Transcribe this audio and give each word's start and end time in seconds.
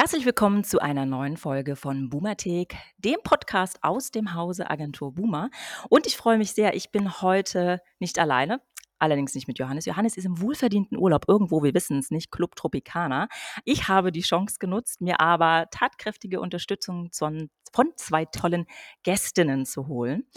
Herzlich 0.00 0.24
willkommen 0.24 0.62
zu 0.62 0.78
einer 0.78 1.06
neuen 1.06 1.36
Folge 1.36 1.74
von 1.74 2.08
Boomerthek, 2.08 2.76
dem 2.98 3.16
Podcast 3.24 3.82
aus 3.82 4.12
dem 4.12 4.32
Hause 4.32 4.70
Agentur 4.70 5.12
Boomer. 5.12 5.50
Und 5.88 6.06
ich 6.06 6.16
freue 6.16 6.38
mich 6.38 6.52
sehr, 6.52 6.76
ich 6.76 6.92
bin 6.92 7.20
heute 7.20 7.80
nicht 7.98 8.20
alleine. 8.20 8.60
Allerdings 9.00 9.34
nicht 9.34 9.48
mit 9.48 9.58
Johannes. 9.58 9.86
Johannes 9.86 10.16
ist 10.16 10.24
im 10.24 10.40
wohlverdienten 10.40 10.96
Urlaub 10.96 11.24
irgendwo, 11.26 11.64
wir 11.64 11.74
wissen 11.74 11.98
es 11.98 12.12
nicht, 12.12 12.30
Club 12.30 12.54
Tropicana. 12.54 13.26
Ich 13.64 13.88
habe 13.88 14.12
die 14.12 14.20
Chance 14.20 14.58
genutzt, 14.60 15.00
mir 15.00 15.18
aber 15.20 15.66
tatkräftige 15.72 16.40
Unterstützung 16.40 17.10
von, 17.12 17.50
von 17.72 17.90
zwei 17.96 18.24
tollen 18.24 18.66
Gästinnen 19.02 19.66
zu 19.66 19.88
holen. 19.88 20.28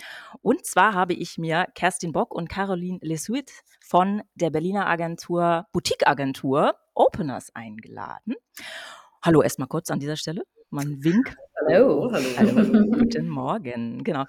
Und 0.41 0.65
zwar 0.65 0.95
habe 0.95 1.13
ich 1.13 1.37
mir 1.37 1.67
Kerstin 1.75 2.13
Bock 2.13 2.33
und 2.33 2.49
Caroline 2.49 2.97
Lesuit 3.03 3.51
von 3.79 4.23
der 4.33 4.49
Berliner 4.49 4.87
Agentur, 4.87 5.67
Boutique 5.71 6.07
Agentur 6.07 6.73
Openers 6.95 7.53
eingeladen. 7.53 8.33
Hallo 9.23 9.43
erstmal 9.43 9.67
kurz 9.67 9.91
an 9.91 9.99
dieser 9.99 10.15
Stelle. 10.15 10.41
Mein 10.71 11.03
Wink. 11.03 11.35
Hallo, 11.67 12.11
hallo. 12.11 12.25
hallo. 12.37 12.97
Guten 12.97 13.29
Morgen, 13.29 14.03
genau. 14.03 14.25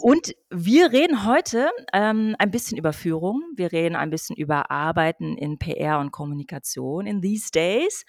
Und 0.00 0.34
wir 0.48 0.90
reden 0.90 1.26
heute 1.26 1.70
ähm, 1.92 2.34
ein 2.38 2.50
bisschen 2.50 2.78
über 2.78 2.94
Führung. 2.94 3.42
Wir 3.56 3.72
reden 3.72 3.94
ein 3.94 4.08
bisschen 4.08 4.34
über 4.34 4.70
Arbeiten 4.70 5.36
in 5.36 5.58
PR 5.58 5.98
und 5.98 6.12
Kommunikation 6.12 7.06
in 7.06 7.20
these 7.20 7.50
days 7.50 8.06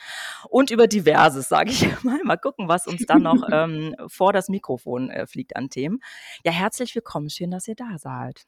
und 0.49 0.71
über 0.71 0.87
Diverses, 0.87 1.49
sage 1.49 1.71
ich 1.71 1.85
mal. 2.03 2.21
Mal 2.23 2.37
gucken, 2.37 2.69
was 2.69 2.87
uns 2.87 3.05
dann 3.05 3.23
noch 3.23 3.43
ähm, 3.51 3.93
vor 4.07 4.31
das 4.31 4.47
Mikrofon 4.47 5.09
äh, 5.09 5.27
fliegt 5.27 5.57
an 5.57 5.69
Themen. 5.69 5.99
Ja, 6.45 6.53
herzlich 6.53 6.95
willkommen. 6.95 7.29
Schön, 7.29 7.51
dass 7.51 7.67
ihr 7.67 7.75
da 7.75 7.97
seid. 7.97 8.45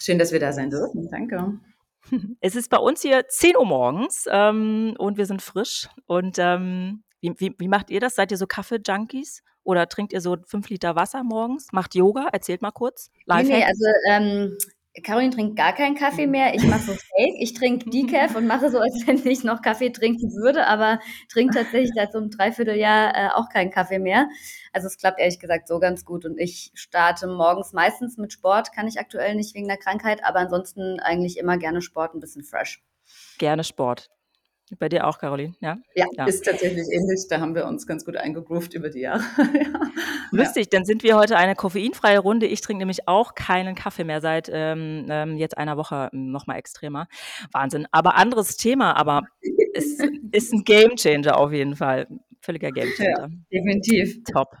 Schön, 0.00 0.18
dass 0.18 0.32
wir 0.32 0.40
da 0.40 0.52
sein 0.52 0.68
dürfen. 0.68 1.08
Danke. 1.12 1.60
Es 2.40 2.56
ist 2.56 2.70
bei 2.70 2.76
uns 2.76 3.02
hier 3.02 3.28
10 3.28 3.56
Uhr 3.56 3.64
morgens 3.64 4.26
ähm, 4.30 4.94
und 4.98 5.16
wir 5.16 5.26
sind 5.26 5.42
frisch. 5.42 5.88
Und 6.06 6.36
ähm, 6.38 7.03
wie, 7.24 7.34
wie, 7.38 7.54
wie, 7.58 7.68
macht 7.68 7.90
ihr 7.90 8.00
das? 8.00 8.16
Seid 8.16 8.30
ihr 8.30 8.36
so 8.36 8.46
Kaffee-Junkies? 8.46 9.42
Oder 9.62 9.88
trinkt 9.88 10.12
ihr 10.12 10.20
so 10.20 10.36
fünf 10.44 10.68
Liter 10.68 10.94
Wasser 10.94 11.24
morgens? 11.24 11.68
Macht 11.72 11.94
Yoga? 11.94 12.28
Erzählt 12.32 12.60
mal 12.60 12.70
kurz. 12.70 13.10
Live 13.24 13.48
nee, 13.48 13.56
nee, 13.56 13.64
also 13.64 13.84
ähm, 14.10 14.58
Caroline 15.02 15.34
trinkt 15.34 15.56
gar 15.56 15.72
keinen 15.72 15.96
Kaffee 15.96 16.26
mehr. 16.26 16.54
Ich 16.54 16.62
mache 16.64 16.82
so 16.82 16.92
Fake. 17.16 17.34
Ich 17.38 17.54
trinke 17.54 17.88
Decaf 17.88 18.36
und 18.36 18.46
mache 18.46 18.70
so, 18.70 18.78
als 18.78 19.06
wenn 19.06 19.26
ich 19.26 19.42
noch 19.42 19.62
Kaffee 19.62 19.88
trinken 19.88 20.34
würde, 20.34 20.66
aber 20.66 21.00
trinke 21.32 21.54
tatsächlich 21.54 21.92
seit 21.94 22.12
so 22.12 22.18
einem 22.18 22.30
Dreivierteljahr 22.30 23.16
äh, 23.16 23.28
auch 23.30 23.48
keinen 23.48 23.70
Kaffee 23.70 23.98
mehr. 23.98 24.28
Also 24.74 24.86
es 24.86 24.98
klappt 24.98 25.18
ehrlich 25.18 25.40
gesagt 25.40 25.66
so 25.66 25.78
ganz 25.78 26.04
gut. 26.04 26.26
Und 26.26 26.38
ich 26.38 26.72
starte 26.74 27.26
morgens 27.26 27.72
meistens 27.72 28.18
mit 28.18 28.34
Sport, 28.34 28.70
kann 28.74 28.86
ich 28.86 29.00
aktuell 29.00 29.34
nicht 29.34 29.54
wegen 29.54 29.66
der 29.66 29.78
Krankheit, 29.78 30.22
aber 30.22 30.40
ansonsten 30.40 31.00
eigentlich 31.00 31.38
immer 31.38 31.56
gerne 31.56 31.80
Sport, 31.80 32.14
ein 32.14 32.20
bisschen 32.20 32.44
fresh. 32.44 32.84
Gerne 33.38 33.64
Sport. 33.64 34.10
Bei 34.78 34.88
dir 34.88 35.06
auch, 35.06 35.18
Caroline, 35.18 35.54
ja? 35.60 35.76
ja? 35.94 36.06
ja? 36.16 36.24
ist 36.24 36.44
tatsächlich 36.44 36.86
ähnlich. 36.90 37.26
Da 37.28 37.38
haben 37.40 37.54
wir 37.54 37.66
uns 37.66 37.86
ganz 37.86 38.04
gut 38.04 38.16
eingegroovt 38.16 38.72
über 38.74 38.88
die 38.88 39.00
Jahre. 39.00 39.22
ja. 39.38 39.90
Lustig, 40.30 40.70
dann 40.70 40.86
sind 40.86 41.02
wir 41.02 41.16
heute 41.16 41.36
eine 41.36 41.54
koffeinfreie 41.54 42.18
Runde. 42.18 42.46
Ich 42.46 42.62
trinke 42.62 42.78
nämlich 42.78 43.06
auch 43.06 43.34
keinen 43.34 43.74
Kaffee 43.74 44.04
mehr 44.04 44.22
seit 44.22 44.50
ähm, 44.50 45.06
ähm 45.10 45.36
jetzt 45.36 45.58
einer 45.58 45.76
Woche 45.76 46.08
nochmal 46.12 46.58
extremer. 46.58 47.08
Wahnsinn. 47.52 47.86
Aber 47.92 48.16
anderes 48.16 48.56
Thema, 48.56 48.96
aber 48.96 49.22
es 49.74 49.98
ist 50.32 50.52
ein 50.52 50.64
Gamechanger 50.64 51.38
auf 51.38 51.52
jeden 51.52 51.76
Fall. 51.76 52.06
Völliger 52.40 52.72
Gamechanger. 52.72 53.18
Ja, 53.20 53.28
definitiv. 53.52 54.24
Top. 54.24 54.56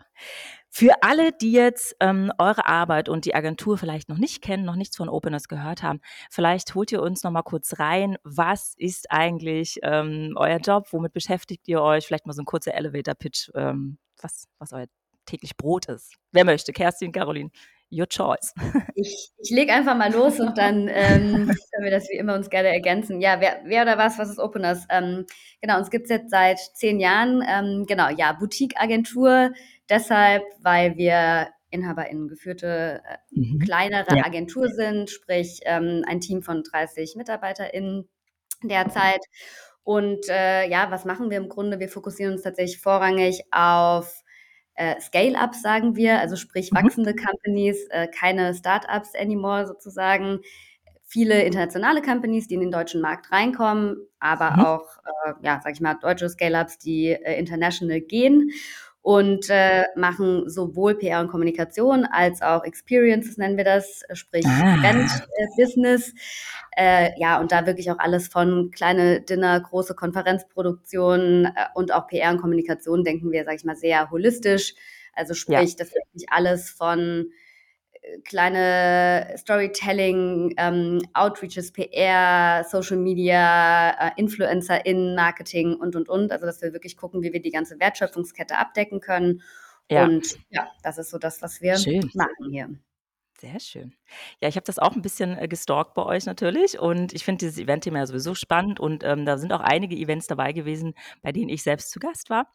Für 0.76 1.04
alle, 1.04 1.30
die 1.30 1.52
jetzt 1.52 1.94
ähm, 2.00 2.32
eure 2.36 2.66
Arbeit 2.66 3.08
und 3.08 3.26
die 3.26 3.34
Agentur 3.36 3.78
vielleicht 3.78 4.08
noch 4.08 4.18
nicht 4.18 4.42
kennen, 4.42 4.64
noch 4.64 4.74
nichts 4.74 4.96
von 4.96 5.08
Openness 5.08 5.46
gehört 5.46 5.84
haben, 5.84 6.00
vielleicht 6.32 6.74
holt 6.74 6.90
ihr 6.90 7.00
uns 7.00 7.22
noch 7.22 7.30
mal 7.30 7.42
kurz 7.42 7.78
rein. 7.78 8.16
Was 8.24 8.74
ist 8.76 9.08
eigentlich 9.08 9.78
ähm, 9.84 10.34
euer 10.36 10.58
Job? 10.58 10.88
Womit 10.90 11.12
beschäftigt 11.12 11.68
ihr 11.68 11.80
euch? 11.80 12.08
Vielleicht 12.08 12.26
mal 12.26 12.32
so 12.32 12.42
ein 12.42 12.44
kurzer 12.44 12.74
Elevator-Pitch, 12.74 13.50
ähm, 13.54 13.98
was, 14.20 14.48
was 14.58 14.72
euer 14.72 14.86
täglich 15.26 15.56
Brot 15.56 15.86
ist. 15.86 16.16
Wer 16.32 16.44
möchte? 16.44 16.72
Kerstin, 16.72 17.12
Caroline, 17.12 17.50
your 17.92 18.08
choice. 18.08 18.52
Ich, 18.96 19.30
ich 19.38 19.50
lege 19.50 19.72
einfach 19.72 19.96
mal 19.96 20.12
los 20.12 20.38
und 20.38 20.56
dann 20.56 20.88
ähm, 20.88 21.46
können 21.72 21.84
wir 21.84 21.90
das 21.90 22.08
wie 22.08 22.16
immer 22.16 22.34
uns 22.34 22.48
gerne 22.48 22.68
ergänzen. 22.68 23.20
Ja, 23.20 23.40
wer, 23.40 23.60
wer 23.64 23.82
oder 23.82 23.98
was, 23.98 24.18
was 24.18 24.30
ist 24.30 24.38
Openers? 24.38 24.86
Ähm, 24.88 25.26
genau, 25.60 25.78
uns 25.78 25.90
gibt 25.90 26.04
es 26.04 26.10
jetzt 26.10 26.30
seit 26.30 26.58
zehn 26.58 27.00
Jahren. 27.00 27.44
Ähm, 27.48 27.86
genau, 27.86 28.08
ja, 28.08 28.32
Boutique-Agentur 28.32 29.50
Deshalb, 29.88 30.42
weil 30.60 30.96
wir 30.96 31.48
InhaberInnen 31.74 32.28
geführte 32.28 33.02
äh, 33.04 33.16
mhm. 33.30 33.58
kleinere 33.58 34.16
ja. 34.16 34.24
Agentur 34.24 34.68
sind, 34.68 35.10
sprich 35.10 35.60
ähm, 35.64 36.02
ein 36.06 36.20
Team 36.20 36.42
von 36.42 36.62
30 36.62 37.16
MitarbeiterInnen 37.16 38.08
derzeit. 38.62 39.20
Und 39.82 40.28
äh, 40.28 40.68
ja, 40.68 40.90
was 40.90 41.04
machen 41.04 41.30
wir 41.30 41.36
im 41.36 41.48
Grunde? 41.48 41.80
Wir 41.80 41.88
fokussieren 41.88 42.32
uns 42.32 42.42
tatsächlich 42.42 42.80
vorrangig 42.80 43.42
auf 43.50 44.22
äh, 44.76 44.98
Scale-Ups, 45.00 45.60
sagen 45.60 45.96
wir, 45.96 46.20
also 46.20 46.36
sprich 46.36 46.72
mhm. 46.72 46.76
wachsende 46.76 47.14
Companies, 47.14 47.86
äh, 47.90 48.08
keine 48.08 48.54
Startups 48.54 49.14
anymore 49.14 49.66
sozusagen. 49.66 50.40
Viele 51.06 51.42
internationale 51.42 52.00
Companies, 52.00 52.48
die 52.48 52.54
in 52.54 52.60
den 52.60 52.70
deutschen 52.70 53.02
Markt 53.02 53.30
reinkommen, 53.30 53.96
aber 54.20 54.52
mhm. 54.52 54.64
auch, 54.64 54.86
äh, 55.26 55.32
ja, 55.42 55.60
sag 55.62 55.74
ich 55.74 55.80
mal, 55.80 55.94
deutsche 55.94 56.28
Scale-Ups, 56.28 56.78
die 56.78 57.08
äh, 57.08 57.38
international 57.38 58.00
gehen 58.00 58.50
und 59.04 59.50
äh, 59.50 59.84
machen 59.96 60.48
sowohl 60.48 60.94
PR 60.94 61.20
und 61.20 61.28
Kommunikation 61.28 62.06
als 62.06 62.40
auch 62.40 62.64
Experiences 62.64 63.36
nennen 63.36 63.58
wir 63.58 63.64
das, 63.64 64.00
sprich 64.14 64.46
ah. 64.46 64.78
Event-Business. 64.78 66.14
Äh, 66.74 67.10
ja, 67.20 67.38
und 67.38 67.52
da 67.52 67.66
wirklich 67.66 67.90
auch 67.90 67.98
alles 67.98 68.28
von 68.28 68.70
kleine 68.70 69.20
Dinner, 69.20 69.60
große 69.60 69.94
Konferenzproduktionen 69.94 71.44
äh, 71.44 71.50
und 71.74 71.92
auch 71.92 72.06
PR 72.06 72.30
und 72.30 72.40
Kommunikation 72.40 73.04
denken 73.04 73.30
wir, 73.30 73.44
sage 73.44 73.56
ich 73.56 73.64
mal, 73.66 73.76
sehr 73.76 74.10
holistisch. 74.10 74.72
Also 75.12 75.34
sprich, 75.34 75.72
ja. 75.72 75.76
das 75.76 75.88
ist 75.88 75.96
wirklich 75.96 76.24
alles 76.30 76.70
von 76.70 77.30
kleine 78.24 79.34
Storytelling, 79.36 80.54
ähm, 80.56 81.02
Outreaches, 81.14 81.72
PR, 81.72 82.64
Social 82.68 82.96
Media, 82.96 83.90
äh, 83.90 84.10
InfluencerInnen, 84.16 85.14
Marketing 85.14 85.74
und, 85.74 85.96
und, 85.96 86.08
und. 86.08 86.32
Also, 86.32 86.46
dass 86.46 86.62
wir 86.62 86.72
wirklich 86.72 86.96
gucken, 86.96 87.22
wie 87.22 87.32
wir 87.32 87.40
die 87.40 87.50
ganze 87.50 87.78
Wertschöpfungskette 87.80 88.56
abdecken 88.56 89.00
können. 89.00 89.42
Ja. 89.90 90.04
Und 90.04 90.38
ja, 90.50 90.68
das 90.82 90.98
ist 90.98 91.10
so 91.10 91.18
das, 91.18 91.42
was 91.42 91.60
wir 91.60 91.76
Schön. 91.76 92.10
machen 92.14 92.50
hier. 92.50 92.68
Sehr 93.40 93.58
schön. 93.60 93.92
Ja, 94.40 94.48
ich 94.48 94.56
habe 94.56 94.64
das 94.64 94.78
auch 94.78 94.94
ein 94.94 95.02
bisschen 95.02 95.36
äh, 95.36 95.48
gestalkt 95.48 95.94
bei 95.94 96.04
euch 96.04 96.24
natürlich 96.24 96.78
und 96.78 97.12
ich 97.12 97.24
finde 97.24 97.40
dieses 97.40 97.58
Event-Thema 97.58 97.98
ja 97.98 98.06
sowieso 98.06 98.34
spannend 98.34 98.78
und 98.78 99.02
ähm, 99.02 99.26
da 99.26 99.38
sind 99.38 99.52
auch 99.52 99.60
einige 99.60 99.96
Events 99.96 100.28
dabei 100.28 100.52
gewesen, 100.52 100.94
bei 101.20 101.32
denen 101.32 101.48
ich 101.48 101.62
selbst 101.62 101.90
zu 101.90 101.98
Gast 101.98 102.30
war 102.30 102.46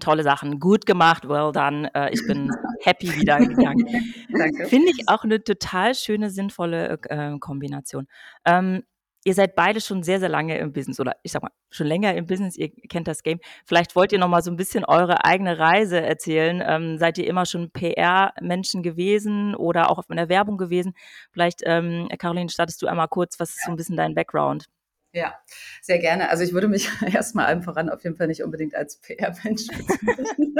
tolle 0.00 0.22
Sachen, 0.22 0.58
gut 0.60 0.86
gemacht, 0.86 1.28
well 1.28 1.52
done. 1.52 1.90
Äh, 1.94 2.12
ich 2.12 2.26
bin 2.26 2.50
happy 2.82 3.14
wieder 3.14 3.38
gegangen. 3.38 3.86
Finde 4.68 4.90
ich 4.90 5.08
auch 5.08 5.24
eine 5.24 5.42
total 5.42 5.94
schöne, 5.94 6.30
sinnvolle 6.30 6.98
äh, 7.08 7.38
Kombination. 7.38 8.06
Ähm, 8.44 8.82
ihr 9.26 9.34
seid 9.34 9.56
beide 9.56 9.80
schon 9.80 10.04
sehr, 10.04 10.20
sehr 10.20 10.28
lange 10.28 10.56
im 10.58 10.72
Business 10.72 11.00
oder 11.00 11.16
ich 11.24 11.32
sag 11.32 11.42
mal, 11.42 11.50
schon 11.70 11.88
länger 11.88 12.14
im 12.14 12.26
Business, 12.26 12.56
ihr 12.56 12.70
kennt 12.88 13.08
das 13.08 13.24
Game. 13.24 13.40
Vielleicht 13.64 13.96
wollt 13.96 14.12
ihr 14.12 14.20
noch 14.20 14.28
mal 14.28 14.40
so 14.40 14.52
ein 14.52 14.56
bisschen 14.56 14.84
eure 14.84 15.24
eigene 15.24 15.58
Reise 15.58 16.00
erzählen. 16.00 16.62
Ähm, 16.64 16.96
seid 16.98 17.18
ihr 17.18 17.26
immer 17.26 17.44
schon 17.44 17.72
PR-Menschen 17.72 18.84
gewesen 18.84 19.56
oder 19.56 19.90
auch 19.90 20.00
in 20.08 20.16
der 20.16 20.28
Werbung 20.28 20.58
gewesen? 20.58 20.94
Vielleicht, 21.32 21.62
ähm, 21.64 22.08
Caroline, 22.18 22.50
startest 22.50 22.82
du 22.82 22.86
einmal 22.86 23.08
kurz, 23.08 23.40
was 23.40 23.50
ist 23.50 23.64
so 23.64 23.72
ein 23.72 23.76
bisschen 23.76 23.96
dein 23.96 24.14
Background? 24.14 24.66
Ja, 25.16 25.34
sehr 25.80 25.98
gerne. 25.98 26.28
Also 26.28 26.44
ich 26.44 26.52
würde 26.52 26.68
mich 26.68 26.90
erstmal 27.14 27.46
allem 27.46 27.62
voran 27.62 27.88
auf 27.88 28.04
jeden 28.04 28.16
Fall 28.16 28.26
nicht 28.26 28.42
unbedingt 28.42 28.74
als 28.74 28.98
PR-Mensch 29.00 29.66
bezeichnen. 30.06 30.54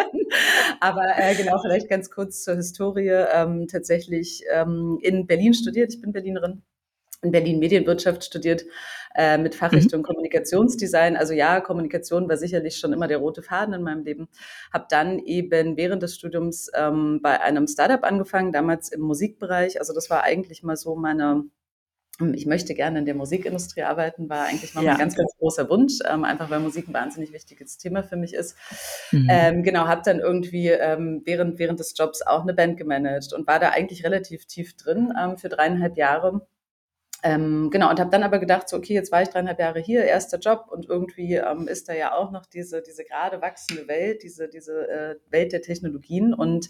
Aber 0.81 1.05
äh, 1.19 1.35
genau, 1.35 1.61
vielleicht 1.61 1.91
ganz 1.91 2.11
kurz 2.11 2.43
zur 2.43 2.57
Historie. 2.57 3.11
Ähm, 3.11 3.69
tatsächlich 3.69 4.45
ähm, 4.51 4.99
in 5.03 5.27
Berlin 5.27 5.53
studiert. 5.53 5.93
Ich 5.93 6.01
bin 6.01 6.13
Berlinerin. 6.13 6.63
In 7.21 7.33
Berlin 7.33 7.59
Medienwirtschaft 7.59 8.25
studiert 8.25 8.65
äh, 9.15 9.37
mit 9.37 9.55
Fachrichtung 9.55 10.01
mhm. 10.01 10.05
Kommunikationsdesign. 10.05 11.19
Also 11.19 11.35
ja, 11.35 11.61
Kommunikation 11.61 12.27
war 12.27 12.39
sicherlich 12.39 12.79
schon 12.79 12.95
immer 12.95 13.09
der 13.09 13.19
rote 13.19 13.43
Faden 13.43 13.75
in 13.75 13.83
meinem 13.83 14.05
Leben. 14.05 14.27
Habe 14.73 14.87
dann 14.89 15.19
eben 15.19 15.77
während 15.77 16.03
des 16.03 16.15
Studiums 16.15 16.71
ähm, 16.75 17.21
bei 17.23 17.43
einem 17.43 17.67
Startup 17.67 18.03
angefangen, 18.05 18.53
damals 18.53 18.91
im 18.91 19.03
Musikbereich. 19.03 19.81
Also 19.81 19.93
das 19.93 20.09
war 20.09 20.23
eigentlich 20.23 20.63
mal 20.63 20.77
so 20.77 20.97
meine 20.97 21.45
ich 22.35 22.47
möchte 22.47 22.75
gerne 22.75 22.99
in 23.01 23.05
der 23.05 23.15
Musikindustrie 23.15 23.83
arbeiten, 23.83 24.29
war 24.29 24.47
eigentlich 24.47 24.75
mal 24.75 24.85
ja. 24.85 24.93
ein 24.93 24.99
ganz, 24.99 25.17
ganz 25.17 25.33
großer 25.39 25.69
Wunsch, 25.69 25.99
ähm, 26.09 26.25
einfach 26.25 26.51
weil 26.51 26.61
Musik 26.61 26.89
ein 26.89 26.95
wahnsinnig 26.95 27.33
wichtiges 27.33 27.79
Thema 27.79 28.03
für 28.03 28.17
mich 28.17 28.35
ist. 28.35 28.57
Mhm. 29.13 29.29
Ähm, 29.31 29.63
genau, 29.63 29.87
habe 29.87 30.03
dann 30.05 30.21
irgendwie 30.21 30.69
ähm, 30.69 31.23
während, 31.25 31.59
während 31.59 31.81
des 31.81 31.95
Jobs 31.97 32.23
auch 32.23 32.43
eine 32.43 32.55
Band 32.55 32.79
gemanagt 32.79 33.33
und 33.33 33.47
war 33.47 33.59
da 33.59 33.71
eigentlich 33.71 34.05
relativ 34.05 34.47
tief 34.47 34.77
drin 34.77 35.13
ähm, 35.21 35.37
für 35.37 35.49
dreieinhalb 35.49 35.97
Jahre. 35.97 36.47
Ähm, 37.23 37.71
genau, 37.71 37.91
und 37.91 37.99
habe 37.99 38.11
dann 38.11 38.23
aber 38.23 38.39
gedacht, 38.39 38.69
so, 38.69 38.77
okay, 38.77 38.95
jetzt 38.95 39.11
war 39.11 39.23
ich 39.23 39.29
dreieinhalb 39.29 39.59
Jahre 39.59 39.81
hier, 39.81 40.05
erster 40.05 40.39
Job 40.39 40.67
und 40.71 40.89
irgendwie 40.89 41.35
ähm, 41.35 41.67
ist 41.67 41.89
da 41.89 41.95
ja 41.95 42.15
auch 42.15 42.31
noch 42.31 42.47
diese, 42.47 42.83
diese 42.83 43.05
gerade 43.05 43.41
wachsende 43.41 43.89
Welt, 43.89 44.23
diese, 44.23 44.49
diese 44.49 44.89
äh, 44.89 45.17
Welt 45.31 45.53
der 45.53 45.63
Technologien 45.63 46.35
und 46.35 46.69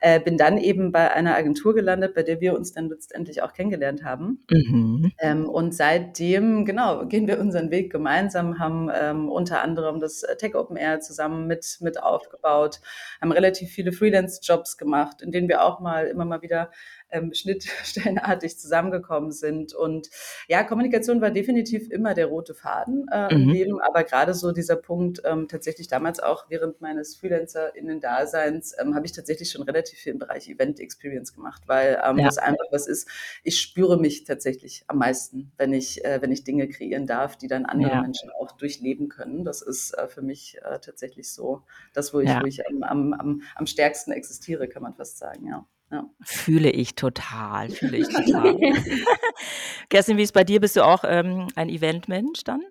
äh, 0.00 0.20
bin 0.20 0.36
dann 0.36 0.58
eben 0.58 0.92
bei 0.92 1.12
einer 1.12 1.36
Agentur 1.36 1.74
gelandet, 1.74 2.14
bei 2.14 2.22
der 2.22 2.40
wir 2.40 2.54
uns 2.54 2.72
dann 2.72 2.88
letztendlich 2.88 3.42
auch 3.42 3.52
kennengelernt 3.52 4.04
haben. 4.04 4.44
Mhm. 4.50 5.12
Ähm, 5.18 5.48
und 5.48 5.74
seitdem, 5.74 6.64
genau, 6.64 7.06
gehen 7.06 7.26
wir 7.26 7.40
unseren 7.40 7.70
Weg 7.70 7.90
gemeinsam, 7.90 8.58
haben 8.58 8.90
ähm, 8.94 9.28
unter 9.28 9.62
anderem 9.62 10.00
das 10.00 10.24
Tech 10.38 10.54
Open 10.54 10.76
Air 10.76 11.00
zusammen 11.00 11.46
mit, 11.46 11.78
mit 11.80 12.00
aufgebaut, 12.02 12.80
haben 13.20 13.32
relativ 13.32 13.70
viele 13.70 13.92
Freelance-Jobs 13.92 14.78
gemacht, 14.78 15.22
in 15.22 15.32
denen 15.32 15.48
wir 15.48 15.62
auch 15.62 15.80
mal 15.80 16.06
immer 16.06 16.24
mal 16.24 16.42
wieder 16.42 16.70
ähm, 17.10 17.32
schnittstellenartig 17.32 18.58
zusammengekommen 18.58 19.32
sind. 19.32 19.74
Und 19.74 20.10
ja, 20.48 20.64
Kommunikation 20.64 21.20
war 21.20 21.30
definitiv 21.30 21.90
immer 21.90 22.14
der 22.14 22.26
rote 22.26 22.54
Faden 22.54 23.06
äh, 23.10 23.34
mhm. 23.34 23.42
im 23.42 23.48
Leben, 23.50 23.80
aber 23.80 24.04
gerade 24.04 24.34
so 24.34 24.52
dieser 24.52 24.76
Punkt, 24.76 25.22
ähm, 25.24 25.48
tatsächlich 25.48 25.88
damals 25.88 26.20
auch 26.20 26.46
während 26.48 26.80
meines 26.80 27.16
FreelancerInnen-Daseins, 27.16 28.76
ähm, 28.80 28.94
habe 28.94 29.06
ich 29.06 29.12
tatsächlich 29.12 29.50
schon 29.50 29.62
relativ 29.62 29.98
viel 29.98 30.12
im 30.12 30.18
Bereich 30.18 30.48
Event 30.48 30.80
Experience 30.80 31.32
gemacht, 31.32 31.62
weil 31.66 32.00
ähm, 32.04 32.18
ja. 32.18 32.26
das 32.26 32.38
einfach 32.38 32.66
was 32.70 32.86
ist, 32.86 33.08
ich 33.42 33.60
spüre 33.60 33.98
mich 33.98 34.24
tatsächlich 34.24 34.84
am 34.86 34.98
meisten, 34.98 35.52
wenn 35.56 35.72
ich, 35.72 36.04
äh, 36.04 36.20
wenn 36.20 36.32
ich 36.32 36.44
Dinge 36.44 36.68
kreieren 36.68 37.06
darf, 37.06 37.36
die 37.36 37.48
dann 37.48 37.66
andere 37.66 37.92
ja. 37.92 38.02
Menschen 38.02 38.30
auch 38.30 38.52
durchleben 38.52 39.08
können. 39.08 39.44
Das 39.44 39.62
ist 39.62 39.92
äh, 39.92 40.08
für 40.08 40.22
mich 40.22 40.58
äh, 40.62 40.78
tatsächlich 40.80 41.32
so 41.32 41.62
das, 41.92 42.12
wo 42.12 42.20
ich, 42.20 42.28
ja. 42.28 42.40
wo 42.42 42.46
ich 42.46 42.66
am, 42.66 42.82
am, 42.82 43.12
am, 43.12 43.42
am 43.54 43.66
stärksten 43.66 44.12
existiere, 44.12 44.68
kann 44.68 44.82
man 44.82 44.94
fast 44.94 45.18
sagen, 45.18 45.46
ja. 45.46 45.66
Ja. 45.90 46.04
Fühle 46.22 46.70
ich 46.70 46.94
total, 46.94 47.70
fühle 47.70 47.98
ich 47.98 48.08
total. 48.08 48.56
Kerstin, 49.88 50.18
wie 50.18 50.22
ist 50.22 50.32
bei 50.32 50.44
dir? 50.44 50.60
Bist 50.60 50.76
du 50.76 50.82
auch 50.82 51.02
ähm, 51.06 51.48
ein 51.54 51.70
Eventmensch 51.70 52.44
dann? 52.44 52.62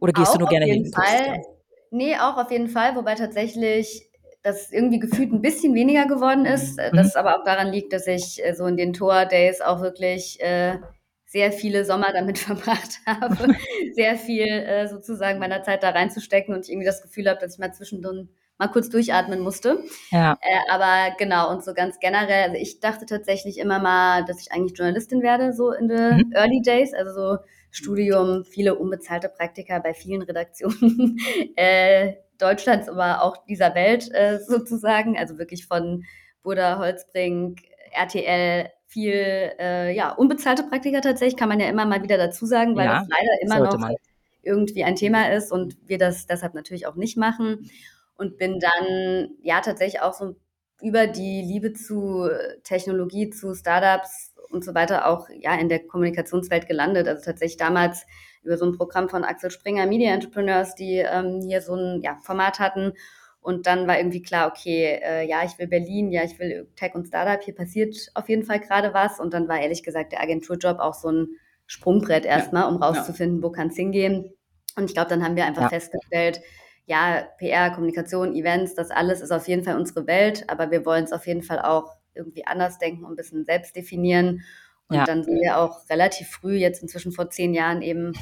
Oder 0.00 0.12
gehst 0.12 0.28
auch 0.28 0.34
du 0.34 0.40
nur 0.40 0.48
gerne 0.48 0.66
hin? 0.66 0.92
Fall. 0.92 1.42
Nee, 1.90 2.16
auch 2.16 2.36
auf 2.36 2.50
jeden 2.50 2.68
Fall, 2.68 2.94
wobei 2.96 3.14
tatsächlich 3.14 4.08
das 4.42 4.70
irgendwie 4.70 4.98
gefühlt 4.98 5.32
ein 5.32 5.40
bisschen 5.40 5.74
weniger 5.74 6.06
geworden 6.06 6.44
ist. 6.44 6.76
Mhm. 6.76 6.96
Das 6.96 7.16
aber 7.16 7.40
auch 7.40 7.44
daran 7.44 7.72
liegt, 7.72 7.92
dass 7.92 8.06
ich 8.06 8.44
äh, 8.44 8.54
so 8.54 8.66
in 8.66 8.76
den 8.76 8.92
Tour-Days 8.92 9.60
auch 9.62 9.80
wirklich 9.80 10.38
äh, 10.40 10.78
sehr 11.24 11.50
viele 11.50 11.84
Sommer 11.84 12.12
damit 12.12 12.38
verbracht 12.38 13.00
habe, 13.06 13.54
sehr 13.94 14.16
viel 14.16 14.46
äh, 14.46 14.86
sozusagen 14.86 15.38
meiner 15.38 15.62
Zeit 15.62 15.82
da 15.82 15.90
reinzustecken 15.90 16.54
und 16.54 16.64
ich 16.64 16.70
irgendwie 16.70 16.86
das 16.86 17.02
Gefühl 17.02 17.28
habe, 17.28 17.40
dass 17.40 17.54
ich 17.54 17.58
mal 17.58 17.72
zwischendrin 17.72 18.28
mal 18.58 18.68
kurz 18.68 18.88
durchatmen 18.88 19.40
musste. 19.40 19.82
Ja. 20.10 20.38
Äh, 20.40 20.70
aber 20.70 21.14
genau, 21.18 21.50
und 21.50 21.64
so 21.64 21.74
ganz 21.74 21.98
generell, 21.98 22.50
also 22.50 22.56
ich 22.56 22.80
dachte 22.80 23.06
tatsächlich 23.06 23.58
immer 23.58 23.78
mal, 23.80 24.24
dass 24.24 24.40
ich 24.40 24.52
eigentlich 24.52 24.78
Journalistin 24.78 25.22
werde, 25.22 25.52
so 25.52 25.72
in 25.72 25.88
den 25.88 26.16
mhm. 26.16 26.32
Early 26.32 26.62
Days, 26.62 26.94
also 26.94 27.12
so 27.12 27.38
Studium, 27.70 28.44
viele 28.44 28.76
unbezahlte 28.76 29.28
Praktika 29.28 29.80
bei 29.80 29.94
vielen 29.94 30.22
Redaktionen 30.22 31.18
äh, 31.56 32.14
Deutschlands, 32.38 32.88
aber 32.88 33.22
auch 33.22 33.44
dieser 33.46 33.74
Welt 33.74 34.12
äh, 34.12 34.38
sozusagen, 34.38 35.18
also 35.18 35.38
wirklich 35.38 35.66
von 35.66 36.04
Buddha, 36.42 36.78
Holzbrink, 36.78 37.60
RTL, 37.92 38.70
viel 38.86 39.52
äh, 39.58 39.94
ja, 39.94 40.12
unbezahlte 40.12 40.62
Praktika 40.62 41.00
tatsächlich, 41.00 41.36
kann 41.36 41.48
man 41.48 41.58
ja 41.58 41.68
immer 41.68 41.86
mal 41.86 42.02
wieder 42.04 42.16
dazu 42.16 42.46
sagen, 42.46 42.76
weil 42.76 42.86
ja, 42.86 43.00
das 43.00 43.08
leider 43.08 43.42
immer 43.42 43.66
noch 43.68 43.78
man. 43.78 43.94
irgendwie 44.42 44.84
ein 44.84 44.94
Thema 44.94 45.32
ist 45.32 45.50
und 45.50 45.76
wir 45.88 45.98
das 45.98 46.26
deshalb 46.26 46.54
natürlich 46.54 46.86
auch 46.86 46.94
nicht 46.94 47.16
machen 47.16 47.68
und 48.16 48.38
bin 48.38 48.60
dann 48.60 49.30
ja 49.42 49.60
tatsächlich 49.60 50.02
auch 50.02 50.12
so 50.12 50.36
über 50.82 51.06
die 51.06 51.42
Liebe 51.42 51.72
zu 51.72 52.28
Technologie, 52.62 53.30
zu 53.30 53.54
Startups 53.54 54.34
und 54.50 54.64
so 54.64 54.74
weiter 54.74 55.06
auch 55.06 55.28
ja 55.30 55.54
in 55.54 55.68
der 55.68 55.86
Kommunikationswelt 55.86 56.66
gelandet. 56.66 57.08
Also 57.08 57.24
tatsächlich 57.24 57.56
damals 57.56 58.06
über 58.42 58.56
so 58.56 58.66
ein 58.66 58.76
Programm 58.76 59.08
von 59.08 59.24
Axel 59.24 59.50
Springer 59.50 59.86
Media 59.86 60.12
Entrepreneurs, 60.12 60.74
die 60.74 60.98
ähm, 60.98 61.40
hier 61.46 61.60
so 61.60 61.74
ein 61.74 62.02
ja, 62.02 62.16
Format 62.22 62.58
hatten. 62.58 62.92
Und 63.40 63.66
dann 63.66 63.86
war 63.86 63.98
irgendwie 63.98 64.22
klar, 64.22 64.48
okay, 64.48 65.00
äh, 65.02 65.28
ja, 65.28 65.44
ich 65.44 65.58
will 65.58 65.66
Berlin, 65.66 66.10
ja, 66.10 66.24
ich 66.24 66.38
will 66.38 66.66
Tech 66.76 66.94
und 66.94 67.06
Startup, 67.06 67.42
hier 67.42 67.54
passiert 67.54 67.94
auf 68.14 68.28
jeden 68.28 68.44
Fall 68.44 68.58
gerade 68.60 68.94
was. 68.94 69.20
Und 69.20 69.34
dann 69.34 69.48
war 69.48 69.60
ehrlich 69.60 69.82
gesagt 69.82 70.12
der 70.12 70.22
Agenturjob 70.22 70.78
auch 70.78 70.94
so 70.94 71.10
ein 71.10 71.28
Sprungbrett 71.66 72.24
erstmal, 72.24 72.68
um 72.68 72.82
rauszufinden, 72.82 73.38
ja. 73.38 73.42
wo 73.42 73.50
kann 73.50 73.68
es 73.68 73.76
hingehen. 73.76 74.32
Und 74.76 74.84
ich 74.84 74.94
glaube, 74.94 75.10
dann 75.10 75.22
haben 75.22 75.36
wir 75.36 75.44
einfach 75.44 75.62
ja. 75.62 75.68
festgestellt, 75.68 76.40
ja, 76.86 77.26
PR, 77.38 77.70
Kommunikation, 77.70 78.34
Events, 78.34 78.74
das 78.74 78.90
alles 78.90 79.20
ist 79.20 79.30
auf 79.30 79.48
jeden 79.48 79.64
Fall 79.64 79.76
unsere 79.76 80.06
Welt, 80.06 80.44
aber 80.48 80.70
wir 80.70 80.84
wollen 80.84 81.04
es 81.04 81.12
auf 81.12 81.26
jeden 81.26 81.42
Fall 81.42 81.60
auch 81.60 81.96
irgendwie 82.14 82.46
anders 82.46 82.78
denken 82.78 83.04
und 83.04 83.12
ein 83.12 83.16
bisschen 83.16 83.44
selbst 83.44 83.74
definieren. 83.74 84.44
Und 84.88 84.96
ja. 84.96 85.04
dann 85.04 85.24
sind 85.24 85.40
wir 85.40 85.58
auch 85.58 85.88
relativ 85.88 86.28
früh, 86.28 86.56
jetzt 86.56 86.82
inzwischen 86.82 87.12
vor 87.12 87.30
zehn 87.30 87.54
Jahren, 87.54 87.80
eben 87.80 88.12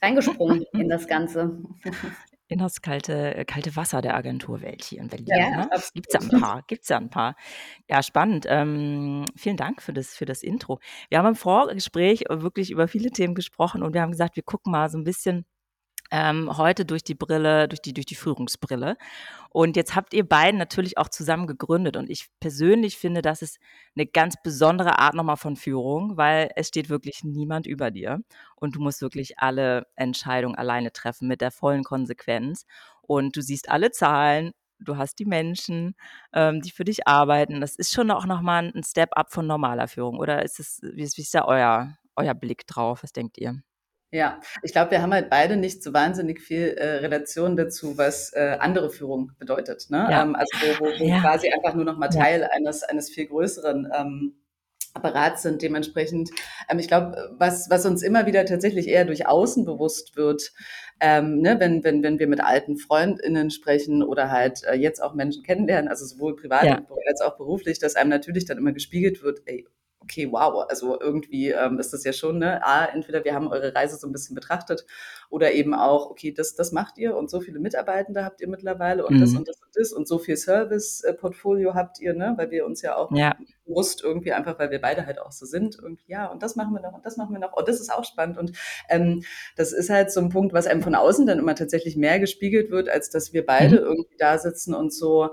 reingesprungen 0.00 0.64
in 0.72 0.88
das 0.88 1.08
Ganze. 1.08 1.58
In 2.46 2.58
das 2.58 2.80
kalte, 2.80 3.44
kalte 3.46 3.74
Wasser 3.74 4.02
der 4.02 4.14
Agenturwelt 4.14 4.84
hier 4.84 5.00
in 5.00 5.08
Berlin. 5.08 5.26
Ja, 5.26 5.50
ne? 5.50 5.70
Gibt 5.94 6.06
es 6.08 6.14
ja 6.14 6.20
ein 6.20 6.40
paar, 6.40 6.62
gibt's 6.68 6.88
ja 6.88 6.98
ein 6.98 7.10
paar. 7.10 7.34
Ja, 7.88 8.02
spannend. 8.02 8.46
Ähm, 8.48 9.24
vielen 9.34 9.56
Dank 9.56 9.82
für 9.82 9.92
das, 9.92 10.14
für 10.14 10.26
das 10.26 10.42
Intro. 10.42 10.78
Wir 11.08 11.18
haben 11.18 11.26
im 11.26 11.34
Vorgespräch 11.34 12.24
wirklich 12.28 12.70
über 12.70 12.86
viele 12.86 13.10
Themen 13.10 13.34
gesprochen 13.34 13.82
und 13.82 13.94
wir 13.94 14.02
haben 14.02 14.12
gesagt, 14.12 14.36
wir 14.36 14.44
gucken 14.44 14.70
mal 14.70 14.88
so 14.90 14.98
ein 14.98 15.04
bisschen 15.04 15.44
ähm, 16.10 16.56
heute 16.56 16.84
durch 16.84 17.02
die 17.04 17.14
Brille, 17.14 17.68
durch 17.68 17.82
die, 17.82 17.94
durch 17.94 18.06
die 18.06 18.14
Führungsbrille. 18.14 18.96
Und 19.50 19.76
jetzt 19.76 19.94
habt 19.94 20.14
ihr 20.14 20.28
beiden 20.28 20.58
natürlich 20.58 20.98
auch 20.98 21.08
zusammen 21.08 21.46
gegründet. 21.46 21.96
Und 21.96 22.10
ich 22.10 22.28
persönlich 22.40 22.98
finde, 22.98 23.22
das 23.22 23.42
ist 23.42 23.58
eine 23.96 24.06
ganz 24.06 24.34
besondere 24.42 24.98
Art 24.98 25.14
nochmal 25.14 25.36
von 25.36 25.56
Führung, 25.56 26.16
weil 26.16 26.50
es 26.56 26.68
steht 26.68 26.88
wirklich 26.88 27.24
niemand 27.24 27.66
über 27.66 27.90
dir. 27.90 28.20
Und 28.56 28.76
du 28.76 28.80
musst 28.80 29.00
wirklich 29.02 29.38
alle 29.38 29.86
Entscheidungen 29.96 30.56
alleine 30.56 30.92
treffen 30.92 31.28
mit 31.28 31.40
der 31.40 31.50
vollen 31.50 31.84
Konsequenz. 31.84 32.66
Und 33.02 33.36
du 33.36 33.42
siehst 33.42 33.70
alle 33.70 33.90
Zahlen, 33.90 34.52
du 34.80 34.96
hast 34.96 35.18
die 35.18 35.24
Menschen, 35.26 35.94
ähm, 36.32 36.60
die 36.60 36.70
für 36.70 36.84
dich 36.84 37.06
arbeiten. 37.06 37.60
Das 37.60 37.76
ist 37.76 37.92
schon 37.92 38.10
auch 38.10 38.26
nochmal 38.26 38.72
ein 38.74 38.82
Step 38.84 39.10
up 39.16 39.32
von 39.32 39.46
normaler 39.46 39.88
Führung. 39.88 40.18
Oder 40.18 40.44
ist 40.44 40.60
es, 40.60 40.80
wie 40.82 41.02
ist, 41.02 41.16
wie 41.16 41.22
ist 41.22 41.34
da 41.34 41.44
euer, 41.46 41.96
euer 42.16 42.34
Blick 42.34 42.66
drauf? 42.66 43.02
Was 43.02 43.12
denkt 43.12 43.38
ihr? 43.38 43.62
Ja, 44.14 44.38
ich 44.62 44.70
glaube, 44.70 44.92
wir 44.92 45.02
haben 45.02 45.12
halt 45.12 45.28
beide 45.28 45.56
nicht 45.56 45.82
so 45.82 45.92
wahnsinnig 45.92 46.40
viel 46.40 46.68
äh, 46.78 46.98
Relation 46.98 47.56
dazu, 47.56 47.98
was 47.98 48.32
äh, 48.32 48.58
andere 48.60 48.88
Führung 48.90 49.32
bedeutet. 49.40 49.86
Ne? 49.90 50.06
Ja. 50.08 50.22
Ähm, 50.22 50.36
also 50.36 50.50
wo, 50.60 50.84
wo, 50.84 51.00
wo 51.00 51.04
ja. 51.04 51.20
quasi 51.20 51.50
einfach 51.50 51.74
nur 51.74 51.84
noch 51.84 51.98
mal 51.98 52.06
Teil 52.06 52.42
ja. 52.42 52.48
eines, 52.52 52.84
eines 52.84 53.10
viel 53.10 53.26
größeren 53.26 53.90
ähm, 53.92 54.36
Apparats 54.94 55.42
sind. 55.42 55.62
Dementsprechend, 55.62 56.30
ähm, 56.70 56.78
ich 56.78 56.86
glaube, 56.86 57.34
was, 57.38 57.68
was 57.70 57.86
uns 57.86 58.04
immer 58.04 58.24
wieder 58.24 58.44
tatsächlich 58.44 58.86
eher 58.86 59.04
durch 59.04 59.26
Außen 59.26 59.64
bewusst 59.64 60.14
wird, 60.14 60.52
ähm, 61.00 61.40
ne, 61.40 61.58
wenn, 61.58 61.82
wenn, 61.82 62.04
wenn 62.04 62.20
wir 62.20 62.28
mit 62.28 62.40
alten 62.40 62.76
FreundInnen 62.76 63.50
sprechen 63.50 64.04
oder 64.04 64.30
halt 64.30 64.62
äh, 64.62 64.76
jetzt 64.76 65.02
auch 65.02 65.14
Menschen 65.14 65.42
kennenlernen, 65.42 65.88
also 65.88 66.06
sowohl 66.06 66.36
privat 66.36 66.84
als 67.08 67.20
auch 67.20 67.36
beruflich, 67.36 67.80
dass 67.80 67.96
einem 67.96 68.10
natürlich 68.10 68.44
dann 68.44 68.58
immer 68.58 68.72
gespiegelt 68.72 69.24
wird, 69.24 69.40
ey, 69.46 69.66
okay, 70.04 70.30
wow, 70.30 70.66
also 70.68 71.00
irgendwie 71.00 71.50
ähm, 71.50 71.78
ist 71.78 71.92
das 71.92 72.04
ja 72.04 72.12
schon, 72.12 72.38
ne, 72.38 72.64
A, 72.64 72.84
entweder 72.84 73.24
wir 73.24 73.34
haben 73.34 73.48
eure 73.48 73.74
Reise 73.74 73.96
so 73.96 74.06
ein 74.06 74.12
bisschen 74.12 74.34
betrachtet 74.34 74.86
oder 75.30 75.52
eben 75.52 75.74
auch, 75.74 76.10
okay, 76.10 76.32
das, 76.32 76.54
das 76.54 76.72
macht 76.72 76.98
ihr 76.98 77.16
und 77.16 77.30
so 77.30 77.40
viele 77.40 77.58
Mitarbeitende 77.58 78.24
habt 78.24 78.40
ihr 78.40 78.48
mittlerweile 78.48 79.06
und 79.06 79.16
mhm. 79.16 79.20
das 79.20 79.34
und 79.34 79.48
das 79.48 79.56
und 79.56 79.70
das 79.74 79.92
und 79.92 80.06
so 80.06 80.18
viel 80.18 80.36
Service-Portfolio 80.36 81.74
habt 81.74 82.00
ihr, 82.00 82.14
ne, 82.14 82.34
weil 82.36 82.50
wir 82.50 82.66
uns 82.66 82.82
ja 82.82 82.96
auch 82.96 83.10
ja. 83.12 83.34
bewusst 83.66 84.04
irgendwie 84.04 84.32
einfach, 84.32 84.58
weil 84.58 84.70
wir 84.70 84.80
beide 84.80 85.06
halt 85.06 85.18
auch 85.20 85.32
so 85.32 85.46
sind, 85.46 85.78
irgendwie, 85.80 86.04
ja, 86.06 86.26
und 86.26 86.42
das 86.42 86.54
machen 86.54 86.74
wir 86.74 86.80
noch 86.80 86.92
und 86.92 87.04
das 87.04 87.16
machen 87.16 87.32
wir 87.32 87.40
noch 87.40 87.54
und 87.54 87.66
das 87.66 87.80
ist 87.80 87.92
auch 87.92 88.04
spannend 88.04 88.38
und 88.38 88.52
ähm, 88.88 89.24
das 89.56 89.72
ist 89.72 89.90
halt 89.90 90.12
so 90.12 90.20
ein 90.20 90.28
Punkt, 90.28 90.52
was 90.52 90.66
einem 90.66 90.82
von 90.82 90.94
außen 90.94 91.26
dann 91.26 91.38
immer 91.38 91.54
tatsächlich 91.54 91.96
mehr 91.96 92.20
gespiegelt 92.20 92.70
wird, 92.70 92.88
als 92.88 93.10
dass 93.10 93.32
wir 93.32 93.44
beide 93.44 93.80
mhm. 93.80 93.86
irgendwie 93.86 94.16
da 94.18 94.38
sitzen 94.38 94.74
und 94.74 94.92
so, 94.92 95.30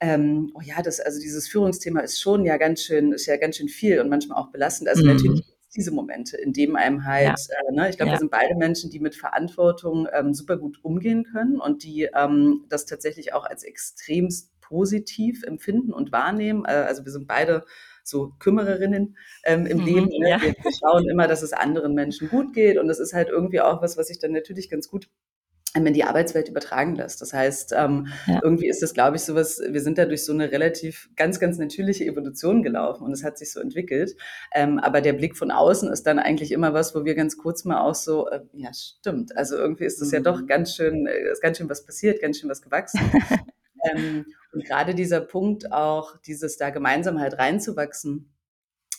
ähm, 0.00 0.50
oh 0.54 0.60
ja, 0.60 0.82
das, 0.82 1.00
also 1.00 1.20
dieses 1.20 1.48
Führungsthema 1.48 2.00
ist 2.00 2.20
schon 2.20 2.44
ja 2.44 2.56
ganz 2.56 2.82
schön, 2.82 3.12
ist 3.12 3.26
ja 3.26 3.36
ganz 3.36 3.56
schön 3.56 3.68
viel 3.68 4.00
und 4.00 4.08
manchmal 4.08 4.38
auch 4.38 4.50
belastend. 4.50 4.88
Also 4.88 5.02
mhm. 5.02 5.12
natürlich 5.12 5.42
diese 5.74 5.90
Momente, 5.90 6.36
in 6.36 6.52
dem 6.52 6.76
einem 6.76 7.04
halt, 7.04 7.38
ja. 7.38 7.54
äh, 7.68 7.74
ne, 7.74 7.90
ich 7.90 7.96
glaube, 7.96 8.10
ja. 8.10 8.14
wir 8.16 8.18
sind 8.18 8.30
beide 8.30 8.54
Menschen, 8.56 8.90
die 8.90 9.00
mit 9.00 9.14
Verantwortung 9.14 10.08
ähm, 10.12 10.32
super 10.32 10.56
gut 10.56 10.82
umgehen 10.82 11.24
können 11.24 11.60
und 11.60 11.82
die 11.82 12.08
ähm, 12.14 12.64
das 12.68 12.86
tatsächlich 12.86 13.34
auch 13.34 13.44
als 13.44 13.62
extremst 13.62 14.58
positiv 14.60 15.42
empfinden 15.44 15.92
und 15.92 16.12
wahrnehmen. 16.12 16.64
Äh, 16.64 16.72
also 16.72 17.04
wir 17.04 17.12
sind 17.12 17.28
beide 17.28 17.64
so 18.02 18.32
Kümmererinnen 18.38 19.16
ähm, 19.44 19.66
im 19.66 19.78
mhm, 19.78 19.84
Leben. 19.84 20.08
Ne? 20.08 20.30
Ja. 20.30 20.40
Wir, 20.40 20.54
wir, 20.54 20.72
schauen 20.72 21.08
immer, 21.08 21.28
dass 21.28 21.42
es 21.42 21.52
anderen 21.52 21.94
Menschen 21.94 22.28
gut 22.28 22.54
geht 22.54 22.78
und 22.78 22.88
das 22.88 22.98
ist 22.98 23.12
halt 23.12 23.28
irgendwie 23.28 23.60
auch 23.60 23.82
was, 23.82 23.96
was 23.96 24.10
ich 24.10 24.18
dann 24.18 24.32
natürlich 24.32 24.70
ganz 24.70 24.88
gut 24.88 25.08
in 25.84 25.92
die 25.92 26.04
Arbeitswelt 26.04 26.48
übertragen 26.48 26.94
lässt. 26.94 27.20
Das 27.20 27.32
heißt, 27.32 27.74
ähm, 27.76 28.06
ja. 28.26 28.40
irgendwie 28.42 28.68
ist 28.68 28.82
das, 28.82 28.94
glaube 28.94 29.16
ich, 29.16 29.22
sowas, 29.22 29.60
wir 29.68 29.80
sind 29.80 29.98
da 29.98 30.06
durch 30.06 30.24
so 30.24 30.32
eine 30.32 30.52
relativ 30.52 31.10
ganz, 31.16 31.40
ganz 31.40 31.58
natürliche 31.58 32.04
Evolution 32.04 32.62
gelaufen 32.62 33.04
und 33.04 33.12
es 33.12 33.24
hat 33.24 33.36
sich 33.36 33.52
so 33.52 33.60
entwickelt. 33.60 34.16
Ähm, 34.54 34.78
aber 34.78 35.00
der 35.00 35.12
Blick 35.12 35.36
von 35.36 35.50
außen 35.50 35.90
ist 35.90 36.04
dann 36.06 36.18
eigentlich 36.18 36.52
immer 36.52 36.72
was, 36.72 36.94
wo 36.94 37.04
wir 37.04 37.14
ganz 37.14 37.36
kurz 37.36 37.64
mal 37.64 37.80
auch 37.80 37.96
so, 37.96 38.28
äh, 38.28 38.40
ja, 38.52 38.72
stimmt. 38.72 39.36
Also 39.36 39.56
irgendwie 39.56 39.84
ist 39.84 40.00
das 40.00 40.08
mhm. 40.08 40.14
ja 40.14 40.20
doch 40.20 40.40
mhm. 40.40 40.46
ganz 40.46 40.74
schön, 40.74 41.06
äh, 41.06 41.32
ist 41.32 41.42
ganz 41.42 41.58
schön 41.58 41.68
was 41.68 41.84
passiert, 41.84 42.22
ganz 42.22 42.38
schön 42.38 42.48
was 42.48 42.62
gewachsen. 42.62 43.00
ähm, 43.92 44.24
und 44.52 44.64
gerade 44.64 44.94
dieser 44.94 45.20
Punkt 45.20 45.72
auch, 45.72 46.16
dieses 46.18 46.56
da 46.56 46.70
gemeinsam 46.70 47.20
halt 47.20 47.38
reinzuwachsen, 47.38 48.32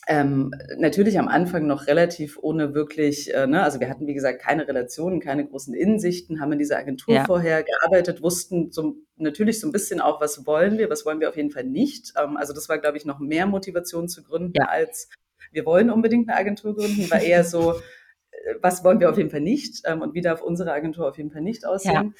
ähm, 0.08 0.54
natürlich 0.78 1.18
am 1.18 1.28
Anfang 1.28 1.66
noch 1.66 1.86
relativ 1.86 2.38
ohne 2.40 2.74
wirklich, 2.74 3.32
äh, 3.34 3.46
ne, 3.46 3.62
also 3.62 3.78
wir 3.78 3.90
hatten 3.90 4.06
wie 4.06 4.14
gesagt 4.14 4.40
keine 4.40 4.66
Relationen, 4.66 5.20
keine 5.20 5.46
großen 5.46 5.74
Insichten, 5.74 6.40
haben 6.40 6.52
in 6.52 6.58
dieser 6.58 6.78
Agentur 6.78 7.14
ja. 7.14 7.24
vorher 7.24 7.62
gearbeitet, 7.62 8.22
wussten 8.22 8.72
so, 8.72 8.96
natürlich 9.16 9.60
so 9.60 9.68
ein 9.68 9.72
bisschen 9.72 10.00
auch, 10.00 10.20
was 10.20 10.46
wollen 10.46 10.78
wir, 10.78 10.88
was 10.88 11.04
wollen 11.04 11.20
wir 11.20 11.28
auf 11.28 11.36
jeden 11.36 11.50
Fall 11.50 11.64
nicht. 11.64 12.14
Ähm, 12.16 12.38
also 12.38 12.54
das 12.54 12.70
war, 12.70 12.78
glaube 12.78 12.96
ich, 12.96 13.04
noch 13.04 13.18
mehr 13.18 13.46
Motivation 13.46 14.08
zu 14.08 14.24
gründen 14.24 14.54
ja. 14.56 14.64
als 14.64 15.10
wir 15.52 15.66
wollen 15.66 15.90
unbedingt 15.90 16.28
eine 16.28 16.38
Agentur 16.38 16.74
gründen, 16.74 17.10
war 17.10 17.20
eher 17.20 17.44
so, 17.44 17.72
äh, 17.72 18.54
was 18.60 18.84
wollen 18.84 19.00
wir 19.00 19.10
auf 19.10 19.18
jeden 19.18 19.30
Fall 19.30 19.40
nicht 19.40 19.82
ähm, 19.84 20.00
und 20.00 20.14
wie 20.14 20.22
darf 20.22 20.42
unsere 20.42 20.72
Agentur 20.72 21.08
auf 21.08 21.18
jeden 21.18 21.30
Fall 21.30 21.42
nicht 21.42 21.66
aussehen. 21.66 22.14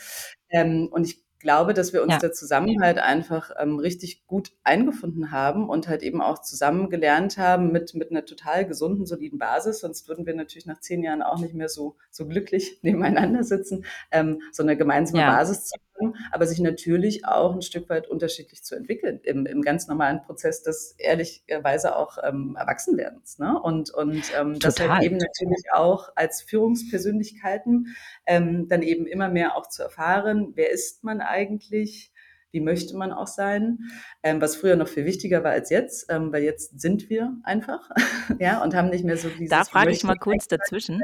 Ja. 0.51 0.61
Ähm, 0.61 0.89
und 0.91 1.05
ich 1.05 1.25
glaube, 1.39 1.75
dass 1.75 1.93
wir 1.93 2.03
uns 2.03 2.15
ja. 2.15 2.19
der 2.19 2.33
Zusammenhalt 2.33 2.99
einfach 2.99 3.51
ähm, 3.59 3.79
richtig 3.79 4.27
gut 4.27 4.53
eingefunden 4.65 5.31
haben 5.31 5.69
und 5.69 5.89
halt 5.89 6.03
eben 6.03 6.21
auch 6.21 6.41
zusammen 6.41 6.91
gelernt 6.91 7.39
haben 7.39 7.71
mit, 7.71 7.95
mit 7.95 8.11
einer 8.11 8.25
total 8.25 8.67
gesunden, 8.67 9.07
soliden 9.07 9.39
Basis. 9.39 9.81
Sonst 9.81 10.09
würden 10.09 10.27
wir 10.27 10.35
natürlich 10.35 10.67
nach 10.67 10.81
zehn 10.81 11.03
Jahren 11.03 11.23
auch 11.23 11.39
nicht 11.39 11.55
mehr 11.55 11.69
so, 11.69 11.97
so 12.11 12.27
glücklich 12.27 12.79
nebeneinander 12.83 13.45
sitzen, 13.45 13.85
ähm, 14.11 14.43
so 14.53 14.63
eine 14.63 14.77
gemeinsame 14.77 15.23
ja. 15.23 15.37
Basis 15.37 15.67
zu 15.67 15.77
haben, 16.01 16.15
aber 16.33 16.47
sich 16.47 16.59
natürlich 16.59 17.25
auch 17.25 17.55
ein 17.55 17.63
Stück 17.63 17.89
weit 17.89 18.09
unterschiedlich 18.09 18.65
zu 18.65 18.75
entwickeln 18.75 19.21
im, 19.23 19.47
im 19.47 19.63
ganz 19.63 19.87
normalen 19.87 20.23
Prozess 20.23 20.63
des 20.63 20.97
ehrlicherweise 20.99 21.97
auch 21.97 22.19
ähm, 22.23 22.57
Erwachsenwerdens. 22.59 23.39
Ne? 23.39 23.61
Und, 23.61 23.91
und 23.91 24.23
ähm, 24.39 24.59
das 24.59 24.81
halt 24.81 25.05
eben 25.05 25.19
natürlich 25.19 25.67
auch 25.73 26.11
als 26.17 26.43
Führungspersönlichkeiten 26.43 27.95
ähm, 28.27 28.69
dann 28.69 28.83
eben 28.83 29.07
immer 29.07 29.29
mehr 29.29 29.57
auch 29.57 29.69
zu 29.69 29.85
erfahren, 29.85 30.53
wer 30.55 30.71
ist 30.73 31.05
man 31.05 31.21
eigentlich, 31.29 32.13
wie 32.51 32.61
möchte 32.61 32.97
man 32.97 33.13
auch 33.13 33.27
sein, 33.27 33.79
ähm, 34.23 34.41
was 34.41 34.57
früher 34.57 34.77
noch 34.77 34.89
viel 34.89 35.05
wichtiger 35.05 35.45
war 35.45 35.53
als 35.53 35.71
jetzt, 35.71 36.11
ähm, 36.11 36.33
weil 36.33 36.43
jetzt 36.43 36.81
sind 36.81 37.11
wir 37.11 37.37
einfach, 37.45 37.91
ja, 38.39 38.63
und 38.63 38.75
haben 38.75 38.91
nicht 38.91 39.05
mehr 39.05 39.17
so 39.17 39.29
dieses. 39.29 39.51
Da 39.51 39.65
frage 39.65 39.91
ich 39.91 40.03
mal 40.05 40.17
kurz 40.17 40.49
dazwischen. 40.49 41.03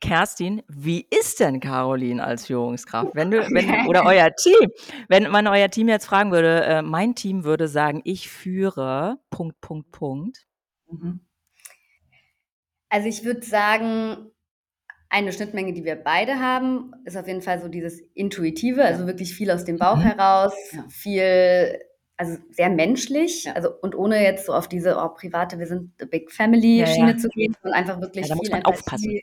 Kerstin, 0.00 0.62
wie 0.66 1.06
ist 1.10 1.40
denn 1.40 1.60
Caroline 1.60 2.24
als 2.24 2.46
Führungskraft? 2.46 3.14
Wenn 3.14 3.30
du, 3.30 3.38
wenn, 3.50 3.86
oder 3.86 4.04
euer 4.06 4.34
Team, 4.34 4.70
wenn 5.08 5.30
man 5.30 5.46
euer 5.46 5.68
Team 5.68 5.88
jetzt 5.88 6.06
fragen 6.06 6.32
würde, 6.32 6.64
äh, 6.64 6.82
mein 6.82 7.14
Team 7.14 7.44
würde 7.44 7.68
sagen, 7.68 8.00
ich 8.04 8.30
führe, 8.30 9.18
Punkt, 9.28 9.60
Punkt, 9.60 9.90
Punkt. 9.92 10.46
Mhm. 10.90 11.20
Also 12.88 13.08
ich 13.08 13.24
würde 13.24 13.42
sagen, 13.42 14.32
eine 15.10 15.32
Schnittmenge, 15.32 15.72
die 15.72 15.84
wir 15.84 15.96
beide 15.96 16.38
haben, 16.38 16.92
ist 17.04 17.16
auf 17.16 17.26
jeden 17.26 17.42
Fall 17.42 17.60
so 17.60 17.68
dieses 17.68 18.00
Intuitive, 18.14 18.84
also 18.84 19.06
wirklich 19.06 19.34
viel 19.34 19.50
aus 19.50 19.64
dem 19.64 19.76
Bauch 19.76 19.96
mhm. 19.96 20.02
heraus, 20.02 20.54
ja. 20.72 20.84
viel, 20.88 21.78
also 22.16 22.38
sehr 22.50 22.70
menschlich, 22.70 23.44
ja. 23.44 23.54
also 23.54 23.70
und 23.82 23.96
ohne 23.96 24.22
jetzt 24.22 24.46
so 24.46 24.54
auf 24.54 24.68
diese 24.68 24.96
oh, 24.96 25.08
private, 25.08 25.58
wir 25.58 25.66
sind 25.66 26.00
a 26.00 26.06
Big 26.06 26.30
Family 26.30 26.86
Schiene 26.86 27.12
ja, 27.12 27.16
zu 27.16 27.28
gehen, 27.28 27.56
sondern 27.60 27.80
einfach 27.80 28.00
wirklich 28.00 28.28
ja, 28.28 28.34
da 28.34 28.40
viel 28.40 28.50
muss 28.50 28.50
man 28.50 28.64
aufpassen. 28.64 29.20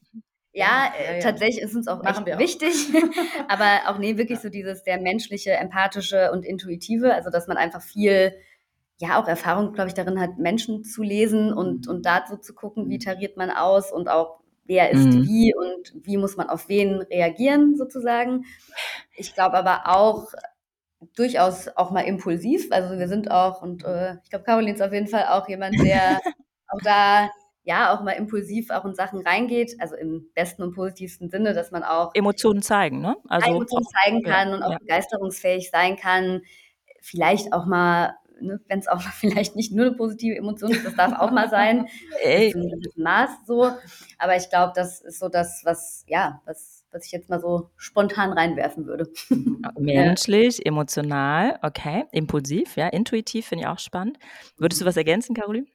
Ja, 0.51 0.91
äh, 0.97 1.19
tatsächlich 1.19 1.63
ist 1.63 1.75
uns 1.75 1.87
auch 1.87 2.03
echt 2.03 2.25
wichtig, 2.39 2.73
aber 3.47 3.89
auch 3.89 3.97
nee, 3.97 4.17
wirklich 4.17 4.39
so 4.39 4.49
dieses 4.49 4.83
sehr 4.83 4.99
menschliche, 4.99 5.51
empathische 5.51 6.31
und 6.31 6.43
intuitive, 6.43 7.13
also 7.13 7.29
dass 7.29 7.47
man 7.47 7.57
einfach 7.57 7.81
viel 7.81 8.33
ja 8.99 9.21
auch 9.21 9.27
Erfahrung, 9.27 9.73
glaube 9.73 9.89
ich, 9.89 9.93
darin 9.93 10.19
hat, 10.19 10.37
Menschen 10.37 10.83
zu 10.83 11.03
lesen 11.03 11.53
und, 11.53 11.85
mhm. 11.85 11.93
und 11.93 12.05
da 12.05 12.25
so 12.27 12.35
zu 12.35 12.53
gucken, 12.53 12.89
wie 12.89 12.95
mhm. 12.95 13.01
tariert 13.01 13.37
man 13.37 13.51
aus 13.51 13.91
und 13.91 14.09
auch 14.09 14.39
wer 14.67 14.91
ist 14.91 15.05
mhm. 15.05 15.23
wie 15.25 15.53
und 15.55 16.05
wie 16.05 16.17
muss 16.17 16.37
man 16.37 16.49
auf 16.49 16.69
wen 16.69 17.01
reagieren 17.01 17.75
sozusagen. 17.75 18.45
Ich 19.15 19.33
glaube 19.33 19.57
aber 19.57 19.83
auch 19.87 20.27
durchaus 21.15 21.67
auch 21.69 21.91
mal 21.91 22.01
impulsiv. 22.01 22.67
Also 22.71 22.97
wir 22.97 23.07
sind 23.07 23.31
auch, 23.31 23.61
und 23.61 23.83
äh, 23.83 24.15
ich 24.23 24.29
glaube, 24.29 24.45
Caroline 24.45 24.73
ist 24.73 24.81
auf 24.81 24.93
jeden 24.93 25.07
Fall 25.07 25.25
auch 25.29 25.47
jemand, 25.47 25.79
der 25.79 26.19
auch 26.67 26.79
da 26.83 27.29
ja 27.63 27.93
auch 27.93 28.01
mal 28.01 28.11
impulsiv 28.11 28.69
auch 28.69 28.85
in 28.85 28.95
Sachen 28.95 29.21
reingeht, 29.21 29.75
also 29.79 29.95
im 29.95 30.29
besten 30.33 30.63
und 30.63 30.73
positivsten 30.73 31.29
Sinne, 31.29 31.53
dass 31.53 31.71
man 31.71 31.83
auch 31.83 32.11
Emotionen 32.13 32.61
zeigen, 32.61 33.01
ne? 33.01 33.17
Also 33.27 33.49
Emotionen 33.49 33.85
zeigen 33.85 34.23
kann 34.23 34.49
ja, 34.49 34.55
und 34.55 34.63
auch 34.63 34.71
ja. 34.71 34.77
begeisterungsfähig 34.77 35.69
sein 35.69 35.97
kann, 35.97 36.41
vielleicht 37.01 37.51
auch 37.51 37.65
mal 37.65 38.15
ne, 38.41 38.59
wenn 38.67 38.79
es 38.79 38.87
auch 38.87 39.01
vielleicht 39.19 39.55
nicht 39.55 39.71
nur 39.71 39.87
eine 39.87 39.95
positive 39.95 40.35
Emotion 40.35 40.71
ist, 40.71 40.85
das 40.85 40.95
darf 40.95 41.19
auch 41.19 41.31
mal 41.31 41.49
sein, 41.49 41.87
Ey. 42.23 42.51
in 42.51 42.61
einem 42.61 42.81
Maß 42.95 43.29
so. 43.45 43.71
Aber 44.17 44.35
ich 44.35 44.49
glaube, 44.49 44.73
das 44.75 45.01
ist 45.01 45.19
so 45.19 45.29
das, 45.29 45.61
was, 45.63 46.03
ja, 46.07 46.41
was, 46.45 46.85
was 46.91 47.05
ich 47.05 47.11
jetzt 47.11 47.29
mal 47.29 47.39
so 47.39 47.69
spontan 47.77 48.33
reinwerfen 48.33 48.85
würde. 48.85 49.11
Menschlich, 49.79 50.65
emotional, 50.65 51.59
okay, 51.61 52.05
impulsiv, 52.11 52.75
ja, 52.75 52.87
intuitiv 52.87 53.47
finde 53.47 53.63
ich 53.63 53.67
auch 53.67 53.79
spannend. 53.79 54.17
Würdest 54.57 54.81
du 54.81 54.85
was 54.85 54.97
ergänzen, 54.97 55.35
Caroline? 55.35 55.67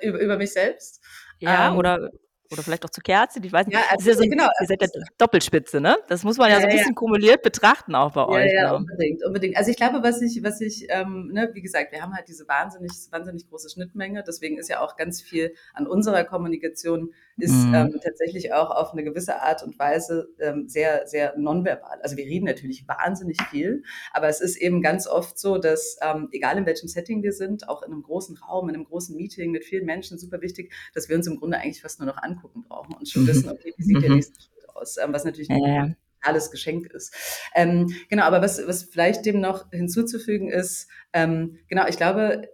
Über, 0.00 0.20
über 0.20 0.36
mich 0.38 0.52
selbst? 0.52 1.02
Ja, 1.38 1.72
ähm, 1.72 1.76
oder 1.76 2.10
oder 2.52 2.62
vielleicht 2.62 2.84
auch 2.84 2.90
zu 2.90 3.00
Kerzen, 3.00 3.42
ich 3.42 3.52
weiß 3.52 3.66
nicht. 3.66 3.74
Ja, 3.74 3.84
also, 3.90 4.10
ja 4.10 4.16
so, 4.16 4.22
genau, 4.22 4.48
ihr 4.60 4.66
seid 4.66 4.82
ja 4.82 4.88
Doppelspitze, 5.18 5.80
ne? 5.80 5.96
Das 6.08 6.24
muss 6.24 6.38
man 6.38 6.50
ja, 6.50 6.56
ja 6.56 6.60
so 6.60 6.66
ein 6.68 6.76
bisschen 6.76 6.94
kumuliert 6.94 7.42
betrachten 7.42 7.94
auch 7.94 8.12
bei 8.12 8.26
euch. 8.26 8.52
Ja, 8.52 8.72
ne? 8.72 8.76
unbedingt, 8.76 9.24
unbedingt. 9.24 9.56
Also 9.56 9.70
ich 9.70 9.76
glaube, 9.76 10.02
was 10.02 10.20
ich, 10.22 10.42
was 10.42 10.60
ich, 10.60 10.86
ähm, 10.90 11.30
ne, 11.32 11.50
wie 11.52 11.62
gesagt, 11.62 11.92
wir 11.92 12.02
haben 12.02 12.14
halt 12.14 12.28
diese 12.28 12.46
wahnsinnig, 12.46 12.92
wahnsinnig 13.10 13.48
große 13.48 13.70
Schnittmenge. 13.70 14.22
Deswegen 14.26 14.58
ist 14.58 14.68
ja 14.68 14.80
auch 14.80 14.96
ganz 14.96 15.20
viel 15.20 15.54
an 15.74 15.86
unserer 15.86 16.24
Kommunikation 16.24 17.12
ist 17.38 17.52
mhm. 17.52 17.74
ähm, 17.74 18.00
tatsächlich 18.02 18.52
auch 18.52 18.70
auf 18.70 18.92
eine 18.92 19.04
gewisse 19.04 19.40
Art 19.40 19.62
und 19.62 19.78
Weise 19.78 20.28
ähm, 20.38 20.68
sehr, 20.68 21.06
sehr 21.06 21.36
nonverbal. 21.38 22.00
Also 22.02 22.16
wir 22.16 22.24
reden 22.24 22.46
natürlich 22.46 22.86
wahnsinnig 22.86 23.40
viel, 23.50 23.82
aber 24.12 24.28
es 24.28 24.40
ist 24.40 24.56
eben 24.56 24.82
ganz 24.82 25.06
oft 25.06 25.38
so, 25.38 25.58
dass 25.58 25.96
ähm, 26.02 26.28
egal 26.32 26.58
in 26.58 26.66
welchem 26.66 26.88
Setting 26.88 27.22
wir 27.22 27.32
sind, 27.32 27.68
auch 27.68 27.82
in 27.82 27.92
einem 27.92 28.02
großen 28.02 28.36
Raum, 28.36 28.68
in 28.68 28.74
einem 28.74 28.84
großen 28.84 29.16
Meeting 29.16 29.50
mit 29.50 29.64
vielen 29.64 29.86
Menschen, 29.86 30.18
super 30.18 30.40
wichtig, 30.40 30.72
dass 30.94 31.08
wir 31.08 31.16
uns 31.16 31.26
im 31.26 31.38
Grunde 31.38 31.58
eigentlich 31.58 31.82
fast 31.82 32.00
nur 32.00 32.06
noch 32.06 32.22
angucken 32.22 32.64
brauchen 32.68 32.94
und 32.94 33.08
schon 33.08 33.22
mhm. 33.22 33.28
wissen, 33.28 33.48
okay, 33.48 33.74
wie 33.76 33.82
sieht 33.82 33.96
mhm. 33.96 34.02
der 34.02 34.10
nächste 34.10 34.40
Schritt 34.40 34.68
aus, 34.74 34.96
ähm, 34.98 35.12
was 35.12 35.24
natürlich 35.24 35.48
ja, 35.48 35.56
ja 35.58 35.94
alles 36.22 36.50
Geschenk 36.50 36.86
ist. 36.86 37.14
Ähm, 37.54 37.92
genau, 38.08 38.24
aber 38.24 38.42
was, 38.42 38.64
was 38.66 38.84
vielleicht 38.84 39.26
dem 39.26 39.40
noch 39.40 39.70
hinzuzufügen 39.70 40.50
ist, 40.50 40.88
ähm, 41.12 41.58
genau, 41.68 41.86
ich 41.88 41.96
glaube, 41.96 42.48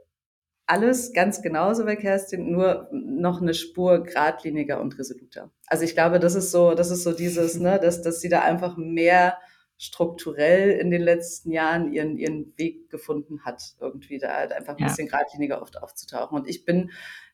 alles 0.69 1.15
ganz 1.15 1.41
genauso 1.41 1.87
bei 1.87 1.97
Kerstin, 1.97 2.53
nur 2.53 2.89
noch 2.93 3.41
eine 3.41 3.55
Spur 3.55 4.05
geradliniger 4.05 4.81
und 4.81 4.99
resoluter. 4.99 5.51
Also 5.67 5.85
ich 5.85 5.95
glaube, 5.95 6.21
das 6.21 6.35
ist 6.35 6.51
so, 6.51 6.75
das 6.75 6.91
ist 6.91 7.05
so 7.05 7.13
dieses, 7.13 7.59
ne, 7.59 7.81
dass, 7.81 8.03
dass 8.03 8.21
sie 8.21 8.29
da 8.29 8.43
einfach 8.43 8.77
mehr 8.77 9.39
strukturell 9.79 10.73
in 10.73 10.91
den 10.91 11.01
letzten 11.01 11.53
Jahren 11.53 11.93
ihren, 11.93 12.19
ihren 12.19 12.53
Weg 12.59 12.91
gefunden 12.91 13.45
hat, 13.47 13.77
irgendwie 13.81 14.19
da 14.19 14.35
halt 14.35 14.53
einfach 14.53 14.75
ein 14.75 14.81
ja. 14.81 14.89
bisschen 14.89 15.09
geradliniger 15.09 15.63
oft 15.63 15.83
aufzutauchen. 15.83 16.39
Und 16.39 16.47
ich 16.47 16.67
bin, 16.67 16.91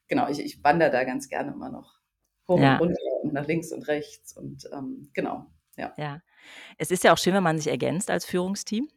genau, 0.06 0.28
ich, 0.28 0.38
ich 0.38 0.62
wandere 0.62 0.92
da 0.92 1.02
ganz 1.02 1.28
gerne 1.28 1.52
immer 1.52 1.70
noch 1.70 1.98
hoch 2.46 2.60
ja. 2.60 2.74
und 2.74 2.80
runter 2.82 3.00
und 3.22 3.32
nach 3.32 3.48
links 3.48 3.72
und 3.72 3.88
rechts 3.88 4.36
und 4.36 4.68
ähm, 4.72 5.10
genau, 5.12 5.46
ja. 5.76 5.92
Ja. 5.96 6.20
Es 6.78 6.92
ist 6.92 7.02
ja 7.02 7.12
auch 7.12 7.18
schön, 7.18 7.34
wenn 7.34 7.42
man 7.42 7.58
sich 7.58 7.68
ergänzt 7.68 8.10
als 8.10 8.26
Führungsteam. 8.26 8.88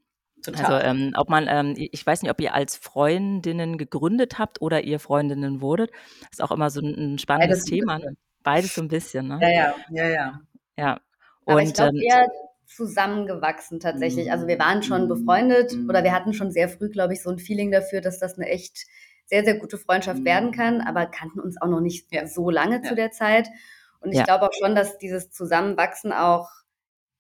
Total. 0.44 0.66
Also, 0.66 0.88
ähm, 0.88 1.14
ob 1.18 1.30
man, 1.30 1.48
ähm, 1.50 1.74
ich 1.78 2.06
weiß 2.06 2.22
nicht, 2.22 2.32
ob 2.32 2.40
ihr 2.40 2.54
als 2.54 2.76
Freundinnen 2.76 3.78
gegründet 3.78 4.40
habt 4.40 4.62
oder 4.62 4.84
ihr 4.84 5.00
Freundinnen 5.00 5.62
wurdet. 5.62 5.92
Ist 6.32 6.42
auch 6.42 6.52
immer 6.52 6.70
so 6.70 6.82
ein, 6.82 7.14
ein 7.16 7.20
spannendes 7.20 7.60
Beides 7.60 7.66
Thema. 7.66 8.00
Ne? 8.00 8.16
Beides 8.44 8.76
so 8.76 8.82
ein 8.82 8.88
bisschen, 8.88 9.28
ne? 9.28 9.40
Ja, 9.42 9.50
ja, 9.50 9.76
ja, 9.90 10.08
ja. 10.08 10.42
Ja. 10.78 11.02
Aber 11.46 11.62
ich 11.62 11.74
glaube, 11.74 11.98
ähm, 11.98 12.04
eher 12.04 12.28
zusammengewachsen 12.66 13.80
tatsächlich. 13.80 14.32
Also 14.32 14.48
wir 14.48 14.60
waren 14.60 14.84
schon 14.84 15.08
befreundet 15.08 15.74
oder 15.88 16.04
wir 16.04 16.14
hatten 16.14 16.34
schon 16.34 16.52
sehr 16.52 16.70
früh, 16.70 16.90
glaube 16.90 17.14
ich, 17.14 17.24
so 17.24 17.30
ein 17.30 17.40
Feeling 17.40 17.72
dafür, 17.72 18.02
dass 18.02 18.20
das 18.20 18.38
eine 18.38 18.48
echt 18.48 18.86
sehr, 19.26 19.44
sehr 19.44 19.58
gute 19.58 19.78
Freundschaft 19.78 20.24
werden 20.24 20.52
kann, 20.52 20.82
aber 20.82 21.06
kannten 21.06 21.40
uns 21.40 21.60
auch 21.62 21.68
noch 21.68 21.82
nicht 21.82 22.14
ja. 22.14 22.28
so 22.28 22.50
lange 22.50 22.78
ja. 22.78 22.84
zu 22.84 22.96
der 22.96 23.12
Zeit. 23.12 23.50
Und 24.00 24.12
ich 24.12 24.20
ja. 24.20 24.24
glaube 24.24 24.46
auch 24.48 24.54
schon, 24.54 24.76
dass 24.76 24.98
dieses 24.98 25.32
Zusammenwachsen 25.32 26.14
auch 26.14 26.50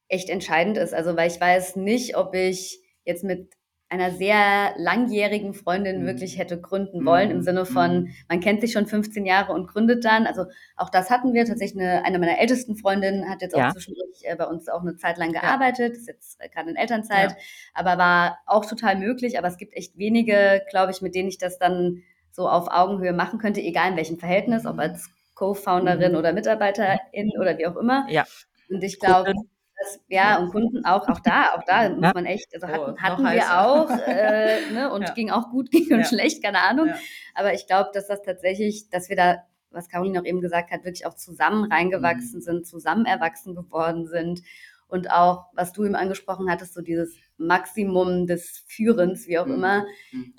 echt 0.07 0.29
entscheidend 0.29 0.77
ist. 0.77 0.93
Also 0.93 1.17
weil 1.17 1.29
ich 1.29 1.39
weiß 1.39 1.75
nicht, 1.77 2.15
ob 2.15 2.33
ich 2.33 2.81
jetzt 3.07 3.23
mit 3.23 3.49
einer 3.89 4.11
sehr 4.11 4.73
langjährigen 4.77 5.53
Freundin 5.53 6.01
mhm. 6.01 6.07
wirklich 6.07 6.37
hätte 6.37 6.59
gründen 6.59 7.05
wollen, 7.05 7.31
im 7.31 7.37
mhm. 7.37 7.41
Sinne 7.43 7.65
von, 7.65 8.01
mhm. 8.01 8.09
man 8.27 8.41
kennt 8.41 8.59
sich 8.59 8.73
schon 8.73 8.85
15 8.85 9.25
Jahre 9.25 9.53
und 9.53 9.67
gründet 9.67 10.03
dann. 10.03 10.27
Also 10.27 10.45
auch 10.75 10.89
das 10.89 11.09
hatten 11.09 11.33
wir. 11.33 11.45
Tatsächlich 11.45 11.81
eine, 11.81 12.03
eine 12.03 12.19
meiner 12.19 12.39
ältesten 12.39 12.75
Freundinnen 12.75 13.29
hat 13.29 13.41
jetzt 13.41 13.55
auch 13.55 13.59
ja. 13.59 13.71
zwischendurch 13.71 14.23
äh, 14.23 14.35
bei 14.35 14.45
uns 14.45 14.67
auch 14.67 14.81
eine 14.81 14.97
Zeit 14.97 15.17
lang 15.17 15.31
gearbeitet, 15.31 15.93
ist 15.93 16.07
jetzt 16.07 16.41
äh, 16.41 16.49
gerade 16.49 16.69
in 16.69 16.75
Elternzeit, 16.75 17.31
ja. 17.31 17.37
aber 17.73 17.97
war 17.97 18.39
auch 18.45 18.65
total 18.65 18.97
möglich. 18.97 19.37
Aber 19.37 19.47
es 19.47 19.57
gibt 19.57 19.73
echt 19.73 19.97
wenige, 19.97 20.61
glaube 20.69 20.91
ich, 20.91 21.01
mit 21.01 21.15
denen 21.15 21.29
ich 21.29 21.37
das 21.37 21.57
dann 21.57 22.03
so 22.31 22.49
auf 22.49 22.67
Augenhöhe 22.69 23.13
machen 23.13 23.39
könnte, 23.39 23.61
egal 23.61 23.91
in 23.91 23.97
welchem 23.97 24.19
Verhältnis, 24.19 24.65
ob 24.65 24.79
als 24.79 25.09
Co-Founderin 25.33 26.11
mhm. 26.11 26.17
oder 26.17 26.33
Mitarbeiterin 26.33 27.31
oder 27.39 27.57
wie 27.57 27.67
auch 27.67 27.77
immer. 27.77 28.05
Ja. 28.09 28.25
Und 28.69 28.83
ich 28.83 28.99
glaube, 28.99 29.33
das, 29.79 30.00
ja, 30.07 30.39
und 30.39 30.51
Kunden 30.51 30.86
auch, 30.86 31.07
auch 31.07 31.19
da, 31.19 31.53
auch 31.55 31.63
da 31.65 31.89
muss 31.96 32.13
man 32.13 32.25
echt, 32.25 32.48
also 32.53 32.67
hatten, 32.67 32.93
oh, 32.93 32.98
hatten 32.98 33.24
wir 33.24 33.62
auch 33.62 33.89
äh, 34.07 34.72
ne, 34.72 34.91
und 34.91 35.03
ja. 35.03 35.13
ging 35.13 35.29
auch 35.29 35.50
gut, 35.50 35.69
ging 35.72 35.91
und 35.93 36.00
ja. 36.00 36.05
schlecht, 36.05 36.43
keine 36.43 36.62
Ahnung. 36.62 36.89
Aber 37.36 37.53
ich 37.53 37.67
glaube, 37.67 37.91
dass 37.93 38.07
das 38.07 38.22
tatsächlich, 38.22 38.89
dass 38.89 39.10
wir 39.10 39.15
da, 39.15 39.43
was 39.69 39.89
Caroline 39.89 40.22
auch 40.22 40.25
eben 40.25 40.41
gesagt 40.41 40.72
hat, 40.72 40.84
wirklich 40.84 41.05
auch 41.05 41.13
zusammen 41.13 41.72
reingewachsen 41.72 42.39
mhm. 42.39 42.43
sind, 42.43 42.67
zusammen 42.67 43.05
erwachsen 43.05 43.55
geworden 43.55 44.07
sind. 44.07 44.41
Und 44.89 45.12
auch, 45.12 45.48
was 45.53 45.74
du 45.74 45.84
eben 45.84 45.96
angesprochen 45.96 46.50
hattest, 46.50 46.74
so 46.74 46.81
dieses 46.81 47.17
Maximum 47.38 48.25
des 48.25 48.63
Führens, 48.67 49.27
wie 49.27 49.38
auch 49.38 49.46
mhm. 49.46 49.55
immer. 49.55 49.86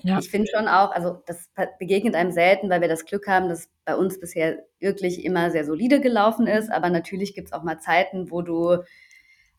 Ja. 0.02 0.18
Ich 0.18 0.30
finde 0.30 0.48
schon 0.52 0.66
auch, 0.66 0.90
also 0.90 1.22
das 1.26 1.50
begegnet 1.78 2.14
einem 2.14 2.32
selten, 2.32 2.70
weil 2.70 2.80
wir 2.80 2.88
das 2.88 3.04
Glück 3.04 3.28
haben, 3.28 3.50
dass 3.50 3.68
bei 3.84 3.94
uns 3.94 4.18
bisher 4.18 4.64
wirklich 4.80 5.22
immer 5.22 5.50
sehr 5.50 5.66
solide 5.66 6.00
gelaufen 6.00 6.46
ist. 6.46 6.72
Aber 6.72 6.88
natürlich 6.88 7.34
gibt 7.34 7.48
es 7.48 7.52
auch 7.52 7.62
mal 7.62 7.78
Zeiten, 7.78 8.30
wo 8.30 8.40
du 8.40 8.78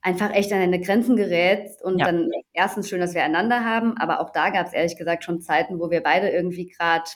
einfach 0.01 0.33
echt 0.33 0.51
an 0.53 0.59
deine 0.59 0.79
Grenzen 0.79 1.15
gerätst 1.15 1.83
und 1.83 1.99
ja. 1.99 2.05
dann 2.05 2.29
erstens 2.53 2.87
schön, 2.89 3.01
dass 3.01 3.13
wir 3.13 3.23
einander 3.23 3.65
haben, 3.65 3.97
aber 3.97 4.21
auch 4.21 4.31
da 4.31 4.49
gab 4.49 4.67
es 4.67 4.73
ehrlich 4.73 4.97
gesagt 4.97 5.23
schon 5.23 5.41
Zeiten, 5.41 5.79
wo 5.79 5.89
wir 5.89 6.01
beide 6.01 6.29
irgendwie 6.29 6.67
gerade 6.67 7.09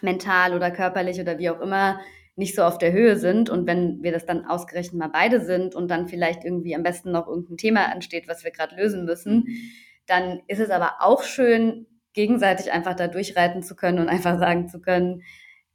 mental 0.00 0.54
oder 0.54 0.70
körperlich 0.70 1.20
oder 1.20 1.38
wie 1.38 1.50
auch 1.50 1.60
immer 1.60 2.00
nicht 2.36 2.54
so 2.54 2.62
auf 2.62 2.78
der 2.78 2.92
Höhe 2.92 3.16
sind 3.16 3.50
und 3.50 3.66
wenn 3.66 4.02
wir 4.02 4.12
das 4.12 4.26
dann 4.26 4.46
ausgerechnet 4.46 4.98
mal 4.98 5.10
beide 5.12 5.40
sind 5.40 5.74
und 5.74 5.88
dann 5.90 6.08
vielleicht 6.08 6.44
irgendwie 6.44 6.74
am 6.74 6.82
besten 6.82 7.12
noch 7.12 7.28
irgendein 7.28 7.58
Thema 7.58 7.92
ansteht, 7.92 8.28
was 8.28 8.44
wir 8.44 8.50
gerade 8.50 8.76
lösen 8.76 9.04
müssen, 9.04 9.44
dann 10.06 10.40
ist 10.48 10.58
es 10.58 10.70
aber 10.70 10.96
auch 11.00 11.22
schön, 11.22 11.86
gegenseitig 12.12 12.72
einfach 12.72 12.94
da 12.94 13.08
durchreiten 13.08 13.62
zu 13.62 13.76
können 13.76 13.98
und 13.98 14.08
einfach 14.08 14.38
sagen 14.38 14.68
zu 14.68 14.80
können, 14.80 15.22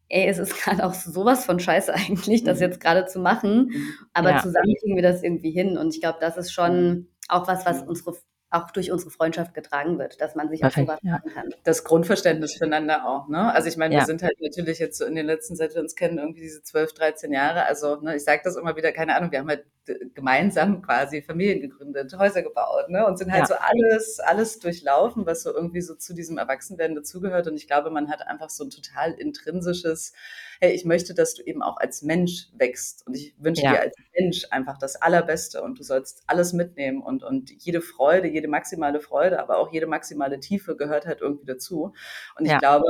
ey, 0.09 0.27
es 0.27 0.37
ist 0.37 0.55
gerade 0.63 0.85
auch 0.85 0.93
sowas 0.93 1.45
von 1.45 1.59
scheiße 1.59 1.93
eigentlich, 1.93 2.43
das 2.43 2.57
mhm. 2.57 2.63
jetzt 2.63 2.79
gerade 2.79 3.05
zu 3.05 3.19
machen. 3.19 3.67
Mhm. 3.67 3.89
Aber 4.13 4.31
ja. 4.31 4.41
zusammen 4.41 4.75
kriegen 4.79 4.95
wir 4.95 5.03
das 5.03 5.23
irgendwie 5.23 5.51
hin. 5.51 5.77
Und 5.77 5.93
ich 5.93 6.01
glaube, 6.01 6.19
das 6.21 6.37
ist 6.37 6.51
schon 6.51 6.87
mhm. 6.87 7.07
auch 7.27 7.47
was, 7.47 7.65
was 7.65 7.81
unsere 7.83 8.15
auch 8.51 8.71
durch 8.71 8.91
unsere 8.91 9.11
Freundschaft 9.11 9.53
getragen 9.53 9.99
wird, 9.99 10.21
dass 10.21 10.35
man 10.35 10.49
sich 10.49 10.61
Perfekt, 10.61 10.89
auch 10.89 10.97
sowas 10.97 10.99
ja. 11.03 11.19
kann. 11.33 11.49
Das 11.63 11.83
Grundverständnis 11.83 12.53
füreinander 12.53 13.05
auch, 13.05 13.27
ne? 13.27 13.53
Also 13.53 13.67
ich 13.67 13.75
meine, 13.75 13.93
ja. 13.93 14.01
wir 14.01 14.05
sind 14.05 14.23
halt 14.23 14.39
natürlich 14.39 14.79
jetzt 14.79 14.97
so 14.97 15.05
in 15.05 15.15
den 15.15 15.25
letzten, 15.25 15.55
seit 15.55 15.75
wir 15.75 15.81
uns 15.81 15.95
kennen, 15.95 16.19
irgendwie 16.19 16.41
diese 16.41 16.63
12, 16.63 16.93
13 16.93 17.33
Jahre. 17.33 17.65
Also 17.65 17.97
ne, 17.97 18.15
ich 18.15 18.23
sage 18.23 18.41
das 18.45 18.55
immer 18.55 18.77
wieder, 18.77 18.91
keine 18.93 19.15
Ahnung, 19.15 19.31
wir 19.31 19.39
haben 19.39 19.49
halt 19.49 19.65
gemeinsam 20.13 20.81
quasi 20.81 21.21
Familien 21.21 21.61
gegründet, 21.61 22.15
Häuser 22.17 22.41
gebaut, 22.41 22.89
ne? 22.89 23.05
Und 23.05 23.17
sind 23.17 23.31
halt 23.31 23.41
ja. 23.41 23.47
so 23.47 23.55
alles, 23.55 24.19
alles 24.19 24.59
durchlaufen, 24.59 25.25
was 25.25 25.43
so 25.43 25.53
irgendwie 25.53 25.81
so 25.81 25.95
zu 25.95 26.13
diesem 26.13 26.37
Erwachsenwerden 26.37 26.95
dazugehört. 26.95 27.47
Und 27.47 27.55
ich 27.55 27.67
glaube, 27.67 27.89
man 27.89 28.09
hat 28.09 28.27
einfach 28.27 28.49
so 28.49 28.63
ein 28.63 28.69
total 28.69 29.13
intrinsisches 29.13 30.13
hey, 30.61 30.73
ich 30.73 30.85
möchte, 30.85 31.13
dass 31.13 31.33
du 31.33 31.43
eben 31.43 31.61
auch 31.61 31.77
als 31.77 32.01
Mensch 32.01 32.47
wächst 32.57 33.05
und 33.05 33.15
ich 33.15 33.35
wünsche 33.37 33.63
ja. 33.63 33.73
dir 33.73 33.81
als 33.81 33.95
Mensch 34.17 34.45
einfach 34.51 34.77
das 34.77 34.95
Allerbeste 34.95 35.61
und 35.61 35.79
du 35.79 35.83
sollst 35.83 36.23
alles 36.27 36.53
mitnehmen 36.53 37.01
und, 37.01 37.23
und 37.23 37.51
jede 37.51 37.81
Freude, 37.81 38.27
jede 38.27 38.47
maximale 38.47 38.99
Freude, 38.99 39.39
aber 39.39 39.57
auch 39.57 39.71
jede 39.71 39.87
maximale 39.87 40.39
Tiefe 40.39 40.75
gehört 40.75 41.05
halt 41.05 41.21
irgendwie 41.21 41.45
dazu. 41.45 41.93
Und 42.37 42.45
ich 42.45 42.51
ja. 42.51 42.59
glaube, 42.59 42.85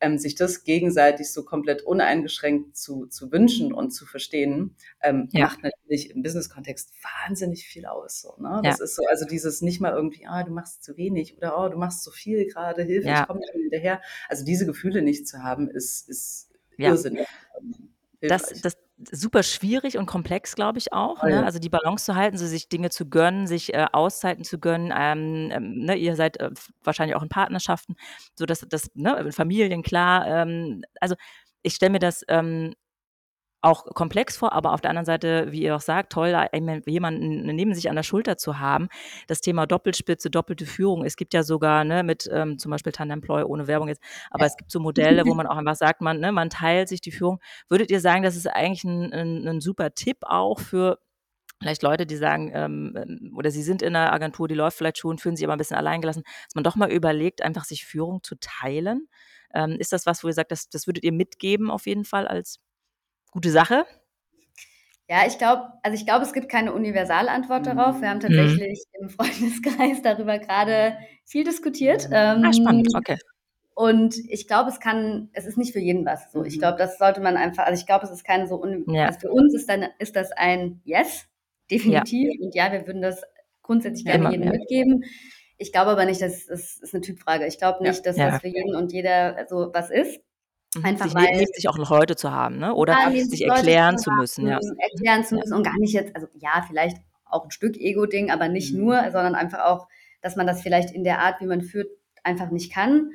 ähm, 0.00 0.18
sich 0.18 0.34
das 0.34 0.64
gegenseitig 0.64 1.32
so 1.32 1.44
komplett 1.44 1.82
uneingeschränkt 1.82 2.76
zu, 2.76 3.06
zu 3.06 3.30
wünschen 3.32 3.72
und 3.72 3.90
zu 3.90 4.06
verstehen, 4.06 4.76
ähm, 5.02 5.28
macht 5.32 5.62
natürlich 5.62 6.10
im 6.10 6.22
Business-Kontext 6.32 6.92
wahnsinnig 7.02 7.66
viel 7.66 7.86
aus. 7.86 8.22
So, 8.22 8.34
ne? 8.38 8.60
Das 8.64 8.80
ist 8.80 8.96
so, 8.96 9.02
also 9.08 9.26
dieses 9.26 9.60
nicht 9.62 9.80
mal 9.80 9.92
irgendwie, 9.92 10.26
ah, 10.26 10.42
du 10.42 10.52
machst 10.52 10.82
zu 10.82 10.96
wenig 10.96 11.36
oder 11.36 11.58
oh, 11.58 11.68
du 11.68 11.76
machst 11.76 12.02
zu 12.02 12.10
viel 12.10 12.46
gerade, 12.46 12.82
Hilfe, 12.82 13.08
ich 13.08 13.26
komme 13.26 13.40
nicht 13.40 13.52
hinterher. 13.52 14.00
Also 14.28 14.44
diese 14.44 14.66
Gefühle 14.66 15.02
nicht 15.02 15.28
zu 15.28 15.42
haben, 15.42 15.68
ist, 15.68 16.08
ist 16.08 16.50
ja. 16.78 16.90
irrsinnig. 16.90 17.26
Das, 18.20 18.48
das 18.62 18.76
super 19.10 19.42
schwierig 19.42 19.98
und 19.98 20.06
komplex, 20.06 20.54
glaube 20.54 20.78
ich 20.78 20.92
auch. 20.92 21.22
Oh, 21.22 21.26
ne? 21.26 21.44
Also 21.44 21.58
die 21.58 21.68
Balance 21.68 22.04
zu 22.04 22.14
halten, 22.14 22.38
so 22.38 22.46
sich 22.46 22.68
Dinge 22.68 22.90
zu 22.90 23.08
gönnen, 23.08 23.46
sich 23.46 23.74
äh, 23.74 23.86
Auszeiten 23.92 24.44
zu 24.44 24.58
gönnen. 24.58 24.92
Ähm, 24.96 25.50
ähm, 25.52 25.84
ne? 25.84 25.96
Ihr 25.96 26.16
seid 26.16 26.38
äh, 26.38 26.50
wahrscheinlich 26.82 27.16
auch 27.16 27.22
in 27.22 27.28
Partnerschaften, 27.28 27.96
so 28.34 28.46
dass 28.46 28.64
das 28.68 28.90
ne? 28.94 29.18
in 29.18 29.32
Familien 29.32 29.82
klar. 29.82 30.26
Ähm, 30.26 30.84
also 31.00 31.16
ich 31.62 31.74
stelle 31.74 31.92
mir 31.92 31.98
das 31.98 32.24
ähm, 32.28 32.74
auch 33.62 33.84
komplex 33.86 34.36
vor, 34.36 34.52
aber 34.52 34.72
auf 34.72 34.80
der 34.80 34.90
anderen 34.90 35.06
Seite, 35.06 35.46
wie 35.50 35.62
ihr 35.62 35.76
auch 35.76 35.80
sagt, 35.80 36.12
toll, 36.12 36.36
jemanden 36.86 37.46
neben 37.46 37.74
sich 37.74 37.88
an 37.88 37.96
der 37.96 38.02
Schulter 38.02 38.36
zu 38.36 38.58
haben. 38.58 38.88
Das 39.28 39.40
Thema 39.40 39.66
Doppelspitze, 39.66 40.30
doppelte 40.30 40.66
Führung. 40.66 41.04
Es 41.04 41.16
gibt 41.16 41.32
ja 41.32 41.44
sogar 41.44 41.84
ne, 41.84 42.02
mit 42.02 42.28
ähm, 42.32 42.58
zum 42.58 42.72
Beispiel 42.72 42.92
Tandemploy 42.92 43.44
ohne 43.44 43.68
Werbung 43.68 43.88
jetzt, 43.88 44.02
aber 44.30 44.46
es 44.46 44.56
gibt 44.56 44.72
so 44.72 44.80
Modelle, 44.80 45.24
wo 45.26 45.34
man 45.34 45.46
auch 45.46 45.56
einfach 45.56 45.76
sagt, 45.76 46.00
man, 46.00 46.18
ne, 46.18 46.32
man 46.32 46.50
teilt 46.50 46.88
sich 46.88 47.00
die 47.00 47.12
Führung. 47.12 47.38
Würdet 47.68 47.90
ihr 47.90 48.00
sagen, 48.00 48.24
das 48.24 48.36
ist 48.36 48.48
eigentlich 48.48 48.82
ein, 48.82 49.12
ein, 49.12 49.46
ein 49.46 49.60
super 49.60 49.94
Tipp 49.94 50.18
auch 50.22 50.58
für 50.58 50.98
vielleicht 51.60 51.82
Leute, 51.82 52.06
die 52.06 52.16
sagen, 52.16 52.50
ähm, 52.52 52.94
ähm, 52.96 53.32
oder 53.36 53.52
sie 53.52 53.62
sind 53.62 53.82
in 53.82 53.94
einer 53.94 54.12
Agentur, 54.12 54.48
die 54.48 54.56
läuft 54.56 54.76
vielleicht 54.76 54.98
schon, 54.98 55.18
fühlen 55.18 55.36
sich 55.36 55.46
aber 55.46 55.54
ein 55.54 55.58
bisschen 55.58 55.76
alleingelassen, 55.76 56.24
dass 56.46 56.54
man 56.56 56.64
doch 56.64 56.74
mal 56.74 56.90
überlegt, 56.90 57.42
einfach 57.42 57.62
sich 57.64 57.84
Führung 57.84 58.24
zu 58.24 58.34
teilen. 58.40 59.08
Ähm, 59.54 59.76
ist 59.78 59.92
das 59.92 60.04
was, 60.04 60.24
wo 60.24 60.28
ihr 60.28 60.34
sagt, 60.34 60.50
das, 60.50 60.68
das 60.68 60.88
würdet 60.88 61.04
ihr 61.04 61.12
mitgeben 61.12 61.70
auf 61.70 61.86
jeden 61.86 62.04
Fall 62.04 62.26
als 62.26 62.58
gute 63.32 63.50
Sache? 63.50 63.84
Ja, 65.08 65.26
ich 65.26 65.36
glaube, 65.36 65.64
also 65.82 65.94
ich 65.94 66.06
glaube, 66.06 66.24
es 66.24 66.32
gibt 66.32 66.48
keine 66.48 66.72
Universalantwort 66.72 67.66
darauf. 67.66 68.00
Wir 68.00 68.08
haben 68.08 68.18
mhm. 68.18 68.20
tatsächlich 68.20 68.84
mhm. 68.98 69.08
im 69.08 69.10
Freundeskreis 69.10 70.00
darüber 70.02 70.38
gerade 70.38 70.96
viel 71.24 71.44
diskutiert. 71.44 72.08
Ähm, 72.12 72.44
ah, 72.44 72.52
spannend, 72.52 72.88
okay. 72.94 73.18
Und 73.74 74.16
ich 74.28 74.46
glaube, 74.46 74.70
es 74.70 74.80
kann, 74.80 75.30
es 75.32 75.46
ist 75.46 75.58
nicht 75.58 75.72
für 75.72 75.80
jeden 75.80 76.04
was. 76.04 76.30
So, 76.30 76.44
ich 76.44 76.56
mhm. 76.56 76.60
glaube, 76.60 76.78
das 76.78 76.98
sollte 76.98 77.20
man 77.20 77.36
einfach, 77.36 77.66
also 77.66 77.78
ich 77.78 77.86
glaube, 77.86 78.04
es 78.04 78.12
ist 78.12 78.24
kein 78.24 78.46
so, 78.46 78.62
un, 78.62 78.84
ja. 78.88 79.06
also 79.06 79.20
für 79.20 79.30
uns 79.30 79.54
ist 79.54 79.68
dann, 79.68 79.86
ist 79.98 80.14
das 80.14 80.30
ein 80.32 80.80
Yes, 80.84 81.26
definitiv. 81.70 82.30
Ja. 82.38 82.44
Und 82.44 82.54
ja, 82.54 82.72
wir 82.72 82.86
würden 82.86 83.02
das 83.02 83.22
grundsätzlich 83.62 84.04
gerne 84.04 84.24
ja, 84.24 84.30
jedem 84.30 84.48
mitgeben. 84.50 85.04
Ich 85.56 85.72
glaube 85.72 85.90
aber 85.92 86.04
nicht, 86.04 86.20
dass 86.20 86.48
es 86.48 86.78
ist 86.78 86.94
eine 86.94 87.02
Typfrage. 87.02 87.46
Ich 87.46 87.58
glaube 87.58 87.82
nicht, 87.82 88.04
dass 88.04 88.16
das 88.16 88.40
für 88.40 88.48
jeden 88.48 88.74
und 88.74 88.92
jeder 88.92 89.46
so 89.48 89.70
was 89.72 89.90
ist. 89.90 90.20
Mhm. 90.74 90.84
Einfach 90.84 91.06
sich 91.06 91.14
weil 91.14 91.46
sich 91.54 91.68
auch 91.68 91.76
noch 91.76 91.90
Leute 91.90 92.16
zu 92.16 92.30
haben, 92.30 92.58
ne? 92.58 92.74
Oder 92.74 92.94
ja, 92.94 93.10
sich 93.10 93.44
erklären 93.44 93.98
zu, 93.98 94.10
müssen, 94.12 94.46
ja. 94.46 94.58
Erklären 94.92 95.24
zu 95.24 95.36
müssen 95.36 95.54
und 95.54 95.62
gar 95.62 95.78
nicht 95.78 95.92
jetzt, 95.92 96.14
also 96.14 96.26
ja, 96.34 96.64
vielleicht 96.66 96.98
auch 97.24 97.44
ein 97.44 97.50
Stück 97.50 97.76
Ego-Ding, 97.76 98.30
aber 98.30 98.48
nicht 98.48 98.72
mhm. 98.72 98.80
nur, 98.80 99.02
sondern 99.10 99.34
einfach 99.34 99.60
auch, 99.60 99.88
dass 100.20 100.36
man 100.36 100.46
das 100.46 100.62
vielleicht 100.62 100.90
in 100.90 101.04
der 101.04 101.20
Art, 101.20 101.40
wie 101.40 101.46
man 101.46 101.62
führt, 101.62 101.88
einfach 102.22 102.50
nicht 102.50 102.72
kann. 102.72 103.10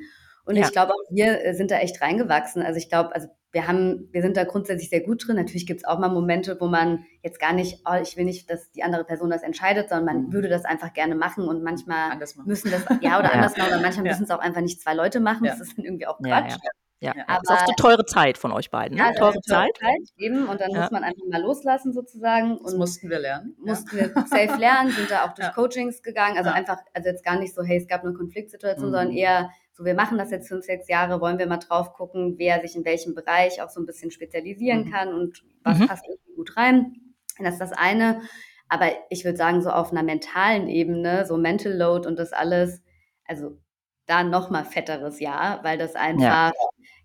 Und 0.46 0.56
ja. 0.56 0.66
ich 0.66 0.72
glaube 0.72 0.94
auch 0.94 1.02
wir 1.10 1.44
äh, 1.44 1.54
sind 1.54 1.72
da 1.72 1.80
echt 1.80 2.02
reingewachsen. 2.02 2.62
Also 2.62 2.78
ich 2.78 2.90
glaube, 2.90 3.14
also 3.14 3.28
wir 3.52 3.68
haben, 3.68 4.10
wir 4.12 4.22
sind 4.22 4.38
da 4.38 4.44
grundsätzlich 4.44 4.90
sehr 4.90 5.02
gut 5.02 5.26
drin. 5.26 5.36
Natürlich 5.36 5.66
gibt 5.66 5.82
es 5.82 5.86
auch 5.86 6.00
mal 6.00 6.10
Momente, 6.10 6.58
wo 6.60 6.68
man 6.68 7.06
jetzt 7.24 7.40
gar 7.40 7.54
nicht, 7.54 7.82
oh, 7.90 7.96
ich 8.02 8.18
will 8.18 8.26
nicht, 8.26 8.50
dass 8.50 8.72
die 8.72 8.84
andere 8.84 9.04
Person 9.04 9.30
das 9.30 9.42
entscheidet, 9.42 9.90
sondern 9.90 10.06
man 10.06 10.26
mhm. 10.28 10.34
würde 10.34 10.50
das 10.50 10.66
einfach 10.66 10.94
gerne 10.94 11.16
machen 11.16 11.48
und 11.48 11.64
manchmal 11.64 12.18
müssen 12.46 12.72
das, 12.72 12.84
ja, 13.02 13.20
oder 13.20 13.30
ja. 13.30 13.34
anders 13.34 13.58
machen, 13.58 13.70
oder 13.70 13.82
manchmal 13.82 14.06
ja. 14.06 14.12
müssen 14.12 14.24
es 14.26 14.32
auch 14.32 14.40
einfach 14.40 14.62
nicht 14.62 14.82
zwei 14.82 14.94
Leute 14.94 15.20
machen. 15.20 15.46
Das 15.46 15.60
ist 15.60 15.78
dann 15.78 15.86
irgendwie 15.86 16.08
auch 16.08 16.20
Quatsch. 16.22 16.56
Ja, 17.00 17.14
ja. 17.16 17.24
aber 17.28 17.42
ist 17.44 17.52
auch 17.52 17.68
eine 17.68 17.76
teure 17.76 18.06
Zeit 18.06 18.38
von 18.38 18.52
euch 18.52 18.72
beiden. 18.72 18.98
Ne? 18.98 19.04
Ja, 19.04 19.12
teure, 19.14 19.40
Zeit. 19.42 19.78
Zeit. 19.80 20.02
Eben, 20.18 20.48
und 20.48 20.60
dann 20.60 20.72
ja. 20.72 20.82
muss 20.82 20.92
man 20.92 21.04
einfach 21.04 21.24
mal 21.30 21.42
loslassen 21.42 21.94
sozusagen. 21.94 22.60
Das 22.64 22.74
mussten 22.74 23.10
wir 23.10 23.20
lernen. 23.20 23.56
Mussten 23.60 23.98
wir 23.98 24.10
safe 24.28 24.60
lernen, 24.60 24.92
sind 24.92 25.12
da 25.12 25.26
auch 25.26 25.34
durch 25.36 25.52
Coachings 25.54 26.02
gegangen. 26.02 26.38
Also 26.38 26.50
einfach, 26.50 26.78
also 26.94 27.10
jetzt 27.10 27.24
gar 27.24 27.38
nicht 27.38 27.54
so, 27.54 27.64
hey, 27.64 27.78
es 27.78 27.88
gab 27.88 28.04
eine 28.04 28.14
Konfliktsituation, 28.14 28.90
mhm. 28.90 28.94
sondern 28.94 29.12
eher 29.12 29.52
so, 29.74 29.86
wir 29.86 29.94
machen 29.94 30.18
das 30.18 30.32
jetzt 30.32 30.48
fünf, 30.48 30.66
sechs 30.66 30.88
Jahre, 30.88 31.22
wollen 31.22 31.38
wir 31.38 31.46
mal 31.46 31.58
drauf 31.58 31.94
gucken, 31.94 32.36
wer 32.40 32.62
sich 32.62 32.76
in 32.76 32.84
welchem 32.84 33.14
Bereich 33.14 33.62
auch 33.62 33.70
so 33.70 33.80
ein 33.80 33.86
bisschen 33.86 34.10
spezialisieren 34.10 34.86
mhm. 34.86 34.92
kann 34.92 35.14
und 35.14 35.44
was 35.64 35.78
mhm. 35.78 35.88
passt 35.88 36.06
irgendwie 36.08 36.34
gut 36.36 36.58
rein. 36.58 36.96
Das 37.38 37.54
ist 37.54 37.62
das 37.62 37.74
eine. 37.74 38.22
Aber 38.70 38.88
ich 39.12 39.24
würde 39.24 39.38
sagen, 39.38 39.62
so 39.62 39.70
auf 39.70 39.92
einer 39.92 40.02
mentalen 40.02 40.68
Ebene, 40.68 41.28
so 41.28 41.38
Mental 41.38 41.72
Load 41.72 42.08
und 42.08 42.18
das 42.18 42.34
alles, 42.34 42.82
also 43.26 43.60
da 44.08 44.24
noch 44.24 44.50
mal 44.50 44.64
fetteres 44.64 45.20
Jahr, 45.20 45.64
weil 45.64 45.78
das 45.78 45.96
einfach 45.96 46.52
ja. 46.52 46.54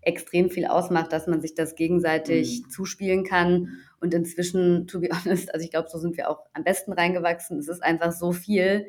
extrem 0.01 0.49
viel 0.49 0.65
ausmacht, 0.65 1.11
dass 1.11 1.27
man 1.27 1.41
sich 1.41 1.53
das 1.53 1.75
gegenseitig 1.75 2.63
mhm. 2.63 2.69
zuspielen 2.69 3.23
kann. 3.23 3.77
Und 3.99 4.13
inzwischen, 4.13 4.87
to 4.87 4.99
be 4.99 5.09
honest, 5.25 5.53
also 5.53 5.63
ich 5.63 5.71
glaube, 5.71 5.89
so 5.89 5.99
sind 5.99 6.17
wir 6.17 6.29
auch 6.29 6.45
am 6.53 6.63
besten 6.63 6.93
reingewachsen. 6.93 7.59
Es 7.59 7.67
ist 7.67 7.83
einfach 7.83 8.11
so 8.11 8.31
viel, 8.31 8.87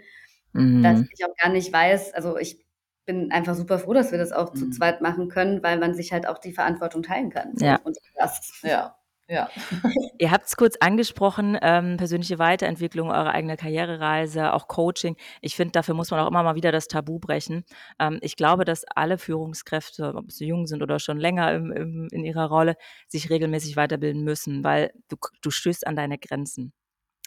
mhm. 0.52 0.82
dass 0.82 1.00
ich 1.00 1.24
auch 1.24 1.34
gar 1.36 1.50
nicht 1.52 1.72
weiß. 1.72 2.14
Also 2.14 2.38
ich 2.38 2.64
bin 3.04 3.30
einfach 3.32 3.54
super 3.54 3.78
froh, 3.78 3.92
dass 3.92 4.12
wir 4.12 4.18
das 4.18 4.32
auch 4.32 4.54
mhm. 4.54 4.58
zu 4.58 4.70
zweit 4.70 5.02
machen 5.02 5.28
können, 5.28 5.62
weil 5.62 5.78
man 5.78 5.94
sich 5.94 6.12
halt 6.12 6.26
auch 6.26 6.38
die 6.38 6.52
Verantwortung 6.52 7.02
teilen 7.02 7.30
kann. 7.30 7.52
Ja. 7.58 7.80
Und 7.84 7.98
das, 8.16 8.60
ja. 8.62 8.96
Ja. 9.28 9.48
Ihr 10.18 10.30
habt 10.30 10.46
es 10.46 10.56
kurz 10.56 10.76
angesprochen, 10.80 11.58
ähm, 11.62 11.96
persönliche 11.96 12.38
Weiterentwicklung, 12.38 13.10
eure 13.10 13.30
eigene 13.32 13.56
Karrierereise, 13.56 14.52
auch 14.52 14.68
Coaching. 14.68 15.16
Ich 15.40 15.56
finde, 15.56 15.72
dafür 15.72 15.94
muss 15.94 16.10
man 16.10 16.20
auch 16.20 16.28
immer 16.28 16.42
mal 16.42 16.56
wieder 16.56 16.72
das 16.72 16.88
Tabu 16.88 17.18
brechen. 17.18 17.64
Ähm, 17.98 18.18
ich 18.20 18.36
glaube, 18.36 18.64
dass 18.64 18.84
alle 18.84 19.16
Führungskräfte, 19.16 20.14
ob 20.14 20.30
sie 20.30 20.46
jung 20.46 20.66
sind 20.66 20.82
oder 20.82 20.98
schon 20.98 21.18
länger 21.18 21.52
im, 21.54 21.72
im, 21.72 22.08
in 22.12 22.24
ihrer 22.24 22.46
Rolle, 22.46 22.76
sich 23.08 23.30
regelmäßig 23.30 23.76
weiterbilden 23.76 24.24
müssen, 24.24 24.62
weil 24.62 24.92
du, 25.08 25.16
du 25.40 25.50
stößt 25.50 25.86
an 25.86 25.96
deine 25.96 26.18
Grenzen. 26.18 26.72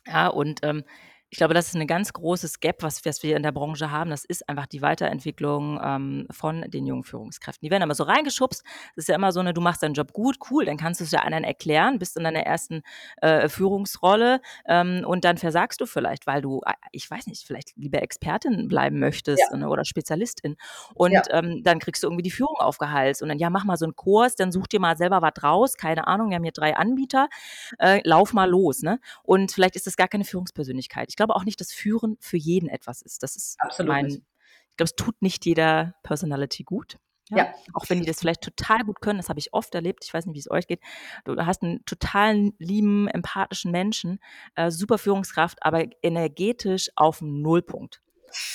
Ja, 0.06 0.28
und 0.28 0.60
ähm, 0.64 0.84
ich 1.30 1.38
glaube, 1.38 1.54
das 1.54 1.68
ist 1.68 1.76
ein 1.76 1.88
ganz 1.88 2.14
großes 2.14 2.62
Gap, 2.62 2.84
was, 2.84 3.04
was 3.06 3.22
wir 3.22 3.36
in 3.36 3.44
der 3.44 3.52
Branche 3.52 3.92
haben. 3.92 4.10
Das 4.10 4.24
ist 4.24 4.48
einfach 4.48 4.66
die 4.66 4.82
Weiterentwicklung 4.82 5.78
ähm, 5.84 6.28
von 6.32 6.62
den 6.70 6.86
jungen 6.86 7.04
Führungskräften. 7.04 7.66
Die 7.66 7.72
werden 7.72 7.84
immer 7.84 7.96
so 7.96 8.06
reingeschubst. 8.06 8.64
Das 8.96 9.04
ist 9.04 9.10
ja 9.10 9.16
immer 9.16 9.34
so 9.34 9.42
eine, 9.42 9.54
du 9.54 9.60
machst 9.60 9.84
deinen 9.84 9.94
Job 9.94 10.14
gut, 10.14 10.38
cool, 10.50 10.64
dann 10.64 10.78
kannst 10.78 11.02
du 11.02 11.04
es 11.04 11.12
ja 11.12 11.20
anderen 11.20 11.44
erklären, 11.44 12.00
bist 12.00 12.16
in 12.16 12.24
deiner 12.24 12.44
ersten 12.44 12.82
äh, 13.22 13.50
Führungsrolle 13.50 14.40
ähm, 14.68 15.04
und 15.06 15.26
dann 15.26 15.38
versagst 15.38 15.82
du 15.82 15.86
vielleicht, 15.86 16.28
weil 16.28 16.42
du, 16.42 16.62
äh, 16.66 16.74
ich 16.94 17.10
weiß 17.12 17.28
nicht, 17.28 17.46
vielleicht 17.46 17.76
lieber 17.76 18.02
Expertin 18.02 18.70
bleiben 18.70 19.00
möchtest 19.00 19.44
ja. 19.52 19.58
ne, 19.58 19.68
oder 19.68 19.84
Spezialistin. 19.84 20.56
Und 20.94 21.12
ja. 21.12 21.24
ähm, 21.32 21.62
dann 21.64 21.80
kriegst 21.80 22.04
du 22.04 22.08
irgendwie 22.08 22.24
die 22.24 22.32
Führung 22.32 22.56
aufgehalst 22.58 23.22
und 23.22 23.28
dann, 23.28 23.38
ja, 23.38 23.50
mach 23.50 23.66
mal 23.66 23.76
so 23.76 23.86
einen 23.86 23.98
Kurs, 23.98 24.36
dann 24.36 24.54
such 24.54 24.68
dir 24.68 24.80
mal 24.80 24.96
selber 24.96 25.22
was 25.22 25.44
raus, 25.44 25.76
keine 25.76 26.08
Ahnung, 26.08 26.30
wir 26.30 26.38
haben 26.38 26.44
hier 26.44 26.54
drei 26.54 26.78
Anbieter, 26.78 27.28
äh, 27.80 28.00
lauf 28.06 28.32
mal 28.32 28.50
los. 28.50 28.82
Ne? 28.82 29.00
Und 29.24 29.52
vielleicht 29.52 29.76
ist 29.76 29.88
das 29.88 29.98
gar 29.98 30.08
keine 30.08 30.24
Führungspersönlichkeit 30.24 31.17
glaube 31.18 31.36
auch 31.36 31.44
nicht, 31.44 31.60
dass 31.60 31.74
Führen 31.74 32.16
für 32.22 32.38
jeden 32.38 32.70
etwas 32.70 33.02
ist. 33.02 33.22
Das 33.24 33.36
ist 33.36 33.58
Absolut 33.60 33.90
mein, 33.90 34.06
nicht. 34.06 34.18
ich 34.72 34.78
glaube, 34.78 34.88
es 34.88 34.96
tut 34.96 35.22
nicht 35.22 35.46
jeder 35.46 35.96
Personality 36.04 36.64
gut. 36.64 36.98
Ja? 37.30 37.38
ja? 37.38 37.54
Auch 37.74 37.90
wenn 37.90 38.00
die 38.00 38.06
das 38.06 38.20
vielleicht 38.20 38.42
total 38.42 38.84
gut 38.86 39.02
können, 39.02 39.20
das 39.20 39.30
habe 39.30 39.40
ich 39.40 39.54
oft 39.54 39.76
erlebt, 39.76 40.06
ich 40.06 40.14
weiß 40.14 40.26
nicht, 40.26 40.36
wie 40.36 40.40
es 40.40 40.50
euch 40.50 40.68
geht. 40.68 40.82
Du 41.26 41.36
hast 41.38 41.64
einen 41.64 41.84
total 41.86 42.52
lieben, 42.58 43.08
empathischen 43.08 43.72
Menschen, 43.72 44.20
äh, 44.56 44.72
super 44.72 44.98
Führungskraft, 44.98 45.64
aber 45.64 45.86
energetisch 46.02 46.90
auf 46.96 47.20
dem 47.20 47.42
Nullpunkt, 47.42 48.02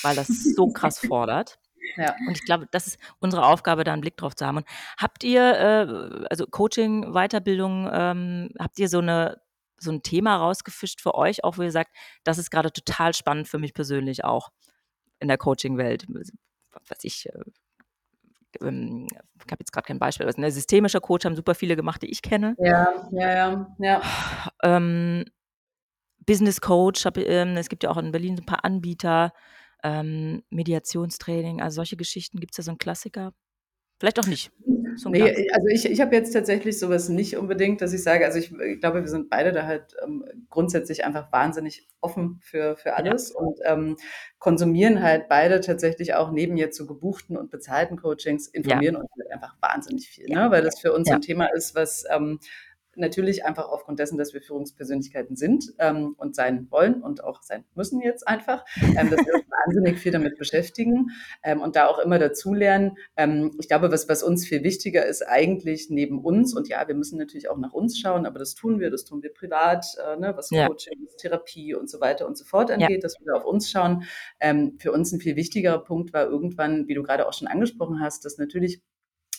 weil 0.01 0.15
das 0.15 0.27
so 0.27 0.67
krass 0.67 0.99
fordert. 1.07 1.59
Ja. 1.97 2.15
Und 2.27 2.37
ich 2.37 2.45
glaube, 2.45 2.67
das 2.71 2.87
ist 2.87 2.99
unsere 3.19 3.45
Aufgabe, 3.45 3.83
da 3.83 3.91
einen 3.93 4.01
Blick 4.01 4.17
drauf 4.17 4.35
zu 4.35 4.45
haben. 4.45 4.57
Und 4.57 4.67
habt 4.97 5.23
ihr, 5.23 5.41
äh, 5.41 6.25
also 6.29 6.47
Coaching, 6.47 7.13
Weiterbildung, 7.13 7.89
ähm, 7.91 8.49
habt 8.57 8.79
ihr 8.79 8.87
so 8.87 8.99
eine 8.99 9.41
so 9.83 9.91
ein 9.91 10.03
Thema 10.03 10.37
rausgefischt 10.37 11.01
für 11.01 11.15
euch, 11.15 11.43
auch 11.43 11.57
wo 11.57 11.61
ihr 11.61 11.71
sagt, 11.71 11.95
das 12.23 12.37
ist 12.37 12.49
gerade 12.49 12.71
total 12.71 13.13
spannend 13.13 13.47
für 13.47 13.59
mich 13.59 13.73
persönlich 13.73 14.23
auch 14.23 14.49
in 15.19 15.27
der 15.27 15.37
Coaching-Welt. 15.37 16.07
Was 16.87 17.03
ich, 17.03 17.27
äh, 17.27 17.39
ähm, 18.61 19.07
ich 19.09 19.51
habe 19.51 19.59
jetzt 19.59 19.71
gerade 19.71 19.85
kein 19.85 19.99
Beispiel, 19.99 20.27
aber 20.27 20.37
ein 20.37 20.51
systemischer 20.51 21.01
Coach 21.01 21.25
haben 21.25 21.35
super 21.35 21.55
viele 21.55 21.75
gemacht, 21.75 22.01
die 22.01 22.11
ich 22.11 22.21
kenne. 22.21 22.55
Ja, 22.59 22.87
ja, 23.11 23.31
ja, 23.31 23.75
ja. 23.79 24.01
Ähm, 24.63 25.25
Business 26.25 26.61
Coach, 26.61 27.05
hab, 27.05 27.17
ähm, 27.17 27.57
es 27.57 27.69
gibt 27.69 27.83
ja 27.83 27.89
auch 27.89 27.97
in 27.97 28.11
Berlin 28.11 28.37
ein 28.37 28.45
paar 28.45 28.63
Anbieter, 28.65 29.33
ähm, 29.83 30.43
Mediationstraining, 30.49 31.61
also 31.61 31.75
solche 31.75 31.97
Geschichten. 31.97 32.39
Gibt 32.39 32.53
es 32.53 32.57
da 32.57 32.63
so 32.63 32.71
einen 32.71 32.77
Klassiker? 32.77 33.33
Vielleicht 33.99 34.19
auch 34.19 34.27
nicht. 34.27 34.51
So 34.97 35.09
nee, 35.09 35.49
also 35.51 35.67
ich, 35.67 35.85
ich 35.85 36.01
habe 36.01 36.15
jetzt 36.15 36.31
tatsächlich 36.31 36.79
sowas 36.79 37.09
nicht 37.09 37.37
unbedingt, 37.37 37.81
dass 37.81 37.93
ich 37.93 38.03
sage, 38.03 38.25
also 38.25 38.39
ich, 38.39 38.51
ich 38.51 38.79
glaube, 38.79 39.01
wir 39.01 39.09
sind 39.09 39.29
beide 39.29 39.51
da 39.51 39.65
halt 39.65 39.95
ähm, 40.03 40.25
grundsätzlich 40.49 41.05
einfach 41.05 41.31
wahnsinnig 41.31 41.87
offen 42.01 42.39
für, 42.41 42.75
für 42.75 42.95
alles 42.95 43.33
ja. 43.33 43.39
und 43.39 43.59
ähm, 43.65 43.97
konsumieren 44.39 45.01
halt 45.01 45.29
beide 45.29 45.61
tatsächlich 45.61 46.15
auch 46.15 46.31
neben 46.31 46.57
jetzt 46.57 46.77
so 46.77 46.85
gebuchten 46.85 47.37
und 47.37 47.49
bezahlten 47.51 47.97
Coachings, 47.97 48.47
informieren 48.47 48.95
ja. 48.95 49.01
uns 49.01 49.11
halt 49.17 49.31
einfach 49.31 49.55
wahnsinnig 49.61 50.09
viel, 50.09 50.29
ja. 50.29 50.45
ne? 50.45 50.51
weil 50.51 50.63
das 50.63 50.79
für 50.79 50.93
uns 50.93 51.09
ein 51.09 51.21
Thema 51.21 51.47
ist, 51.53 51.75
was 51.75 52.05
ähm, 52.11 52.39
Natürlich 52.95 53.45
einfach 53.45 53.69
aufgrund 53.69 53.99
dessen, 53.99 54.17
dass 54.17 54.33
wir 54.33 54.41
Führungspersönlichkeiten 54.41 55.35
sind 55.35 55.73
ähm, 55.79 56.15
und 56.17 56.35
sein 56.35 56.67
wollen 56.69 57.01
und 57.01 57.23
auch 57.23 57.41
sein 57.41 57.63
müssen 57.75 58.01
jetzt 58.01 58.27
einfach, 58.27 58.65
ähm, 58.77 59.09
dass 59.09 59.25
wir 59.25 59.33
uns 59.35 59.45
wahnsinnig 59.65 59.99
viel 59.99 60.11
damit 60.11 60.37
beschäftigen 60.37 61.11
ähm, 61.43 61.61
und 61.61 61.75
da 61.75 61.87
auch 61.87 61.99
immer 61.99 62.19
dazulernen. 62.19 62.97
Ähm, 63.17 63.51
ich 63.59 63.67
glaube, 63.67 63.91
was, 63.91 64.07
was 64.09 64.23
uns 64.23 64.47
viel 64.47 64.63
wichtiger 64.63 65.05
ist 65.05 65.21
eigentlich 65.21 65.89
neben 65.89 66.19
uns 66.23 66.55
und 66.55 66.67
ja, 66.67 66.87
wir 66.87 66.95
müssen 66.95 67.17
natürlich 67.17 67.49
auch 67.49 67.57
nach 67.57 67.73
uns 67.73 67.99
schauen, 67.99 68.25
aber 68.25 68.39
das 68.39 68.55
tun 68.55 68.79
wir, 68.79 68.89
das 68.89 69.05
tun 69.05 69.23
wir 69.23 69.33
privat, 69.33 69.85
äh, 70.05 70.17
ne, 70.17 70.33
was 70.35 70.49
ja. 70.49 70.67
Coaching, 70.67 71.07
Therapie 71.17 71.75
und 71.75 71.89
so 71.89 71.99
weiter 71.99 72.27
und 72.27 72.37
so 72.37 72.45
fort 72.45 72.71
angeht, 72.71 72.89
ja. 72.89 72.99
dass 72.99 73.17
wir 73.19 73.35
auf 73.35 73.45
uns 73.45 73.69
schauen. 73.69 74.03
Ähm, 74.39 74.77
für 74.79 74.91
uns 74.91 75.11
ein 75.11 75.19
viel 75.19 75.35
wichtigerer 75.35 75.83
Punkt 75.83 76.13
war 76.13 76.25
irgendwann, 76.25 76.87
wie 76.87 76.93
du 76.93 77.03
gerade 77.03 77.27
auch 77.27 77.33
schon 77.33 77.47
angesprochen 77.47 77.99
hast, 77.99 78.25
dass 78.25 78.37
natürlich 78.37 78.81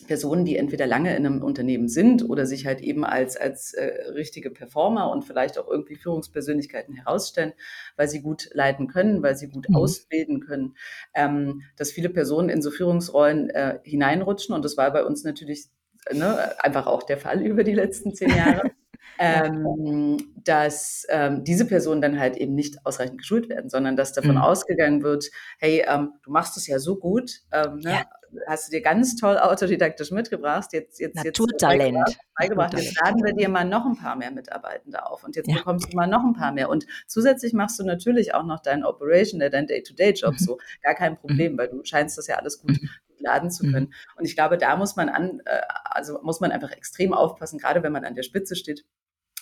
Personen, 0.07 0.45
die 0.45 0.57
entweder 0.57 0.87
lange 0.87 1.17
in 1.17 1.27
einem 1.27 1.43
Unternehmen 1.43 1.89
sind 1.89 2.29
oder 2.29 2.47
sich 2.47 2.67
halt 2.67 2.81
eben 2.81 3.05
als, 3.05 3.37
als 3.37 3.75
äh, 3.75 4.11
richtige 4.13 4.51
Performer 4.51 5.11
und 5.11 5.25
vielleicht 5.25 5.59
auch 5.59 5.69
irgendwie 5.69 5.97
Führungspersönlichkeiten 5.97 6.95
herausstellen, 6.95 7.53
weil 7.97 8.09
sie 8.09 8.23
gut 8.23 8.49
leiten 8.53 8.89
können, 8.89 9.23
weil 9.23 9.37
sie 9.37 9.49
gut 9.49 9.69
mhm. 9.69 9.77
ausbilden 9.77 10.41
können, 10.41 10.77
ähm, 11.15 11.63
dass 11.77 11.91
viele 11.91 12.11
Personen 12.11 12.49
in 12.49 12.63
so 12.63 12.71
Führungsrollen 12.71 13.51
äh, 13.51 13.79
hineinrutschen. 13.83 14.55
Und 14.55 14.65
das 14.65 14.77
war 14.77 14.93
bei 14.93 15.05
uns 15.05 15.25
natürlich 15.25 15.67
ne, 16.13 16.53
einfach 16.63 16.87
auch 16.87 17.03
der 17.03 17.19
Fall 17.19 17.41
über 17.47 17.65
die 17.65 17.75
letzten 17.75 18.15
zehn 18.15 18.31
Jahre. 18.31 18.71
ähm, 19.19 20.33
dass 20.43 21.07
ähm, 21.09 21.45
diese 21.45 21.67
Personen 21.67 22.03
dann 22.03 22.19
halt 22.19 22.37
eben 22.37 22.55
nicht 22.55 22.85
ausreichend 22.85 23.19
geschult 23.19 23.49
werden, 23.49 23.71
sondern 23.71 23.97
dass 23.97 24.13
davon 24.13 24.37
mhm. 24.37 24.41
ausgegangen 24.43 25.03
wird, 25.03 25.31
hey, 25.59 25.85
ähm, 25.87 26.15
du 26.25 26.33
machst 26.33 26.57
es 26.57 26.67
ja 26.67 26.79
so 26.79 26.97
gut, 26.97 27.43
ähm, 27.53 27.77
ne? 27.77 27.91
ja 27.91 28.05
hast 28.47 28.69
du 28.69 28.73
dir 28.73 28.81
ganz 28.81 29.17
toll 29.17 29.39
autodidaktisch 29.39 30.11
mitgebracht. 30.11 30.73
Jetzt, 30.73 31.01
jetzt, 31.01 31.17
Naturtalent. 31.17 31.97
Jetzt 32.07 32.19
beigebracht. 32.37 32.75
Jetzt 32.75 33.01
laden 33.01 33.25
wir 33.25 33.33
dir 33.33 33.49
mal 33.49 33.65
noch 33.65 33.85
ein 33.87 33.97
paar 33.97 34.17
mehr 34.17 34.31
Mitarbeitende 34.31 35.07
auf 35.07 35.25
und 35.25 35.37
jetzt 35.37 35.49
ja. 35.49 35.57
bekommst 35.57 35.93
du 35.93 35.97
mal 35.97 36.07
noch 36.07 36.25
ein 36.25 36.35
paar 36.35 36.53
mehr. 36.53 36.69
Und 36.69 36.87
zusätzlich 37.07 37.53
machst 37.53 37.79
du 37.79 37.85
natürlich 37.85 38.35
auch 38.35 38.45
noch 38.45 38.61
deinen 38.61 38.85
Operation, 38.85 39.41
deinen 39.41 39.67
Day-to-Day-Job 39.67 40.33
mhm. 40.33 40.39
so. 40.39 40.59
Gar 40.83 40.95
kein 40.95 41.17
Problem, 41.17 41.53
mhm. 41.53 41.59
weil 41.59 41.69
du 41.69 41.85
scheinst 41.85 42.19
das 42.19 42.27
ja 42.27 42.37
alles 42.37 42.61
gut 42.61 42.71
mhm. 42.71 42.89
laden 43.19 43.51
zu 43.51 43.65
können. 43.65 43.87
Mhm. 43.87 44.19
Und 44.19 44.25
ich 44.25 44.35
glaube, 44.35 44.59
da 44.59 44.77
muss 44.77 44.97
man 44.97 45.09
an, 45.09 45.41
äh, 45.45 45.61
also 45.85 46.21
muss 46.23 46.41
man 46.41 46.53
einfach 46.53 46.71
extrem 46.73 47.13
aufpassen, 47.13 47.59
gerade 47.59 47.83
wenn 47.83 47.93
man 47.93 48.05
an 48.05 48.15
der 48.15 48.23
Spitze 48.23 48.57
steht, 48.57 48.85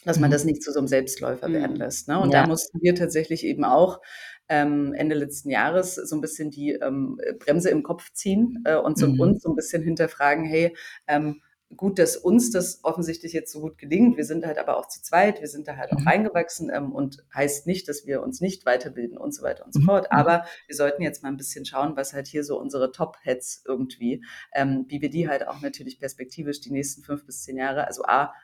dass 0.04 0.18
man 0.18 0.30
mhm. 0.30 0.32
das 0.32 0.44
nicht 0.44 0.62
zu 0.62 0.72
so 0.72 0.80
einem 0.80 0.88
Selbstläufer 0.88 1.48
mhm. 1.48 1.54
werden 1.54 1.76
lässt. 1.76 2.08
Ne? 2.08 2.18
Und 2.18 2.32
ja. 2.32 2.42
da 2.42 2.48
mussten 2.48 2.80
wir 2.82 2.94
tatsächlich 2.94 3.44
eben 3.44 3.64
auch 3.64 4.00
ähm, 4.48 4.92
Ende 4.94 5.14
letzten 5.14 5.50
Jahres 5.50 5.94
so 5.94 6.16
ein 6.16 6.20
bisschen 6.20 6.50
die 6.50 6.72
ähm, 6.72 7.20
Bremse 7.38 7.70
im 7.70 7.82
Kopf 7.82 8.12
ziehen 8.12 8.62
äh, 8.64 8.76
und 8.76 8.98
so, 8.98 9.08
mhm. 9.08 9.20
uns 9.20 9.42
so 9.42 9.50
ein 9.50 9.56
bisschen 9.56 9.82
hinterfragen, 9.82 10.44
hey, 10.44 10.76
ähm, 11.06 11.40
gut, 11.76 11.98
dass 11.98 12.16
uns 12.16 12.50
das 12.50 12.80
offensichtlich 12.82 13.32
jetzt 13.32 13.52
so 13.52 13.60
gut 13.60 13.78
gelingt. 13.78 14.16
Wir 14.16 14.24
sind 14.24 14.44
halt 14.44 14.58
aber 14.58 14.76
auch 14.76 14.88
zu 14.88 15.02
zweit, 15.02 15.40
wir 15.40 15.48
sind 15.48 15.68
da 15.68 15.76
halt 15.76 15.92
auch 15.92 16.00
mhm. 16.00 16.08
reingewachsen 16.08 16.70
ähm, 16.72 16.92
und 16.92 17.24
heißt 17.34 17.66
nicht, 17.66 17.88
dass 17.88 18.06
wir 18.06 18.22
uns 18.22 18.40
nicht 18.40 18.66
weiterbilden 18.66 19.16
und 19.16 19.34
so 19.34 19.42
weiter 19.42 19.64
und 19.64 19.72
so 19.72 19.80
mhm. 19.80 19.84
fort. 19.84 20.12
Aber 20.12 20.44
wir 20.66 20.76
sollten 20.76 21.02
jetzt 21.02 21.22
mal 21.22 21.30
ein 21.30 21.36
bisschen 21.36 21.64
schauen, 21.64 21.96
was 21.96 22.12
halt 22.12 22.26
hier 22.26 22.44
so 22.44 22.58
unsere 22.60 22.92
Top-Heads 22.92 23.64
irgendwie, 23.66 24.24
ähm, 24.52 24.84
wie 24.88 25.00
wir 25.00 25.10
die 25.10 25.28
halt 25.28 25.46
auch 25.48 25.60
natürlich 25.60 25.98
perspektivisch 25.98 26.60
die 26.60 26.72
nächsten 26.72 27.02
fünf 27.02 27.24
bis 27.24 27.42
zehn 27.42 27.56
Jahre, 27.56 27.86
also 27.86 28.04
A, 28.04 28.34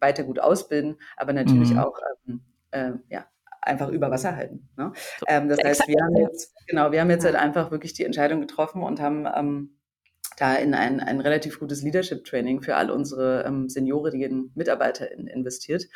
weiter 0.00 0.24
gut 0.24 0.38
ausbilden, 0.38 0.96
aber 1.16 1.32
natürlich 1.32 1.72
mhm. 1.72 1.78
auch 1.78 1.98
ähm, 2.26 2.40
äh, 2.70 2.92
ja, 3.08 3.26
einfach 3.62 3.88
über 3.88 4.10
Wasser 4.10 4.36
halten. 4.36 4.68
Ne? 4.76 4.92
Ähm, 5.28 5.48
das 5.48 5.58
heißt, 5.64 5.88
wir 5.88 6.02
haben 6.02 6.16
jetzt, 6.16 6.54
genau, 6.66 6.92
wir 6.92 7.00
haben 7.00 7.10
jetzt 7.10 7.24
halt 7.24 7.36
einfach 7.36 7.70
wirklich 7.70 7.92
die 7.92 8.04
Entscheidung 8.04 8.40
getroffen 8.40 8.82
und 8.82 9.00
haben 9.00 9.26
ähm, 9.34 9.78
da 10.36 10.54
in 10.54 10.74
ein, 10.74 11.00
ein 11.00 11.20
relativ 11.20 11.58
gutes 11.60 11.82
Leadership-Training 11.82 12.62
für 12.62 12.76
all 12.76 12.90
unsere 12.90 13.44
ähm, 13.46 13.68
seniorigen 13.68 14.50
Mitarbeiter 14.54 15.10
in, 15.12 15.26
investiert 15.26 15.86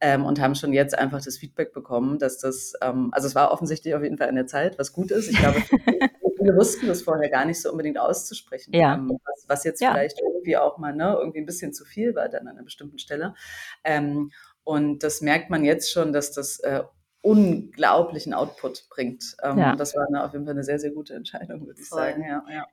ähm, 0.00 0.24
und 0.24 0.40
haben 0.40 0.54
schon 0.54 0.72
jetzt 0.72 0.98
einfach 0.98 1.22
das 1.22 1.38
Feedback 1.38 1.72
bekommen, 1.72 2.18
dass 2.18 2.38
das, 2.38 2.74
ähm, 2.82 3.10
also 3.12 3.28
es 3.28 3.34
war 3.34 3.52
offensichtlich 3.52 3.94
auf 3.94 4.02
jeden 4.02 4.18
Fall 4.18 4.28
in 4.28 4.36
der 4.36 4.46
Zeit, 4.46 4.78
was 4.78 4.92
gut 4.92 5.10
ist. 5.10 5.28
Ich 5.28 5.38
glaube, 5.38 5.60
viele 6.38 6.56
wussten 6.56 6.88
das 6.88 7.02
vorher 7.02 7.30
gar 7.30 7.44
nicht 7.44 7.60
so 7.60 7.70
unbedingt 7.70 7.98
auszusprechen, 7.98 8.74
ja. 8.74 8.94
ähm, 8.94 9.18
was, 9.24 9.44
was, 9.48 9.64
jetzt 9.64 9.80
ja. 9.80 9.92
vielleicht 9.92 10.20
irgendwie 10.20 10.56
auch 10.56 10.78
mal 10.78 10.94
ne, 10.94 11.16
irgendwie 11.18 11.40
ein 11.40 11.46
bisschen 11.46 11.72
zu 11.72 11.84
viel 11.84 12.14
war 12.14 12.28
dann 12.28 12.48
an 12.48 12.56
einer 12.56 12.64
bestimmten 12.64 12.98
Stelle. 12.98 13.34
Ähm, 13.84 14.30
und 14.64 15.02
das 15.02 15.20
merkt 15.20 15.50
man 15.50 15.64
jetzt 15.64 15.92
schon, 15.92 16.12
dass 16.12 16.32
das 16.32 16.58
äh, 16.60 16.82
unglaublichen 17.24 18.34
Output 18.34 18.88
bringt. 18.90 19.36
Ähm, 19.42 19.58
ja. 19.58 19.76
Das 19.76 19.96
war 19.96 20.06
eine, 20.06 20.24
auf 20.24 20.32
jeden 20.34 20.44
Fall 20.44 20.54
eine 20.54 20.62
sehr, 20.62 20.78
sehr 20.78 20.90
gute 20.90 21.14
Entscheidung, 21.14 21.66
würde 21.66 21.80
ich 21.80 21.88
Voll. 21.88 21.98
sagen. 21.98 22.22
Ja, 22.22 22.44
ja. 22.52 22.66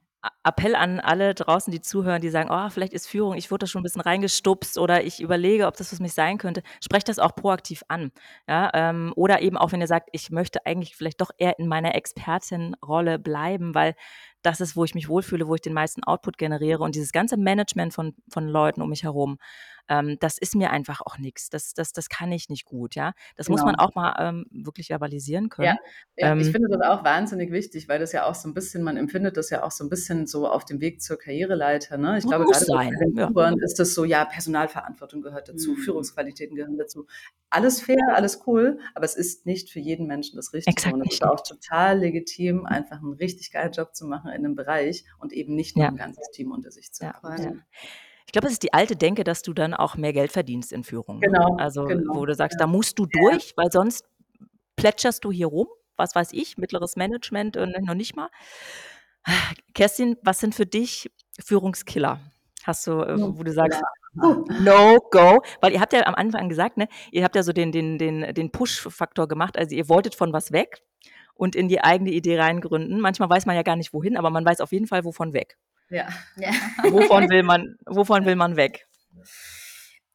Appell 0.44 0.76
an 0.76 1.00
alle 1.00 1.34
draußen, 1.34 1.72
die 1.72 1.82
zuhören, 1.82 2.22
die 2.22 2.30
sagen, 2.30 2.50
oh, 2.52 2.70
vielleicht 2.70 2.94
ist 2.94 3.08
Führung, 3.08 3.36
ich 3.36 3.50
wurde 3.50 3.62
da 3.62 3.68
schon 3.68 3.80
ein 3.80 3.84
bisschen 3.84 4.02
reingestupst 4.02 4.78
oder 4.78 5.04
ich 5.04 5.20
überlege, 5.20 5.66
ob 5.66 5.78
das 5.78 5.96
für 5.96 6.02
mich 6.04 6.14
sein 6.14 6.38
könnte. 6.38 6.62
Sprecht 6.84 7.10
das 7.10 7.18
auch 7.18 7.34
proaktiv 7.34 7.82
an. 7.88 8.12
Ja, 8.48 8.70
ähm, 8.76 9.14
oder 9.16 9.42
eben 9.42 9.58
auch, 9.58 9.72
wenn 9.72 9.82
ihr 9.82 9.88
sagt, 9.88 10.10
ich 10.12 10.30
möchte 10.30 10.64
eigentlich 10.66 10.96
vielleicht 10.96 11.22
doch 11.22 11.32
eher 11.38 11.58
in 11.58 11.68
meiner 11.68 11.96
Expertenrolle 11.96 13.18
bleiben, 13.18 13.74
weil 13.74 13.96
das 14.42 14.62
ist, 14.62 14.76
wo 14.76 14.84
ich 14.84 14.96
mich 14.96 15.10
wohlfühle, 15.10 15.48
wo 15.48 15.56
ich 15.56 15.62
den 15.62 15.74
meisten 15.74 16.04
Output 16.04 16.38
generiere 16.38 16.84
und 16.84 16.96
dieses 16.96 17.12
ganze 17.12 17.38
Management 17.38 17.94
von, 17.94 18.16
von 18.30 18.48
Leuten 18.48 18.82
um 18.82 18.90
mich 18.90 19.04
herum, 19.04 19.38
ähm, 19.92 20.18
das 20.20 20.38
ist 20.38 20.56
mir 20.56 20.72
einfach 20.72 21.02
auch 21.02 21.18
nichts. 21.18 21.50
Das, 21.50 21.74
das, 21.74 21.92
das 21.92 22.08
kann 22.08 22.32
ich 22.32 22.50
nicht 22.50 22.66
gut, 22.66 22.96
ja. 22.96 23.14
Das 23.36 23.48
genau. 23.48 23.58
muss 23.58 23.66
man 23.66 23.76
auch 23.76 23.94
mal 23.94 24.16
ähm, 24.20 24.46
wirklich 24.50 24.88
verbalisieren 24.88 25.50
können. 25.50 25.68
Ja, 25.68 25.78
ja 26.18 26.32
ähm, 26.32 26.40
ich 26.40 26.52
finde 26.52 26.70
das 26.70 26.82
auch 26.82 27.04
wahnsinnig 27.04 27.52
wichtig, 27.52 27.90
weil 27.90 28.00
das 28.00 28.14
ja 28.14 28.26
auch 28.26 28.36
so 28.36 28.48
ein 28.48 28.54
bisschen, 28.54 28.84
man 28.84 28.96
empfindet 28.96 29.36
das 29.36 29.50
ja 29.50 29.64
auch 29.64 29.72
so 29.72 29.84
ein 29.84 29.90
bisschen 29.90 30.28
so 30.28 30.48
auf 30.48 30.64
dem 30.64 30.80
Weg 30.80 31.02
zur 31.02 31.18
Karriereleiter. 31.18 31.98
Ne? 31.98 32.18
Ich 32.18 32.26
glaube, 32.26 32.46
gerade 32.46 32.64
sein. 32.64 32.90
bei 33.34 33.50
den 33.50 33.60
ja. 33.60 33.66
ist 33.66 33.80
das 33.80 33.94
so, 33.94 34.06
ja, 34.06 34.24
Personalverantwortung 34.24 35.22
gehört 35.22 35.50
dazu, 35.50 35.72
mhm. 35.72 35.78
Führungsqualitäten 35.78 36.56
gehören 36.56 36.78
dazu. 36.78 37.06
Alles 37.50 37.82
fair, 37.82 38.16
alles 38.16 38.44
cool, 38.48 38.80
aber 38.96 39.04
es 39.04 39.16
ist 39.16 39.46
nicht 39.46 39.70
für 39.70 39.80
jeden 39.80 40.08
Menschen 40.08 40.38
das 40.38 40.54
Richtige. 40.54 40.74
Exakt 40.74 40.94
und 40.94 41.06
es 41.06 41.16
ist 41.16 41.24
auch 41.26 41.44
total 41.44 42.00
legitim, 42.00 42.66
einfach 42.66 43.00
einen 43.00 43.14
richtig 43.14 43.52
geilen 43.52 43.74
Job 43.74 43.94
zu 43.94 44.06
machen 44.06 44.31
in 44.32 44.46
einem 44.46 44.56
Bereich 44.56 45.06
und 45.20 45.34
eben 45.34 45.56
nicht 45.56 45.76
nur 45.76 45.86
ja. 45.86 45.92
ein 45.92 45.98
ganzes 45.98 46.30
Team 46.32 46.52
unter 46.52 46.72
sich 46.72 46.92
zu 46.92 47.08
haben. 47.08 47.44
Ja. 47.44 47.54
Ich 48.26 48.32
glaube, 48.32 48.48
es 48.48 48.54
ist 48.54 48.64
die 48.64 48.74
alte 48.74 48.96
Denke, 48.96 49.24
dass 49.24 49.42
du 49.42 49.54
dann 49.54 49.74
auch 49.74 49.96
mehr 49.98 50.14
Geld 50.14 50.32
verdienst 50.32 50.72
in 50.72 50.84
Führung. 50.84 51.20
Ne? 51.20 51.28
Genau. 51.28 51.58
Also, 51.58 51.86
genau. 51.86 52.16
wo 52.16 52.26
du 52.26 52.34
sagst, 52.34 52.60
ja. 52.60 52.66
da 52.66 52.68
musst 52.68 52.98
du 52.98 53.06
durch, 53.06 53.54
weil 53.58 53.72
sonst 53.72 54.06
plätscherst 54.76 55.26
du 55.26 55.32
hier 55.32 55.48
rum, 55.48 55.68
was 55.98 56.16
weiß 56.16 56.32
ich, 56.34 56.58
mittleres 56.58 56.96
Management 56.96 57.58
und 57.58 57.74
noch 57.82 57.94
nicht 57.94 58.16
mal. 58.16 58.30
Kerstin, 59.74 60.18
was 60.24 60.40
sind 60.40 60.56
für 60.56 60.66
dich 60.66 61.12
Führungskiller? 61.44 62.20
Hast 62.64 62.88
du, 62.88 63.02
äh, 63.02 63.18
wo 63.20 63.44
du 63.44 63.52
sagst, 63.52 63.82
no 64.14 64.98
go, 65.12 65.42
weil 65.62 65.74
ihr 65.74 65.82
habt 65.82 65.94
ja 65.94 66.06
am 66.06 66.16
Anfang 66.16 66.50
gesagt, 66.50 66.78
ne, 66.78 66.88
ihr 67.12 67.24
habt 67.24 67.36
ja 67.36 67.44
so 67.44 67.54
den, 67.54 67.72
den, 67.72 67.98
den, 67.98 68.34
den 68.34 68.52
Push-Faktor 68.52 69.28
gemacht, 69.28 69.58
also 69.58 69.76
ihr 69.76 69.90
wolltet 69.90 70.16
von 70.16 70.34
was 70.34 70.52
weg 70.52 70.84
und 71.42 71.56
in 71.56 71.68
die 71.68 71.84
eigene 71.84 72.12
Idee 72.12 72.40
reingründen. 72.40 73.00
Manchmal 73.00 73.28
weiß 73.32 73.48
man 73.48 73.56
ja 73.56 73.64
gar 73.64 73.76
nicht 73.76 73.94
wohin, 73.94 74.16
aber 74.16 74.30
man 74.30 74.46
weiß 74.46 74.62
auf 74.62 74.72
jeden 74.72 74.86
Fall, 74.86 75.04
wovon 75.06 75.34
weg. 75.34 75.58
Ja. 75.90 76.08
ja. 76.38 76.52
Wovon 76.92 77.32
will 77.32 77.42
man, 77.42 77.78
wovon 77.88 78.26
will 78.26 78.36
man 78.36 78.58
weg? 78.58 78.86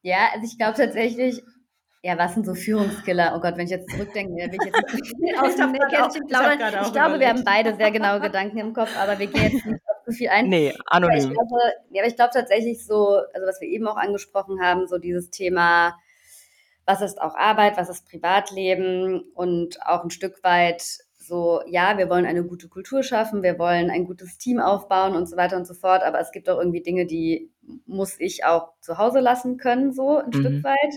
Ja, 0.03 0.29
also 0.33 0.47
ich 0.47 0.57
glaube 0.57 0.77
tatsächlich, 0.77 1.43
Ja, 2.01 2.17
was 2.17 2.35
sind 2.35 2.47
so 2.47 2.55
Führungskiller? 2.55 3.33
Oh 3.35 3.41
Gott, 3.41 3.57
wenn 3.57 3.65
ich 3.65 3.73
jetzt 3.73 3.91
zurückdenke, 3.91 4.35
will 4.35 4.51
ich 4.53 4.67
jetzt 4.67 5.19
nicht 5.19 5.37
aus 5.41 5.57
dem 5.57 5.73
Nähkästchen 5.73 6.29
plaudern. 6.29 6.75
Ich, 6.75 6.87
ich 6.87 6.93
glaube, 6.93 7.19
wir 7.19 7.29
haben 7.29 7.43
beide 7.43 7.75
sehr 7.75 7.91
genaue 7.91 8.21
Gedanken 8.21 8.59
im 8.59 8.73
Kopf, 8.73 8.97
aber 8.97 9.19
wir 9.19 9.27
gehen 9.27 9.51
jetzt 9.51 9.67
nicht 9.67 9.81
auf 9.91 10.05
zu 10.05 10.13
viel 10.13 10.29
ein. 10.29 10.49
Nee, 10.49 10.75
anonym. 10.87 11.17
Aber 11.17 11.19
ich 11.19 11.33
glaube, 11.33 11.57
ja, 11.91 12.03
aber 12.03 12.09
ich 12.09 12.15
glaube 12.15 12.31
tatsächlich 12.35 12.87
so, 12.87 13.21
also 13.35 13.49
was 13.49 13.61
wir 13.61 13.67
eben 13.67 13.89
auch 13.89 13.97
angesprochen 13.97 14.61
haben, 14.63 14.87
so 14.87 14.99
dieses 14.99 15.31
Thema, 15.31 15.99
was 16.85 17.01
ist 17.01 17.21
auch 17.21 17.35
Arbeit, 17.35 17.77
was 17.77 17.89
ist 17.89 18.09
Privatleben 18.09 19.25
und 19.35 19.85
auch 19.85 20.05
ein 20.05 20.11
Stück 20.11 20.45
weit 20.45 21.01
so, 21.27 21.63
ja, 21.67 21.99
wir 21.99 22.09
wollen 22.09 22.27
eine 22.27 22.45
gute 22.45 22.69
Kultur 22.69 23.03
schaffen, 23.03 23.43
wir 23.43 23.59
wollen 23.59 23.91
ein 23.91 24.05
gutes 24.05 24.39
Team 24.39 24.61
aufbauen 24.61 25.15
und 25.15 25.29
so 25.29 25.37
weiter 25.37 25.57
und 25.57 25.67
so 25.67 25.75
fort, 25.75 26.03
aber 26.03 26.21
es 26.21 26.33
gibt 26.33 26.49
auch 26.49 26.59
irgendwie 26.59 26.83
Dinge, 26.83 27.07
die 27.07 27.51
muss 27.87 28.19
ich 28.19 28.45
auch 28.45 28.73
zu 28.81 28.99
Hause 28.99 29.21
lassen 29.21 29.57
können, 29.57 29.93
so 29.93 30.19
ein 30.19 30.27
mhm. 30.29 30.33
Stück 30.33 30.65
weit. 30.65 30.95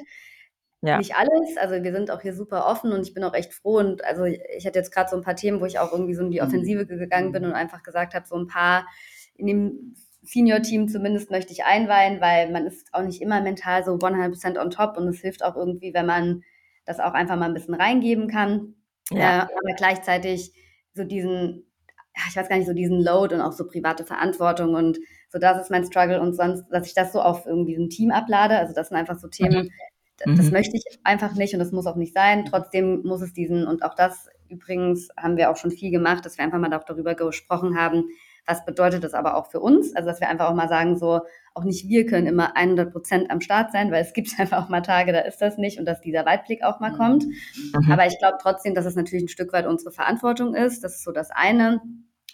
Ja. 0.81 0.97
Nicht 0.97 1.15
alles, 1.15 1.57
also 1.57 1.83
wir 1.83 1.91
sind 1.91 2.09
auch 2.09 2.21
hier 2.21 2.33
super 2.33 2.65
offen 2.65 2.93
und 2.93 3.01
ich 3.01 3.13
bin 3.13 3.23
auch 3.25 3.33
echt 3.33 3.53
froh 3.53 3.79
und 3.79 4.03
also 4.05 4.23
ich 4.23 4.65
hatte 4.65 4.79
jetzt 4.79 4.93
gerade 4.93 5.09
so 5.09 5.17
ein 5.17 5.23
paar 5.23 5.35
Themen, 5.35 5.59
wo 5.59 5.65
ich 5.65 5.77
auch 5.77 5.91
irgendwie 5.91 6.13
so 6.13 6.23
in 6.23 6.31
die 6.31 6.39
mhm. 6.39 6.47
Offensive 6.47 6.85
gegangen 6.85 7.33
bin 7.33 7.43
und 7.43 7.53
einfach 7.53 7.83
gesagt 7.83 8.13
habe, 8.13 8.25
so 8.25 8.35
ein 8.35 8.47
paar 8.47 8.87
in 9.35 9.47
dem 9.47 9.95
Senior-Team 10.23 10.87
zumindest 10.87 11.31
möchte 11.31 11.51
ich 11.51 11.65
einweihen, 11.65 12.21
weil 12.21 12.51
man 12.51 12.65
ist 12.65 12.93
auch 12.93 13.03
nicht 13.03 13.21
immer 13.21 13.41
mental 13.41 13.83
so 13.83 13.91
100% 13.93 14.59
on 14.59 14.69
top 14.69 14.97
und 14.97 15.07
es 15.07 15.19
hilft 15.19 15.43
auch 15.43 15.55
irgendwie, 15.55 15.93
wenn 15.93 16.05
man 16.05 16.43
das 16.85 16.99
auch 16.99 17.13
einfach 17.13 17.35
mal 17.35 17.45
ein 17.45 17.53
bisschen 17.53 17.75
reingeben 17.75 18.27
kann. 18.27 18.75
Ja. 19.11 19.39
Äh, 19.39 19.41
aber 19.43 19.75
gleichzeitig 19.77 20.53
so 20.93 21.03
diesen, 21.03 21.65
ich 22.27 22.35
weiß 22.35 22.49
gar 22.49 22.57
nicht, 22.57 22.67
so 22.67 22.73
diesen 22.73 23.01
Load 23.01 23.35
und 23.35 23.41
auch 23.41 23.53
so 23.53 23.67
private 23.67 24.05
Verantwortung 24.05 24.75
und 24.75 24.99
so 25.31 25.37
das 25.37 25.61
ist 25.61 25.69
mein 25.69 25.85
Struggle 25.85 26.19
und 26.19 26.35
sonst, 26.35 26.65
dass 26.71 26.87
ich 26.87 26.95
das 26.95 27.13
so 27.13 27.21
auf 27.21 27.45
irgendwie 27.45 27.75
ein 27.75 27.89
Team 27.89 28.11
ablade. 28.11 28.57
Also 28.57 28.73
das 28.73 28.89
sind 28.89 28.97
einfach 28.97 29.19
so 29.19 29.27
Themen, 29.27 29.65
mhm 29.65 29.71
das 30.25 30.45
mhm. 30.45 30.51
möchte 30.51 30.75
ich 30.75 30.83
einfach 31.03 31.35
nicht 31.35 31.53
und 31.53 31.59
das 31.59 31.71
muss 31.71 31.85
auch 31.85 31.95
nicht 31.95 32.13
sein. 32.13 32.45
Trotzdem 32.45 33.03
muss 33.03 33.21
es 33.21 33.33
diesen, 33.33 33.65
und 33.65 33.83
auch 33.83 33.95
das 33.95 34.27
übrigens 34.49 35.09
haben 35.17 35.37
wir 35.37 35.49
auch 35.49 35.57
schon 35.57 35.71
viel 35.71 35.91
gemacht, 35.91 36.25
dass 36.25 36.37
wir 36.37 36.45
einfach 36.45 36.59
mal 36.59 36.69
darüber 36.69 37.15
gesprochen 37.15 37.77
haben, 37.77 38.05
was 38.45 38.65
bedeutet 38.65 39.03
das 39.03 39.13
aber 39.13 39.35
auch 39.35 39.51
für 39.51 39.59
uns? 39.59 39.95
Also, 39.95 40.09
dass 40.09 40.19
wir 40.19 40.27
einfach 40.27 40.49
auch 40.49 40.55
mal 40.55 40.67
sagen, 40.67 40.97
so, 40.97 41.21
auch 41.53 41.63
nicht 41.63 41.87
wir 41.87 42.05
können 42.05 42.25
immer 42.25 42.57
100 42.57 42.91
Prozent 42.91 43.29
am 43.29 43.41
Start 43.41 43.71
sein, 43.71 43.91
weil 43.91 44.01
es 44.01 44.13
gibt 44.13 44.29
einfach 44.39 44.65
auch 44.65 44.69
mal 44.69 44.81
Tage, 44.81 45.13
da 45.13 45.19
ist 45.19 45.39
das 45.39 45.57
nicht 45.57 45.79
und 45.79 45.85
dass 45.85 46.01
dieser 46.01 46.25
Weitblick 46.25 46.63
auch 46.63 46.79
mal 46.79 46.93
kommt. 46.93 47.25
Mhm. 47.25 47.91
Aber 47.91 48.07
ich 48.07 48.17
glaube 48.17 48.37
trotzdem, 48.41 48.73
dass 48.73 48.85
es 48.85 48.95
natürlich 48.95 49.25
ein 49.25 49.29
Stück 49.29 49.53
weit 49.53 49.67
unsere 49.67 49.91
Verantwortung 49.91 50.55
ist. 50.55 50.83
Das 50.83 50.95
ist 50.95 51.03
so 51.03 51.11
das 51.11 51.29
eine. 51.31 51.81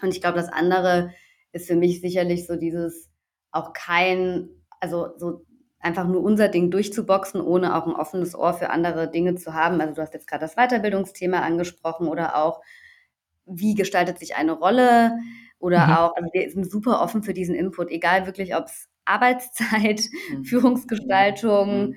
Und 0.01 0.10
ich 0.10 0.21
glaube, 0.21 0.38
das 0.38 0.49
andere 0.49 1.12
ist 1.51 1.67
für 1.67 1.75
mich 1.75 2.01
sicherlich 2.01 2.47
so 2.47 2.56
dieses 2.56 3.10
auch 3.51 3.73
kein, 3.73 4.49
also 4.80 5.10
so 5.17 5.45
einfach 5.85 6.07
nur 6.07 6.23
unser 6.23 6.49
Ding 6.49 6.71
durchzuboxen, 6.71 7.39
ohne 7.39 7.75
auch 7.75 7.85
ein 7.85 7.93
offenes 7.93 8.35
Ohr 8.35 8.53
für 8.55 8.71
andere 8.71 9.09
Dinge 9.09 9.35
zu 9.35 9.53
haben. 9.53 9.79
Also 9.79 9.93
du 9.93 10.01
hast 10.01 10.15
jetzt 10.15 10.27
gerade 10.27 10.41
das 10.41 10.55
Weiterbildungsthema 10.55 11.39
angesprochen 11.39 12.07
oder 12.07 12.35
auch, 12.37 12.61
wie 13.45 13.75
gestaltet 13.75 14.17
sich 14.17 14.35
eine 14.35 14.53
Rolle 14.53 15.19
oder 15.59 15.85
mhm. 15.85 15.93
auch, 15.93 16.15
also 16.15 16.29
wir 16.33 16.49
sind 16.49 16.69
super 16.69 17.01
offen 17.01 17.21
für 17.21 17.33
diesen 17.33 17.53
Input, 17.53 17.91
egal 17.91 18.25
wirklich, 18.25 18.55
ob 18.55 18.65
es 18.65 18.89
Arbeitszeit, 19.05 20.01
mhm. 20.31 20.43
Führungsgestaltung, 20.45 21.89
mhm. 21.89 21.95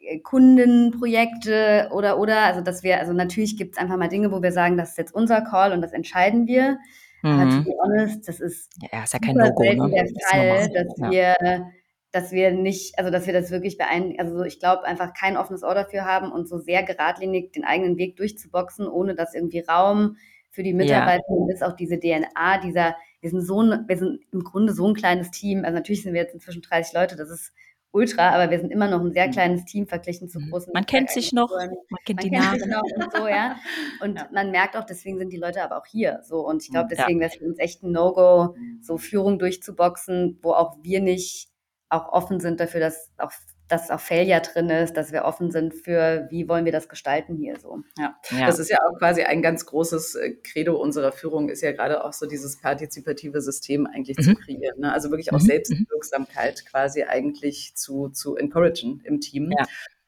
Äh, 0.00 0.20
Kundenprojekte 0.20 1.90
oder 1.92 2.18
oder, 2.18 2.44
also 2.44 2.62
dass 2.62 2.82
wir, 2.82 2.98
also 2.98 3.12
natürlich 3.12 3.58
gibt 3.58 3.74
es 3.76 3.78
einfach 3.78 3.98
mal 3.98 4.08
Dinge, 4.08 4.32
wo 4.32 4.42
wir 4.42 4.52
sagen, 4.52 4.78
das 4.78 4.90
ist 4.90 4.98
jetzt 4.98 5.14
unser 5.14 5.42
Call 5.42 5.72
und 5.72 5.82
das 5.82 5.92
entscheiden 5.92 6.46
wir. 6.46 6.78
Mhm. 7.22 7.30
Aber 7.30 7.50
to 7.50 7.56
mhm. 7.56 7.64
be 7.64 7.72
honest, 7.82 8.26
das 8.26 8.40
ist, 8.40 8.70
ja, 8.90 9.04
ist 9.04 9.12
ja 9.12 9.18
kein 9.18 9.36
Logo, 9.36 9.62
ne? 9.62 9.90
der 9.90 10.06
Fall, 10.30 10.70
das 10.72 10.86
dass 10.86 10.98
ja. 10.98 11.10
wir 11.10 11.72
dass 12.14 12.30
wir 12.30 12.52
nicht, 12.52 12.96
also 12.96 13.10
dass 13.10 13.26
wir 13.26 13.32
das 13.32 13.50
wirklich 13.50 13.76
beein, 13.76 14.14
also 14.18 14.44
ich 14.44 14.60
glaube 14.60 14.84
einfach 14.84 15.12
kein 15.14 15.36
offenes 15.36 15.64
Ohr 15.64 15.74
dafür 15.74 16.04
haben 16.04 16.30
und 16.30 16.48
so 16.48 16.58
sehr 16.58 16.84
geradlinig 16.84 17.52
den 17.52 17.64
eigenen 17.64 17.98
Weg 17.98 18.16
durchzuboxen, 18.16 18.86
ohne 18.86 19.16
dass 19.16 19.34
irgendwie 19.34 19.60
Raum 19.60 20.16
für 20.50 20.62
die 20.62 20.74
Mitarbeiter 20.74 21.24
ja. 21.28 21.52
ist, 21.52 21.64
auch 21.64 21.74
diese 21.74 21.98
DNA, 21.98 22.58
dieser, 22.62 22.94
wir 23.20 23.30
sind 23.30 23.40
so 23.40 23.60
ein, 23.60 23.88
wir 23.88 23.98
sind 23.98 24.20
im 24.30 24.44
Grunde 24.44 24.72
so 24.72 24.86
ein 24.86 24.94
kleines 24.94 25.32
Team, 25.32 25.64
also 25.64 25.74
natürlich 25.74 26.04
sind 26.04 26.12
wir 26.12 26.20
jetzt 26.20 26.34
inzwischen 26.34 26.62
30 26.62 26.94
Leute, 26.94 27.16
das 27.16 27.30
ist 27.30 27.52
ultra, 27.90 28.30
aber 28.30 28.50
wir 28.52 28.60
sind 28.60 28.70
immer 28.70 28.88
noch 28.88 29.00
ein 29.00 29.12
sehr 29.12 29.26
mhm. 29.26 29.32
kleines 29.32 29.64
Team 29.64 29.88
verglichen 29.88 30.28
zu 30.28 30.38
mhm. 30.38 30.50
großen. 30.50 30.72
Man 30.72 30.86
kennt 30.86 31.10
sich 31.10 31.32
noch, 31.32 31.50
man 31.50 31.70
kennt 32.04 32.20
man 32.20 32.24
die 32.24 32.30
kennt 32.30 32.60
Namen. 32.60 32.70
noch 32.70 33.04
und 33.04 33.12
so, 33.12 33.26
ja. 33.26 33.56
Und 34.00 34.18
ja. 34.18 34.28
man 34.32 34.52
merkt 34.52 34.76
auch, 34.76 34.84
deswegen 34.84 35.18
sind 35.18 35.32
die 35.32 35.38
Leute 35.38 35.62
aber 35.62 35.78
auch 35.78 35.86
hier. 35.86 36.20
So 36.22 36.46
und 36.46 36.62
ich 36.62 36.70
glaube, 36.70 36.88
deswegen 36.90 37.18
ja. 37.18 37.22
wäre 37.22 37.30
es 37.30 37.36
für 37.36 37.44
uns 37.44 37.58
echt 37.58 37.82
ein 37.82 37.92
No-Go, 37.92 38.56
so 38.80 38.98
Führung 38.98 39.38
durchzuboxen, 39.38 40.38
wo 40.42 40.52
auch 40.52 40.76
wir 40.82 41.00
nicht 41.00 41.48
auch 41.94 42.12
offen 42.12 42.40
sind 42.40 42.60
dafür, 42.60 42.80
dass 42.80 43.10
auch 43.18 43.32
dass 43.68 43.90
auch 43.90 44.00
Failure 44.00 44.42
drin 44.42 44.68
ist, 44.68 44.94
dass 44.94 45.10
wir 45.10 45.24
offen 45.24 45.50
sind 45.50 45.72
für, 45.72 46.26
wie 46.30 46.48
wollen 46.48 46.66
wir 46.66 46.72
das 46.72 46.88
gestalten 46.88 47.34
hier 47.36 47.58
so. 47.58 47.78
Ja. 47.98 48.14
ja. 48.30 48.46
das 48.46 48.58
ist 48.58 48.70
ja 48.70 48.76
auch 48.86 48.98
quasi 48.98 49.22
ein 49.22 49.40
ganz 49.40 49.64
großes 49.64 50.16
äh, 50.16 50.34
Credo 50.42 50.76
unserer 50.76 51.12
Führung, 51.12 51.48
ist 51.48 51.62
ja 51.62 51.72
gerade 51.72 52.04
auch 52.04 52.12
so 52.12 52.26
dieses 52.26 52.60
partizipative 52.60 53.40
System 53.40 53.86
eigentlich 53.86 54.18
mhm. 54.18 54.22
zu 54.22 54.34
kreieren. 54.34 54.80
Ne? 54.80 54.92
Also 54.92 55.10
wirklich 55.10 55.32
auch 55.32 55.40
mhm. 55.40 55.46
Selbstwirksamkeit 55.46 56.66
quasi 56.66 57.04
eigentlich 57.04 57.74
zu, 57.74 58.10
zu 58.10 58.36
encouragen 58.36 59.00
im 59.04 59.20
Team. 59.20 59.50
Ja 59.56 59.64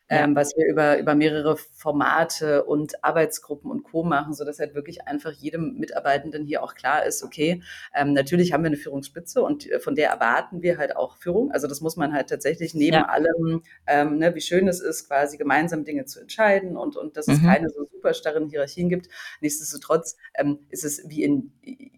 ähm, 0.08 0.36
was 0.36 0.56
wir 0.56 0.66
über, 0.66 0.98
über 0.98 1.14
mehrere 1.14 1.56
Formate 1.56 2.64
und 2.64 3.02
Arbeitsgruppen 3.02 3.70
und 3.70 3.82
Co. 3.82 4.04
machen, 4.04 4.34
so 4.34 4.44
dass 4.44 4.58
halt 4.58 4.74
wirklich 4.74 5.06
einfach 5.06 5.32
jedem 5.32 5.78
Mitarbeitenden 5.78 6.44
hier 6.44 6.62
auch 6.62 6.74
klar 6.74 7.04
ist, 7.04 7.22
okay, 7.22 7.62
ähm, 7.94 8.12
natürlich 8.12 8.52
haben 8.52 8.62
wir 8.62 8.68
eine 8.68 8.76
Führungsspitze 8.76 9.42
und 9.42 9.70
äh, 9.70 9.80
von 9.80 9.94
der 9.94 10.10
erwarten 10.10 10.62
wir 10.62 10.78
halt 10.78 10.96
auch 10.96 11.16
Führung. 11.16 11.50
Also 11.50 11.66
das 11.66 11.80
muss 11.80 11.96
man 11.96 12.12
halt 12.12 12.28
tatsächlich 12.28 12.74
neben 12.74 12.94
ja. 12.94 13.06
allem, 13.06 13.62
ähm, 13.86 14.18
ne, 14.18 14.34
wie 14.34 14.40
schön 14.40 14.68
es 14.68 14.80
ist, 14.80 15.08
quasi 15.08 15.36
gemeinsam 15.36 15.84
Dinge 15.84 16.04
zu 16.04 16.20
entscheiden 16.20 16.76
und, 16.76 16.96
und 16.96 17.16
dass 17.16 17.26
mhm. 17.26 17.34
es 17.34 17.42
keine 17.42 17.68
so 17.70 17.86
super 17.90 18.14
starren 18.14 18.48
Hierarchien 18.48 18.88
gibt. 18.88 19.08
Nichtsdestotrotz 19.40 20.16
ähm, 20.34 20.60
ist 20.70 20.84
es 20.84 21.08
wie 21.08 21.24
in 21.24 21.52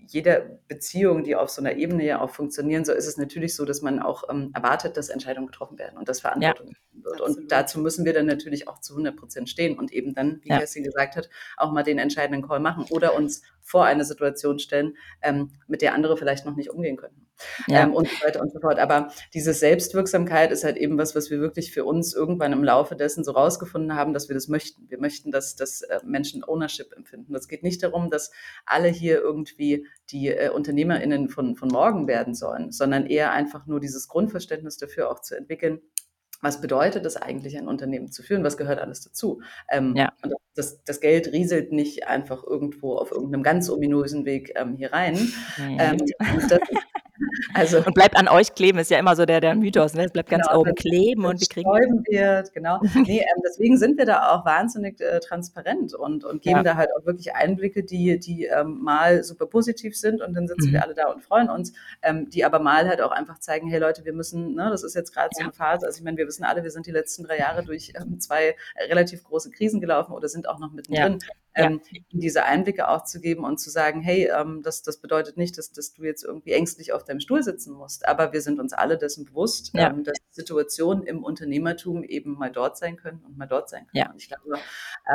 jeder 0.09 0.41
Beziehung, 0.69 1.23
die 1.23 1.37
auf 1.37 1.51
so 1.51 1.61
einer 1.61 1.75
Ebene 1.75 2.05
ja 2.05 2.21
auch 2.21 2.31
funktionieren, 2.31 2.85
so 2.85 2.93
ist 2.93 3.07
es 3.07 3.19
natürlich 3.19 3.55
so, 3.55 3.67
dass 3.67 3.83
man 3.83 4.01
auch 4.01 4.25
ähm, 4.31 4.51
erwartet, 4.55 4.97
dass 4.97 5.11
Entscheidungen 5.11 5.49
getroffen 5.49 5.79
werden 5.79 5.99
und 5.99 6.09
dass 6.09 6.21
Verantwortung 6.21 6.69
ja. 6.69 6.73
wird. 7.05 7.21
Absolut. 7.21 7.39
Und 7.39 7.53
dazu 7.53 7.79
müssen 7.81 7.98
wir 8.05 8.13
dann 8.13 8.27
natürlich 8.27 8.69
auch 8.69 8.81
zu 8.81 8.95
100 8.95 9.17
Prozent 9.17 9.49
stehen 9.49 9.79
und 9.79 9.93
eben 9.93 10.15
dann, 10.15 10.41
wie 10.43 10.49
ja. 10.49 10.59
Kerstin 10.59 10.85
gesagt 10.85 11.17
hat, 11.17 11.29
auch 11.57 11.73
mal 11.73 11.83
den 11.83 11.99
entscheidenden 11.99 12.47
Call 12.47 12.61
machen 12.61 12.85
oder 12.91 13.15
uns 13.15 13.43
vor 13.61 13.85
eine 13.85 14.05
Situation 14.05 14.59
stellen, 14.59 14.97
ähm, 15.23 15.51
mit 15.67 15.83
der 15.83 15.95
andere 15.95 16.17
vielleicht 16.17 16.47
noch 16.47 16.57
nicht 16.57 16.71
umgehen 16.71 16.97
können. 16.97 17.29
Ja. 17.69 17.83
Ähm, 17.83 17.95
und 17.95 18.09
so 18.09 18.25
weiter 18.25 18.41
und 18.41 18.53
so 18.53 18.61
fort. 18.61 18.79
Aber 18.79 19.13
diese 19.35 19.53
Selbstwirksamkeit 19.53 20.51
ist 20.51 20.65
halt 20.65 20.77
eben 20.77 20.99
was, 20.99 21.15
was 21.15 21.31
wir 21.31 21.41
wirklich 21.41 21.73
für 21.73 21.85
uns 21.85 22.15
irgendwann 22.15 22.53
im 22.53 22.65
Laufe 22.65 22.97
dessen 22.97 23.25
so 23.25 23.33
rausgefunden 23.33 23.95
haben, 23.95 24.13
dass 24.13 24.29
wir 24.29 24.35
das 24.35 24.49
möchten. 24.49 24.89
Wir 24.91 24.99
möchten, 24.99 25.31
dass, 25.31 25.55
dass 25.55 25.83
äh, 25.83 26.01
Menschen 26.05 26.43
Ownership 26.45 26.93
empfinden. 26.97 27.35
Es 27.35 27.49
geht 27.49 27.63
nicht 27.63 27.83
darum, 27.83 28.11
dass 28.11 28.33
alle 28.67 28.89
hier 28.89 29.21
irgendwie 29.21 29.87
die 30.11 30.29
äh, 30.29 30.51
UnternehmerInnen 30.51 31.29
von, 31.29 31.55
von 31.55 31.69
morgen 31.69 32.09
werden 32.09 32.35
sollen, 32.35 32.73
sondern 32.73 33.07
eher 33.07 33.33
einfach 33.33 33.67
nur 33.67 33.81
dieses 33.81 34.09
Grundverständnis 34.09 34.79
dafür 34.79 35.11
auch 35.11 35.21
zu 35.21 35.37
entwickeln, 35.37 35.81
was 36.41 36.61
bedeutet 36.61 37.05
es 37.05 37.17
eigentlich, 37.17 37.57
ein 37.59 37.69
Unternehmen 37.69 38.13
zu 38.13 38.23
führen? 38.23 38.45
Was 38.45 38.57
gehört 38.57 38.79
alles 38.79 39.03
dazu? 39.03 39.41
Ähm, 39.71 39.95
ja. 39.97 40.13
Und 40.23 40.35
das, 40.55 40.83
das, 40.85 41.01
Geld 41.01 41.33
rieselt 41.33 41.73
nicht 41.73 42.07
einfach 42.07 42.45
irgendwo 42.45 42.97
auf 42.97 43.11
irgendeinem 43.11 43.43
ganz 43.43 43.69
ominösen 43.71 44.25
Weg 44.25 44.53
ähm, 44.57 44.77
hier 44.77 44.93
rein. 44.93 45.15
Mhm. 45.57 45.77
Ähm, 45.79 45.99
das, 46.49 46.61
also, 47.55 47.79
und 47.79 47.95
bleibt 47.95 48.17
an 48.17 48.29
euch 48.29 48.55
kleben, 48.55 48.79
ist 48.79 48.91
ja 48.91 48.99
immer 48.99 49.17
so 49.17 49.25
der, 49.25 49.41
der 49.41 49.55
Mythos, 49.55 49.95
ne? 49.95 50.05
Es 50.05 50.13
bleibt 50.13 50.31
ganz 50.31 50.47
genau, 50.47 50.61
oben 50.61 50.75
kleben 50.75 51.25
und 51.25 51.41
wir 51.41 51.47
kriegen. 51.49 52.05
Wird, 52.09 52.53
genau. 52.53 52.81
nee, 52.95 53.21
ähm, 53.21 53.43
deswegen 53.47 53.77
sind 53.77 53.99
wir 53.99 54.07
da 54.07 54.31
auch 54.33 54.45
wahnsinnig 54.45 55.01
äh, 55.01 55.21
transparent 55.21 55.95
und, 55.95 56.25
und 56.25 56.43
geben 56.43 56.59
ja. 56.59 56.63
da 56.63 56.77
halt 56.77 56.91
auch 56.97 57.07
wirklich 57.07 57.35
Einblicke, 57.35 57.83
die, 57.83 58.19
die 58.19 58.45
ähm, 58.45 58.81
mal 58.83 59.25
super 59.25 59.47
positiv 59.47 59.97
sind 59.97 60.23
und 60.23 60.35
dann 60.35 60.47
sitzen 60.47 60.69
mhm. 60.69 60.73
wir 60.75 60.85
alle 60.85 60.95
da 60.95 61.07
und 61.07 61.23
freuen 61.23 61.51
uns, 61.51 61.73
ähm, 62.03 62.29
die 62.31 62.45
aber 62.45 62.59
mal 62.59 62.89
halt 62.89 63.01
auch 63.01 63.13
einfach 63.13 63.39
zeigen, 63.39 63.69
hey 63.69 63.79
Leute, 63.79 64.05
wir 64.05 64.13
müssen, 64.13 64.55
ne, 64.55 64.69
das 64.71 64.83
ist 64.83 64.95
jetzt 64.95 65.13
gerade 65.13 65.31
so 65.33 65.43
eine 65.43 65.53
Phase, 65.53 65.87
also 65.87 65.99
ich 65.99 66.05
meine, 66.05 66.17
wir 66.17 66.27
wissen 66.27 66.45
alle, 66.45 66.63
wir 66.63 66.71
sind 66.71 66.87
die 66.87 66.93
letzten 66.93 67.25
drei 67.25 67.39
Jahre 67.39 67.65
durch 67.65 67.93
ähm, 68.01 68.21
zwei 68.21 68.57
relativ 68.89 69.25
große 69.25 69.51
Krisen 69.51 69.81
gelaufen 69.81 70.13
oder 70.13 70.29
sind 70.29 70.49
auch 70.49 70.59
noch 70.59 70.73
mittendrin. 70.73 71.19
Ja 71.21 71.29
ähm, 71.55 71.81
ja. 71.91 72.01
diese 72.13 72.45
Einblicke 72.45 72.89
auch 72.89 73.05
zu 73.05 73.21
geben 73.21 73.45
und 73.45 73.59
zu 73.59 73.71
sagen, 73.71 74.01
hey, 74.01 74.31
ähm, 74.35 74.63
das, 74.63 74.83
das 74.83 75.01
bedeutet 75.01 75.37
nicht, 75.37 75.59
dass, 75.59 75.73
dass 75.73 75.93
du 75.93 76.05
jetzt 76.05 76.25
irgendwie 76.25 76.53
ängstlich 76.53 76.93
auf 76.93 77.05
deinem 77.05 77.21
Stuhl 77.21 77.43
sitzen 77.43 77.75
musst, 77.75 78.07
aber 78.07 78.33
wir 78.33 78.41
sind 78.41 78.61
uns 78.61 78.73
alle 78.73 78.99
dessen 78.99 79.25
bewusst, 79.25 79.71
ja. 79.75 79.91
ähm, 79.91 80.05
dass 80.05 80.17
Situationen 80.31 81.05
im 81.05 81.25
Unternehmertum 81.25 82.05
eben 82.05 82.39
mal 82.39 82.51
dort 82.51 82.79
sein 82.79 82.97
können 82.97 83.25
und 83.25 83.37
mal 83.37 83.47
dort 83.47 83.69
sein 83.69 83.87
können. 83.87 84.05
Ja. 84.05 84.11
Und 84.11 84.17
ich 84.17 84.29
glaube, 84.29 84.61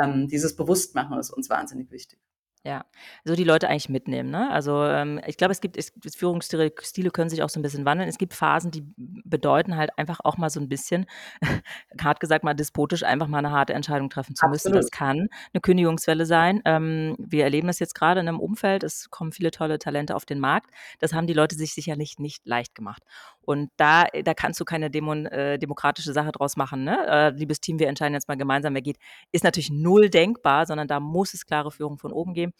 ähm, 0.02 0.28
dieses 0.28 0.56
Bewusstmachen 0.56 1.18
ist 1.18 1.30
uns 1.30 1.48
wahnsinnig 1.50 1.90
wichtig. 1.90 2.18
Ja, 2.66 2.86
so 3.24 3.34
die 3.34 3.44
Leute 3.44 3.68
eigentlich 3.68 3.90
mitnehmen. 3.90 4.30
Ne? 4.30 4.50
Also 4.50 4.84
ähm, 4.84 5.20
ich 5.26 5.36
glaube, 5.36 5.52
es 5.52 5.60
gibt 5.60 5.76
es, 5.76 5.92
Führungsstile 6.16 6.72
Stile 6.80 7.10
können 7.10 7.28
sich 7.28 7.42
auch 7.42 7.50
so 7.50 7.60
ein 7.60 7.62
bisschen 7.62 7.84
wandeln. 7.84 8.08
Es 8.08 8.16
gibt 8.16 8.32
Phasen, 8.32 8.70
die 8.70 8.90
bedeuten 8.96 9.76
halt 9.76 9.90
einfach 9.98 10.20
auch 10.24 10.38
mal 10.38 10.48
so 10.48 10.60
ein 10.60 10.68
bisschen, 10.70 11.04
hart 12.00 12.20
gesagt 12.20 12.42
mal 12.42 12.54
despotisch, 12.54 13.02
einfach 13.02 13.26
mal 13.28 13.40
eine 13.40 13.50
harte 13.50 13.74
Entscheidung 13.74 14.08
treffen 14.08 14.34
zu 14.34 14.48
müssen. 14.48 14.72
Das 14.72 14.90
kann 14.90 15.28
eine 15.52 15.60
Kündigungswelle 15.60 16.24
sein. 16.24 16.62
Ähm, 16.64 17.16
wir 17.18 17.44
erleben 17.44 17.66
das 17.66 17.80
jetzt 17.80 17.94
gerade 17.94 18.20
in 18.20 18.28
einem 18.28 18.40
Umfeld, 18.40 18.82
es 18.82 19.10
kommen 19.10 19.32
viele 19.32 19.50
tolle 19.50 19.78
Talente 19.78 20.16
auf 20.16 20.24
den 20.24 20.40
Markt. 20.40 20.70
Das 21.00 21.12
haben 21.12 21.26
die 21.26 21.34
Leute 21.34 21.56
sich 21.56 21.74
sicherlich 21.74 22.18
nicht 22.18 22.46
leicht 22.46 22.74
gemacht. 22.74 23.02
Und 23.42 23.70
da 23.76 24.04
da 24.22 24.32
kannst 24.32 24.58
du 24.58 24.64
keine 24.64 24.90
Demon 24.90 25.26
äh, 25.26 25.58
demokratische 25.58 26.14
Sache 26.14 26.32
draus 26.32 26.56
machen, 26.56 26.84
ne? 26.84 27.06
Äh, 27.06 27.30
liebes 27.30 27.60
Team, 27.60 27.78
wir 27.78 27.88
entscheiden 27.88 28.14
jetzt 28.14 28.28
mal 28.28 28.36
gemeinsam, 28.36 28.72
wer 28.72 28.80
geht. 28.80 28.96
Ist 29.32 29.44
natürlich 29.44 29.70
null 29.70 30.08
denkbar, 30.08 30.64
sondern 30.64 30.88
da 30.88 30.98
muss 30.98 31.34
es 31.34 31.44
klare 31.44 31.70
Führung 31.70 31.98
von 31.98 32.10
oben 32.10 32.32
geben. 32.32 32.53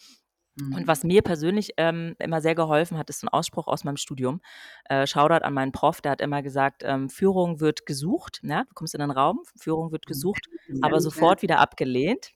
Und 0.61 0.83
mhm. 0.83 0.87
was 0.87 1.03
mir 1.03 1.23
persönlich 1.23 1.73
ähm, 1.79 2.15
immer 2.21 2.41
sehr 2.41 2.55
geholfen 2.55 2.97
hat, 2.97 3.11
ist 3.11 3.21
so 3.21 3.27
ein 3.27 3.33
Ausspruch 3.33 3.67
aus 3.67 3.83
meinem 3.83 3.97
Studium. 3.97 4.41
Äh, 4.89 5.07
Shoutout 5.07 5.45
an 5.45 5.53
meinen 5.53 5.73
Prof, 5.73 6.01
der 6.01 6.13
hat 6.13 6.21
immer 6.21 6.43
gesagt, 6.43 6.83
ähm, 6.85 7.09
Führung 7.09 7.59
wird 7.59 7.87
gesucht, 7.87 8.41
ne? 8.43 8.65
du 8.69 8.75
kommst 8.75 8.95
in 8.95 9.01
einen 9.01 9.11
Raum, 9.11 9.41
Führung 9.59 9.91
wird 9.91 10.05
mhm. 10.07 10.13
gesucht, 10.13 10.47
ja, 10.69 10.77
aber 10.83 11.01
sofort 11.01 11.41
ja. 11.41 11.43
wieder 11.43 11.59
abgelehnt. 11.59 12.31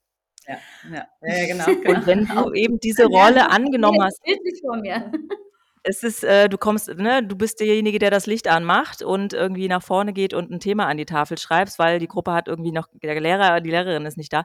Ja, 0.48 0.56
ja, 0.90 1.06
ja 1.22 1.46
genau, 1.46 1.64
genau. 1.82 1.98
Und 1.98 2.06
wenn 2.06 2.26
du 2.26 2.52
eben 2.54 2.80
diese 2.82 3.04
Rolle 3.04 3.50
angenommen 3.50 4.02
hast. 4.02 4.20
Vor 4.62 4.78
mir. 4.78 5.12
Es 5.84 6.02
ist, 6.02 6.24
äh, 6.24 6.48
du 6.48 6.58
kommst, 6.58 6.88
ne, 6.88 7.22
du 7.24 7.36
bist 7.36 7.60
derjenige, 7.60 8.00
der 8.00 8.10
das 8.10 8.26
Licht 8.26 8.48
anmacht 8.48 9.02
und 9.02 9.32
irgendwie 9.32 9.68
nach 9.68 9.82
vorne 9.82 10.12
geht 10.12 10.34
und 10.34 10.50
ein 10.50 10.60
Thema 10.60 10.86
an 10.86 10.96
die 10.96 11.06
Tafel 11.06 11.38
schreibst, 11.38 11.78
weil 11.78 12.00
die 12.00 12.08
Gruppe 12.08 12.32
hat 12.32 12.48
irgendwie 12.48 12.72
noch, 12.72 12.88
der 13.00 13.20
Lehrer, 13.20 13.60
die 13.60 13.70
Lehrerin 13.70 14.04
ist 14.04 14.16
nicht 14.16 14.32
da. 14.32 14.44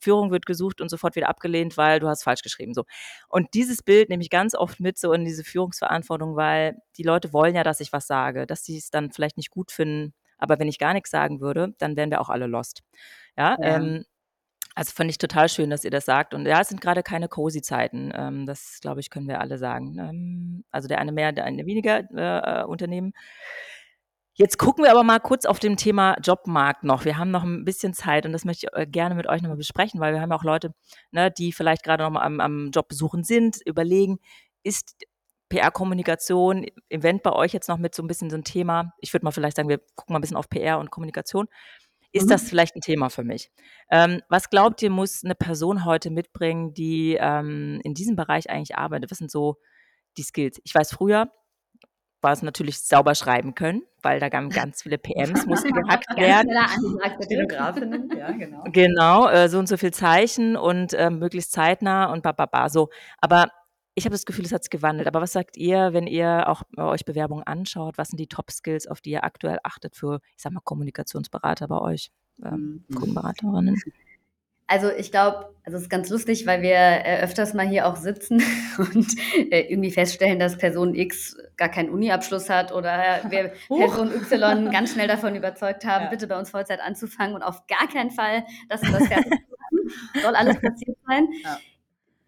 Führung 0.00 0.30
wird 0.30 0.46
gesucht 0.46 0.80
und 0.80 0.88
sofort 0.88 1.16
wieder 1.16 1.28
abgelehnt, 1.28 1.76
weil 1.76 2.00
du 2.00 2.08
hast 2.08 2.24
falsch 2.24 2.42
geschrieben. 2.42 2.74
So. 2.74 2.84
Und 3.28 3.54
dieses 3.54 3.82
Bild 3.82 4.08
nehme 4.08 4.22
ich 4.22 4.30
ganz 4.30 4.54
oft 4.54 4.80
mit 4.80 4.98
so 4.98 5.12
in 5.12 5.24
diese 5.24 5.44
Führungsverantwortung, 5.44 6.36
weil 6.36 6.76
die 6.96 7.02
Leute 7.02 7.32
wollen 7.32 7.54
ja, 7.54 7.64
dass 7.64 7.80
ich 7.80 7.92
was 7.92 8.06
sage, 8.06 8.46
dass 8.46 8.64
sie 8.64 8.76
es 8.78 8.90
dann 8.90 9.10
vielleicht 9.10 9.36
nicht 9.36 9.50
gut 9.50 9.72
finden. 9.72 10.14
Aber 10.38 10.58
wenn 10.58 10.68
ich 10.68 10.78
gar 10.78 10.92
nichts 10.92 11.10
sagen 11.10 11.40
würde, 11.40 11.74
dann 11.78 11.96
wären 11.96 12.10
wir 12.10 12.20
auch 12.20 12.28
alle 12.28 12.46
lost. 12.46 12.82
Ja, 13.36 13.56
ja. 13.60 13.76
Ähm, 13.76 14.04
also 14.78 14.92
fand 14.92 15.10
ich 15.10 15.18
total 15.18 15.48
schön, 15.48 15.70
dass 15.70 15.82
ihr 15.82 15.90
das 15.90 16.04
sagt. 16.04 16.34
Und 16.34 16.46
ja, 16.46 16.60
es 16.60 16.68
sind 16.68 16.80
gerade 16.80 17.02
keine 17.02 17.26
cozy 17.26 17.62
Zeiten. 17.62 18.12
Ähm, 18.14 18.46
das, 18.46 18.78
glaube 18.80 19.00
ich, 19.00 19.10
können 19.10 19.26
wir 19.26 19.40
alle 19.40 19.58
sagen. 19.58 19.98
Ähm, 19.98 20.64
also 20.70 20.86
der 20.86 21.00
eine 21.00 21.10
mehr, 21.10 21.32
der 21.32 21.46
eine 21.46 21.66
weniger 21.66 22.04
äh, 22.14 22.60
äh 22.60 22.64
Unternehmen. 22.64 23.12
Jetzt 24.38 24.56
gucken 24.56 24.84
wir 24.84 24.92
aber 24.92 25.02
mal 25.02 25.18
kurz 25.18 25.46
auf 25.46 25.58
dem 25.58 25.76
Thema 25.76 26.16
Jobmarkt 26.22 26.84
noch. 26.84 27.04
Wir 27.04 27.18
haben 27.18 27.32
noch 27.32 27.42
ein 27.42 27.64
bisschen 27.64 27.92
Zeit 27.92 28.24
und 28.24 28.32
das 28.32 28.44
möchte 28.44 28.68
ich 28.68 28.80
äh, 28.80 28.86
gerne 28.86 29.16
mit 29.16 29.26
euch 29.26 29.42
nochmal 29.42 29.56
besprechen, 29.56 29.98
weil 29.98 30.14
wir 30.14 30.20
haben 30.20 30.30
auch 30.30 30.44
Leute, 30.44 30.72
ne, 31.10 31.28
die 31.28 31.50
vielleicht 31.50 31.82
gerade 31.82 32.04
noch 32.04 32.10
mal 32.10 32.22
am, 32.22 32.38
am 32.38 32.70
Job 32.70 32.86
besuchen 32.86 33.24
sind, 33.24 33.58
überlegen, 33.66 34.20
ist 34.62 34.94
PR-Kommunikation, 35.48 36.66
Event 36.88 37.24
bei 37.24 37.32
euch 37.32 37.52
jetzt 37.52 37.68
noch 37.68 37.78
mit 37.78 37.96
so 37.96 38.02
ein 38.04 38.06
bisschen 38.06 38.30
so 38.30 38.36
ein 38.36 38.44
Thema? 38.44 38.92
Ich 39.00 39.12
würde 39.12 39.24
mal 39.24 39.32
vielleicht 39.32 39.56
sagen, 39.56 39.68
wir 39.68 39.80
gucken 39.96 40.12
mal 40.12 40.20
ein 40.20 40.20
bisschen 40.20 40.36
auf 40.36 40.48
PR 40.48 40.78
und 40.78 40.92
Kommunikation. 40.92 41.48
Ist 42.12 42.26
mhm. 42.26 42.30
das 42.30 42.48
vielleicht 42.48 42.76
ein 42.76 42.80
Thema 42.80 43.10
für 43.10 43.24
mich? 43.24 43.50
Ähm, 43.90 44.22
was 44.28 44.50
glaubt 44.50 44.80
ihr, 44.82 44.90
muss 44.90 45.24
eine 45.24 45.34
Person 45.34 45.84
heute 45.84 46.10
mitbringen, 46.10 46.74
die 46.74 47.16
ähm, 47.18 47.80
in 47.82 47.94
diesem 47.94 48.14
Bereich 48.14 48.48
eigentlich 48.48 48.78
arbeitet? 48.78 49.10
Was 49.10 49.18
sind 49.18 49.32
so 49.32 49.56
die 50.16 50.22
Skills? 50.22 50.60
Ich 50.62 50.76
weiß 50.76 50.92
früher, 50.92 51.32
war 52.20 52.32
es 52.32 52.42
natürlich 52.42 52.80
sauber 52.80 53.14
schreiben 53.14 53.54
können, 53.54 53.82
weil 54.02 54.20
da 54.20 54.28
gaben 54.28 54.48
ganz 54.50 54.82
viele 54.82 54.98
PMs, 54.98 55.46
mussten 55.46 55.72
gehackt 55.72 56.08
werden. 56.16 56.50
Ja, 58.16 58.30
genau. 58.32 58.64
Genau, 58.72 59.28
äh, 59.28 59.48
so 59.48 59.58
und 59.58 59.68
so 59.68 59.76
viel 59.76 59.92
Zeichen 59.92 60.56
und 60.56 60.94
äh, 60.94 61.10
möglichst 61.10 61.52
zeitnah 61.52 62.12
und 62.12 62.22
bababa, 62.22 62.68
so. 62.68 62.90
Aber 63.20 63.48
ich 63.94 64.04
habe 64.04 64.14
das 64.14 64.26
Gefühl, 64.26 64.44
es 64.44 64.52
hat 64.52 64.62
sich 64.62 64.70
gewandelt. 64.70 65.08
Aber 65.08 65.20
was 65.20 65.32
sagt 65.32 65.56
ihr, 65.56 65.92
wenn 65.92 66.06
ihr 66.06 66.48
auch 66.48 66.62
euch 66.76 67.04
Bewerbungen 67.04 67.44
anschaut? 67.44 67.98
Was 67.98 68.08
sind 68.08 68.20
die 68.20 68.28
Top-Skills, 68.28 68.86
auf 68.86 69.00
die 69.00 69.10
ihr 69.10 69.24
aktuell 69.24 69.58
achtet 69.64 69.96
für, 69.96 70.20
ich 70.36 70.42
sag 70.42 70.52
mal, 70.52 70.60
Kommunikationsberater 70.60 71.66
bei 71.66 71.78
euch, 71.80 72.12
ähm, 72.44 72.84
mhm. 72.86 72.94
Kundenberaterinnen? 72.94 73.76
Also 74.68 74.90
ich 74.90 75.10
glaube, 75.10 75.54
also 75.64 75.76
es 75.76 75.84
ist 75.84 75.88
ganz 75.88 76.10
lustig, 76.10 76.46
weil 76.46 76.60
wir 76.60 76.76
äh, 76.76 77.22
öfters 77.22 77.54
mal 77.54 77.66
hier 77.66 77.86
auch 77.86 77.96
sitzen 77.96 78.42
und 78.78 79.06
äh, 79.50 79.60
irgendwie 79.62 79.90
feststellen, 79.90 80.38
dass 80.38 80.58
Person 80.58 80.94
X 80.94 81.36
gar 81.56 81.70
keinen 81.70 81.88
Uni-Abschluss 81.88 82.50
hat 82.50 82.70
oder 82.72 83.22
wir 83.30 83.52
Person 83.68 84.12
Y 84.14 84.70
ganz 84.70 84.92
schnell 84.92 85.08
davon 85.08 85.34
überzeugt 85.34 85.86
haben, 85.86 86.04
ja. 86.04 86.10
bitte 86.10 86.26
bei 86.26 86.38
uns 86.38 86.50
Vollzeit 86.50 86.80
anzufangen 86.80 87.34
und 87.34 87.42
auf 87.42 87.66
gar 87.66 87.88
keinen 87.88 88.10
Fall, 88.10 88.44
dass 88.68 88.82
wir 88.82 88.92
das 88.92 89.08
fertig 89.08 89.30
machen. 89.30 90.22
Soll 90.22 90.34
alles 90.34 90.60
passiert 90.60 90.96
sein. 91.06 91.26
Ja. 91.42 91.58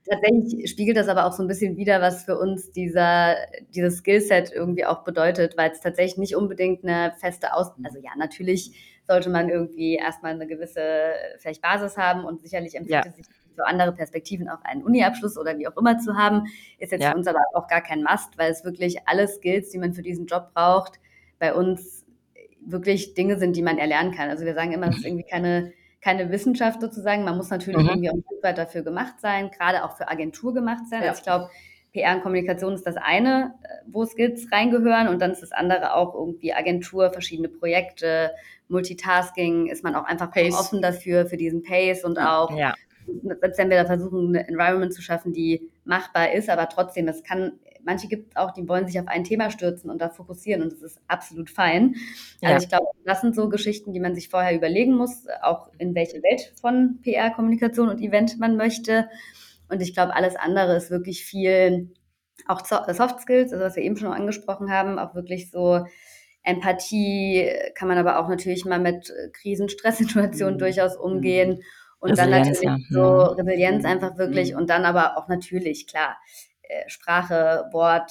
Tatsächlich 0.08 0.70
spiegelt 0.70 0.96
das 0.96 1.08
aber 1.08 1.26
auch 1.26 1.32
so 1.32 1.42
ein 1.42 1.46
bisschen 1.46 1.76
wider, 1.76 2.00
was 2.00 2.24
für 2.24 2.38
uns 2.38 2.72
dieser, 2.72 3.36
dieses 3.74 3.98
Skillset 3.98 4.50
irgendwie 4.50 4.86
auch 4.86 5.04
bedeutet, 5.04 5.58
weil 5.58 5.70
es 5.70 5.80
tatsächlich 5.80 6.16
nicht 6.16 6.36
unbedingt 6.36 6.84
eine 6.84 7.12
feste 7.20 7.52
Aus... 7.52 7.72
Also 7.84 7.98
ja, 7.98 8.10
natürlich 8.18 8.99
sollte 9.10 9.28
man 9.28 9.48
irgendwie 9.48 9.96
erstmal 9.96 10.32
eine 10.32 10.46
gewisse 10.46 11.12
vielleicht 11.38 11.60
Basis 11.60 11.96
haben 11.96 12.24
und 12.24 12.40
sicherlich 12.40 12.76
empfiehlt 12.76 13.04
ja. 13.04 13.10
es 13.10 13.16
sich 13.16 13.26
für 13.56 13.66
andere 13.66 13.92
Perspektiven 13.92 14.48
auch 14.48 14.62
einen 14.62 14.84
Uni-Abschluss 14.84 15.36
oder 15.36 15.58
wie 15.58 15.66
auch 15.66 15.76
immer 15.76 15.98
zu 15.98 16.14
haben. 16.14 16.44
Ist 16.78 16.92
jetzt 16.92 17.02
ja. 17.02 17.10
für 17.10 17.16
uns 17.16 17.26
aber 17.26 17.40
auch 17.54 17.66
gar 17.66 17.80
kein 17.80 18.04
Must, 18.04 18.38
weil 18.38 18.52
es 18.52 18.64
wirklich 18.64 18.98
alle 19.06 19.26
Skills, 19.26 19.70
die 19.70 19.78
man 19.78 19.92
für 19.94 20.02
diesen 20.02 20.26
Job 20.26 20.50
braucht, 20.54 21.00
bei 21.40 21.52
uns 21.52 22.06
wirklich 22.60 23.14
Dinge 23.14 23.36
sind, 23.36 23.56
die 23.56 23.62
man 23.62 23.78
erlernen 23.78 24.12
kann. 24.12 24.30
Also 24.30 24.44
wir 24.44 24.54
sagen 24.54 24.72
immer, 24.72 24.88
es 24.88 24.98
ist 24.98 25.04
irgendwie 25.04 25.24
keine, 25.24 25.72
keine 26.00 26.30
Wissenschaft 26.30 26.80
sozusagen. 26.80 27.24
Man 27.24 27.36
muss 27.36 27.50
natürlich 27.50 27.82
mhm. 27.82 27.88
irgendwie 27.88 28.10
auch 28.10 28.14
ein 28.14 28.24
Stück 28.24 28.44
weit 28.44 28.58
dafür 28.58 28.82
gemacht 28.82 29.14
sein, 29.20 29.50
gerade 29.50 29.84
auch 29.84 29.96
für 29.96 30.08
Agentur 30.08 30.54
gemacht 30.54 30.84
sein. 30.88 31.02
Ja. 31.02 31.08
Also 31.08 31.18
ich 31.18 31.24
glaube, 31.24 31.50
PR 31.92 32.14
und 32.14 32.22
Kommunikation 32.22 32.74
ist 32.74 32.86
das 32.86 32.96
eine, 32.96 33.54
äh, 33.64 33.68
wo 33.86 34.04
Skills 34.04 34.52
reingehören 34.52 35.08
und 35.08 35.20
dann 35.20 35.32
ist 35.32 35.42
das 35.42 35.50
andere 35.50 35.94
auch 35.94 36.14
irgendwie 36.14 36.52
Agentur, 36.52 37.10
verschiedene 37.10 37.48
Projekte, 37.48 38.30
Multitasking, 38.70 39.66
ist 39.66 39.84
man 39.84 39.94
auch 39.94 40.04
einfach 40.04 40.30
Pace. 40.30 40.54
offen 40.54 40.80
dafür, 40.80 41.26
für 41.26 41.36
diesen 41.36 41.62
Pace 41.62 42.04
und 42.04 42.18
auch, 42.18 42.56
ja. 42.56 42.74
selbst 43.22 43.58
wenn 43.58 43.70
wir 43.70 43.82
da 43.82 43.86
versuchen, 43.86 44.28
eine 44.28 44.48
Environment 44.48 44.92
zu 44.92 45.02
schaffen, 45.02 45.32
die 45.32 45.70
machbar 45.84 46.32
ist, 46.32 46.48
aber 46.48 46.68
trotzdem, 46.68 47.06
das 47.06 47.22
kann, 47.22 47.58
manche 47.84 48.08
gibt 48.08 48.30
es 48.30 48.36
auch, 48.36 48.52
die 48.52 48.68
wollen 48.68 48.86
sich 48.86 49.00
auf 49.00 49.08
ein 49.08 49.24
Thema 49.24 49.50
stürzen 49.50 49.90
und 49.90 50.00
da 50.00 50.08
fokussieren 50.08 50.62
und 50.62 50.72
das 50.72 50.82
ist 50.82 51.00
absolut 51.08 51.50
fein. 51.50 51.96
Ja. 52.40 52.50
Also 52.50 52.64
ich 52.64 52.68
glaube, 52.68 52.86
das 53.04 53.20
sind 53.20 53.34
so 53.34 53.48
Geschichten, 53.48 53.92
die 53.92 54.00
man 54.00 54.14
sich 54.14 54.28
vorher 54.28 54.54
überlegen 54.54 54.94
muss, 54.94 55.26
auch 55.42 55.70
in 55.78 55.94
welche 55.94 56.22
Welt 56.22 56.52
von 56.60 57.00
PR, 57.02 57.30
Kommunikation 57.30 57.88
und 57.88 58.00
Event 58.00 58.38
man 58.38 58.56
möchte. 58.56 59.08
Und 59.68 59.82
ich 59.82 59.94
glaube, 59.94 60.14
alles 60.14 60.36
andere 60.36 60.76
ist 60.76 60.90
wirklich 60.90 61.24
viel, 61.24 61.92
auch 62.46 62.64
Soft 62.64 63.20
Skills, 63.20 63.52
also 63.52 63.64
was 63.64 63.76
wir 63.76 63.82
eben 63.82 63.96
schon 63.96 64.12
angesprochen 64.12 64.70
haben, 64.70 64.98
auch 64.98 65.14
wirklich 65.14 65.50
so 65.50 65.84
Empathie 66.42 67.50
kann 67.74 67.88
man 67.88 67.98
aber 67.98 68.18
auch 68.18 68.28
natürlich 68.28 68.64
mal 68.64 68.78
mit 68.78 69.12
Krisen, 69.32 69.68
Stresssituationen 69.68 70.54
mhm. 70.54 70.58
durchaus 70.58 70.96
umgehen. 70.96 71.62
Und 71.98 72.16
dann 72.16 72.30
natürlich 72.30 72.62
ja. 72.62 72.78
so 72.88 73.00
mhm. 73.02 73.40
Resilienz 73.40 73.84
einfach 73.84 74.16
wirklich. 74.16 74.52
Mhm. 74.52 74.58
Und 74.58 74.70
dann 74.70 74.84
aber 74.84 75.18
auch 75.18 75.28
natürlich, 75.28 75.86
klar, 75.86 76.16
äh, 76.62 76.88
Sprache, 76.88 77.66
Wort, 77.72 78.10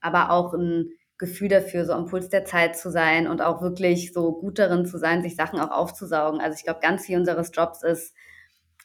aber 0.00 0.30
auch 0.30 0.54
ein 0.54 0.90
Gefühl 1.18 1.48
dafür, 1.48 1.84
so 1.84 1.92
am 1.92 2.06
Puls 2.06 2.28
der 2.28 2.44
Zeit 2.44 2.76
zu 2.76 2.90
sein 2.90 3.26
und 3.26 3.42
auch 3.42 3.60
wirklich 3.60 4.12
so 4.12 4.32
gut 4.32 4.58
darin 4.58 4.86
zu 4.86 4.98
sein, 4.98 5.22
sich 5.22 5.36
Sachen 5.36 5.60
auch 5.60 5.70
aufzusaugen. 5.70 6.40
Also 6.40 6.56
ich 6.56 6.64
glaube, 6.64 6.80
ganz 6.80 7.04
viel 7.04 7.18
unseres 7.18 7.50
Jobs 7.52 7.82
ist 7.82 8.14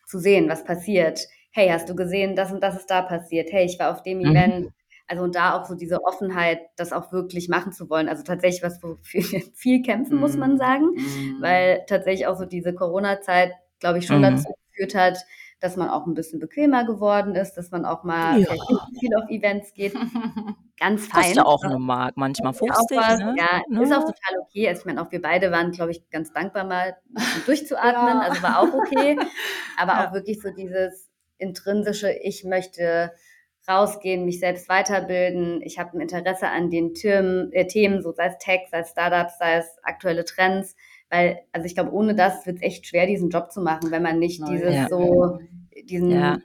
zu 0.07 0.19
sehen, 0.19 0.49
was 0.49 0.63
passiert 0.63 1.27
hey, 1.53 1.69
hast 1.69 1.87
du 1.87 1.95
gesehen, 1.95 2.35
das 2.35 2.51
und 2.51 2.61
das 2.61 2.75
ist 2.75 2.89
da 2.89 3.01
passiert, 3.01 3.51
hey, 3.51 3.65
ich 3.65 3.79
war 3.79 3.91
auf 3.91 4.03
dem 4.03 4.19
mhm. 4.19 4.25
Event. 4.25 4.69
Also 5.07 5.23
und 5.23 5.35
da 5.35 5.57
auch 5.59 5.65
so 5.65 5.75
diese 5.75 6.03
Offenheit, 6.03 6.59
das 6.77 6.93
auch 6.93 7.11
wirklich 7.11 7.49
machen 7.49 7.71
zu 7.71 7.89
wollen. 7.89 8.07
Also 8.07 8.23
tatsächlich 8.23 8.63
was, 8.63 8.81
wofür 8.81 9.21
wir 9.31 9.41
viel 9.53 9.81
kämpfen, 9.81 10.19
muss 10.19 10.37
man 10.37 10.53
mhm. 10.53 10.57
sagen, 10.57 10.85
mhm. 10.95 11.37
weil 11.39 11.83
tatsächlich 11.87 12.27
auch 12.27 12.37
so 12.37 12.45
diese 12.45 12.73
Corona-Zeit, 12.73 13.53
glaube 13.79 13.99
ich, 13.99 14.07
schon 14.07 14.19
mhm. 14.19 14.23
dazu 14.23 14.53
geführt 14.71 14.95
hat, 14.95 15.17
dass 15.59 15.77
man 15.77 15.89
auch 15.89 16.05
ein 16.07 16.13
bisschen 16.13 16.39
bequemer 16.39 16.85
geworden 16.85 17.35
ist, 17.35 17.53
dass 17.53 17.71
man 17.71 17.85
auch 17.85 18.03
mal 18.03 18.41
ja. 18.41 18.49
viel 18.99 19.15
auf 19.15 19.29
Events 19.29 19.73
geht. 19.73 19.93
Ganz 20.77 21.07
fein. 21.07 21.21
Kostet 21.21 21.45
auch 21.45 21.63
eine 21.63 21.79
Mark, 21.79 22.17
manchmal 22.17 22.53
50. 22.53 22.97
Was, 22.97 23.19
ne? 23.19 23.35
Ja, 23.37 23.61
ne? 23.69 23.83
ist 23.83 23.93
auch 23.93 24.01
total 24.01 24.39
okay. 24.41 24.67
Also 24.67 24.81
ich 24.81 24.85
meine, 24.85 25.01
auch 25.01 25.11
wir 25.11 25.21
beide 25.21 25.51
waren, 25.51 25.71
glaube 25.71 25.91
ich, 25.91 26.09
ganz 26.09 26.33
dankbar 26.33 26.65
mal 26.65 26.97
durchzuatmen. 27.45 28.07
Ja. 28.07 28.19
Also 28.19 28.43
war 28.43 28.59
auch 28.59 28.73
okay. 28.73 29.17
Aber 29.77 29.93
ja. 29.93 30.07
auch 30.07 30.13
wirklich 30.13 30.41
so 30.41 30.49
dieses, 30.49 31.13
intrinsische, 31.43 32.11
ich 32.11 32.43
möchte 32.43 33.11
rausgehen, 33.67 34.25
mich 34.25 34.39
selbst 34.39 34.69
weiterbilden. 34.69 35.61
Ich 35.61 35.79
habe 35.79 35.97
ein 35.97 36.01
Interesse 36.01 36.49
an 36.49 36.69
den 36.69 36.93
Themen, 36.93 37.51
äh, 37.53 37.67
Themen, 37.67 38.01
so 38.01 38.11
sei 38.11 38.27
es 38.27 38.37
Tech, 38.37 38.61
sei 38.71 38.79
es 38.79 38.89
Startups, 38.89 39.37
sei 39.37 39.57
es 39.57 39.77
aktuelle 39.83 40.25
Trends. 40.25 40.75
Weil, 41.09 41.39
also 41.51 41.65
ich 41.65 41.75
glaube, 41.75 41.91
ohne 41.91 42.15
das 42.15 42.45
wird 42.45 42.57
es 42.57 42.63
echt 42.63 42.87
schwer, 42.87 43.05
diesen 43.05 43.29
Job 43.29 43.51
zu 43.51 43.61
machen, 43.61 43.91
wenn 43.91 44.03
man 44.03 44.19
nicht 44.19 44.41
dieses 44.47 44.73
ja. 44.73 44.87
so, 44.89 45.39
diesen 45.87 46.11
ja 46.11 46.39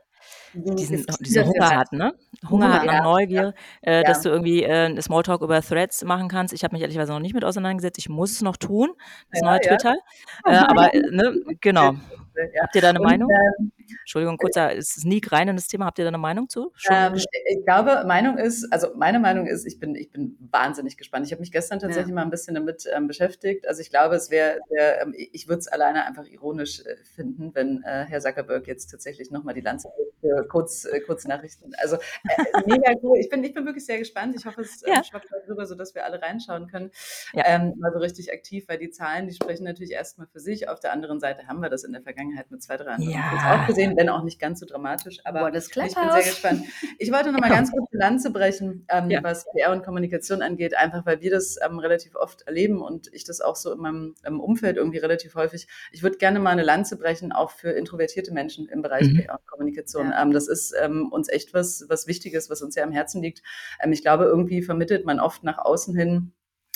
diesen, 0.55 1.05
diesen 1.21 1.47
Hunger 1.47 1.71
hat, 1.71 1.93
ne? 1.93 2.15
Hunger, 2.49 2.51
Hunger 2.51 2.73
hat 2.73 2.87
nach 2.87 2.93
ja. 2.95 3.03
Neugier, 3.03 3.55
äh, 3.83 3.97
ja. 3.97 4.03
dass 4.03 4.23
du 4.23 4.29
irgendwie 4.29 4.63
äh, 4.63 5.01
Smalltalk 5.01 5.43
über 5.43 5.61
Threads 5.63 6.05
machen 6.05 6.29
kannst. 6.29 6.55
Ich 6.55 6.65
habe 6.65 6.75
mich 6.75 6.83
ehrlicherweise 6.83 7.13
noch 7.13 7.21
nicht 7.21 7.35
mit 7.35 7.45
auseinandergesetzt. 7.45 7.99
Ich 7.99 8.09
muss 8.09 8.33
es 8.33 8.43
noch 8.43 8.57
tun, 8.57 8.91
das 9.31 9.41
ja, 9.41 9.51
neue 9.51 9.61
Twitter. 9.61 9.97
Äh, 10.45 10.57
aber, 10.57 10.95
äh, 10.95 11.01
ne, 11.11 11.35
genau. 11.61 11.95
Ja. 12.55 12.63
Habt 12.63 12.75
ihr 12.75 12.83
da 12.83 12.91
eine 12.91 13.01
und, 13.01 13.07
Meinung? 13.07 13.31
Ähm, 13.31 13.73
Entschuldigung, 14.01 14.37
kurzer 14.37 14.71
Sneak 14.81 15.33
rein 15.33 15.49
in 15.49 15.57
das 15.57 15.67
Thema. 15.67 15.87
Habt 15.87 15.99
ihr 15.99 16.05
da 16.05 16.09
eine 16.09 16.19
Meinung 16.19 16.49
zu? 16.49 16.73
Ähm, 16.91 17.15
ich 17.15 17.65
glaube, 17.65 18.05
Meinung 18.07 18.39
ist, 18.39 18.71
also 18.73 18.89
meine 18.97 19.19
Meinung 19.19 19.47
ist, 19.47 19.67
ich 19.67 19.81
bin, 19.81 19.95
ich 19.95 20.11
bin 20.11 20.37
wahnsinnig 20.51 20.97
gespannt. 20.97 21.27
Ich 21.27 21.33
habe 21.33 21.41
mich 21.41 21.53
gestern 21.53 21.79
tatsächlich 21.79 22.11
ja. 22.11 22.15
mal 22.15 22.23
ein 22.23 22.31
bisschen 22.31 22.55
damit 22.55 22.89
ähm, 22.95 23.07
beschäftigt. 23.07 23.67
Also 23.67 23.81
ich 23.81 23.91
glaube, 23.91 24.15
es 24.15 24.31
wäre, 24.31 24.59
wär, 24.71 25.03
ähm, 25.03 25.15
ich 25.17 25.49
würde 25.49 25.61
es 25.61 25.69
alleine 25.69 26.05
einfach 26.05 26.27
ironisch 26.27 26.81
äh, 26.81 26.97
finden, 27.15 27.55
wenn 27.55 27.83
äh, 27.83 28.05
Herr 28.09 28.21
Zuckerberg 28.21 28.67
jetzt 28.67 28.87
tatsächlich 28.87 29.31
nochmal 29.31 29.55
die 29.55 29.61
Lanze 29.61 29.89
für 30.21 30.47
kurz, 30.49 30.85
äh, 30.85 31.01
Kurznachrichten. 31.01 31.75
Also 31.79 31.97
äh, 31.97 32.63
mega 32.67 32.93
cool. 33.03 33.19
Ich 33.19 33.29
bin, 33.29 33.43
ich 33.45 33.55
bin 33.55 33.65
wirklich 33.65 33.87
sehr 33.87 33.99
gespannt. 33.99 34.35
Ich 34.37 34.47
hoffe, 34.47 34.63
es 34.63 34.83
äh, 34.83 34.91
ja. 34.91 35.05
schwappt 35.05 35.29
darüber, 35.31 35.67
sodass 35.67 35.95
wir 35.95 36.05
alle 36.05 36.21
reinschauen 36.21 36.67
können. 36.69 36.91
Ja. 37.33 37.45
Ähm, 37.47 37.75
mal 37.79 37.93
so 37.93 37.99
richtig 37.99 38.33
aktiv, 38.33 38.65
weil 38.69 38.79
die 38.79 38.91
Zahlen, 38.91 39.27
die 39.27 39.35
sprechen 39.35 39.65
natürlich 39.65 39.93
erstmal 39.93 40.27
für 40.27 40.41
sich. 40.41 40.69
Auf 40.69 40.81
der 40.81 40.93
anderen 40.93 41.21
Seite 41.21 41.47
haben 41.47 41.61
wir 41.61 41.71
das 41.71 41.85
in 41.85 41.93
der 41.93 42.03
Vergangenheit 42.03 42.51
mit 42.51 42.63
zwei, 42.63 42.77
drei 42.77 42.91
anderen 42.91 43.15
ja. 43.15 43.63
auch 43.63 43.67
gesehen, 43.67 43.97
wenn 43.97 44.09
auch 44.09 44.23
nicht 44.23 44.41
ganz 44.41 44.61
so 44.61 44.67
dramatisch. 44.67 45.21
Aber 45.25 45.41
Boah, 45.41 45.55
ich 45.55 45.75
bin 45.75 45.89
sehr 45.89 46.23
gespannt. 46.23 46.65
Ich 46.99 47.13
wollte 47.13 47.33
noch 47.33 47.41
mal 47.41 47.51
ganz 47.51 47.71
kurz 47.71 47.89
die 47.91 47.97
Lanze 47.97 48.31
brechen, 48.31 48.87
ähm, 48.89 49.11
ja. 49.11 49.23
was 49.23 49.47
PR 49.53 49.73
und 49.73 49.85
Kommunikation 49.85 50.43
angeht, 50.43 50.77
einfach 50.77 51.07
weil 51.07 51.21
wir 51.21 51.31
das 51.31 51.57
ähm, 51.65 51.79
relativ 51.79 52.17
oft 52.17 52.43
erleben 52.43 52.83
und 52.83 53.09
ich 53.13 53.25
das 53.25 53.41
auch 53.41 53.57
so 53.57 53.73
in 53.73 53.79
meinem 53.79 54.41
Umfeld 54.41 54.77
irgendwie 54.77 54.99
relativ 54.99 55.35
häufig. 55.35 55.69
Ich 55.93 56.03
würde 56.03 56.19
gerne 56.19 56.41
mal 56.41 56.51
eine 56.51 56.63
Lanze 56.63 56.97
brechen, 56.97 57.33
auch 57.33 57.51
für 57.51 57.71
introvertierte 57.71 58.33
Menschen 58.33 58.69
im 58.69 58.83
Bereich 58.83 59.09
mhm. 59.09 59.19
PR 59.19 59.35
und 59.35 59.47
Kommunikation. 59.47 60.08
Ja. 60.11 60.23
Ähm, 60.23 60.33
das 60.33 60.49
ist 60.49 60.75
ähm, 60.81 61.09
uns 61.11 61.29
echt 61.29 61.55
was, 61.55 61.85
was 61.89 62.07
Wichtiges, 62.07 62.51
was 62.51 62.63
uns 62.63 62.75
sehr 62.75 62.85
am 62.85 62.93
Herzen 62.93 63.23
liegt. 63.23 63.43
Ähm, 63.83 63.93
ich 63.93 64.03
glaube, 64.03 64.25
irgendwie 64.25 64.63
vermittelt 64.63 65.05
man 65.05 65.21
oft 65.21 65.45
nach 65.45 65.59
außen 65.59 65.95
hin, 65.95 66.33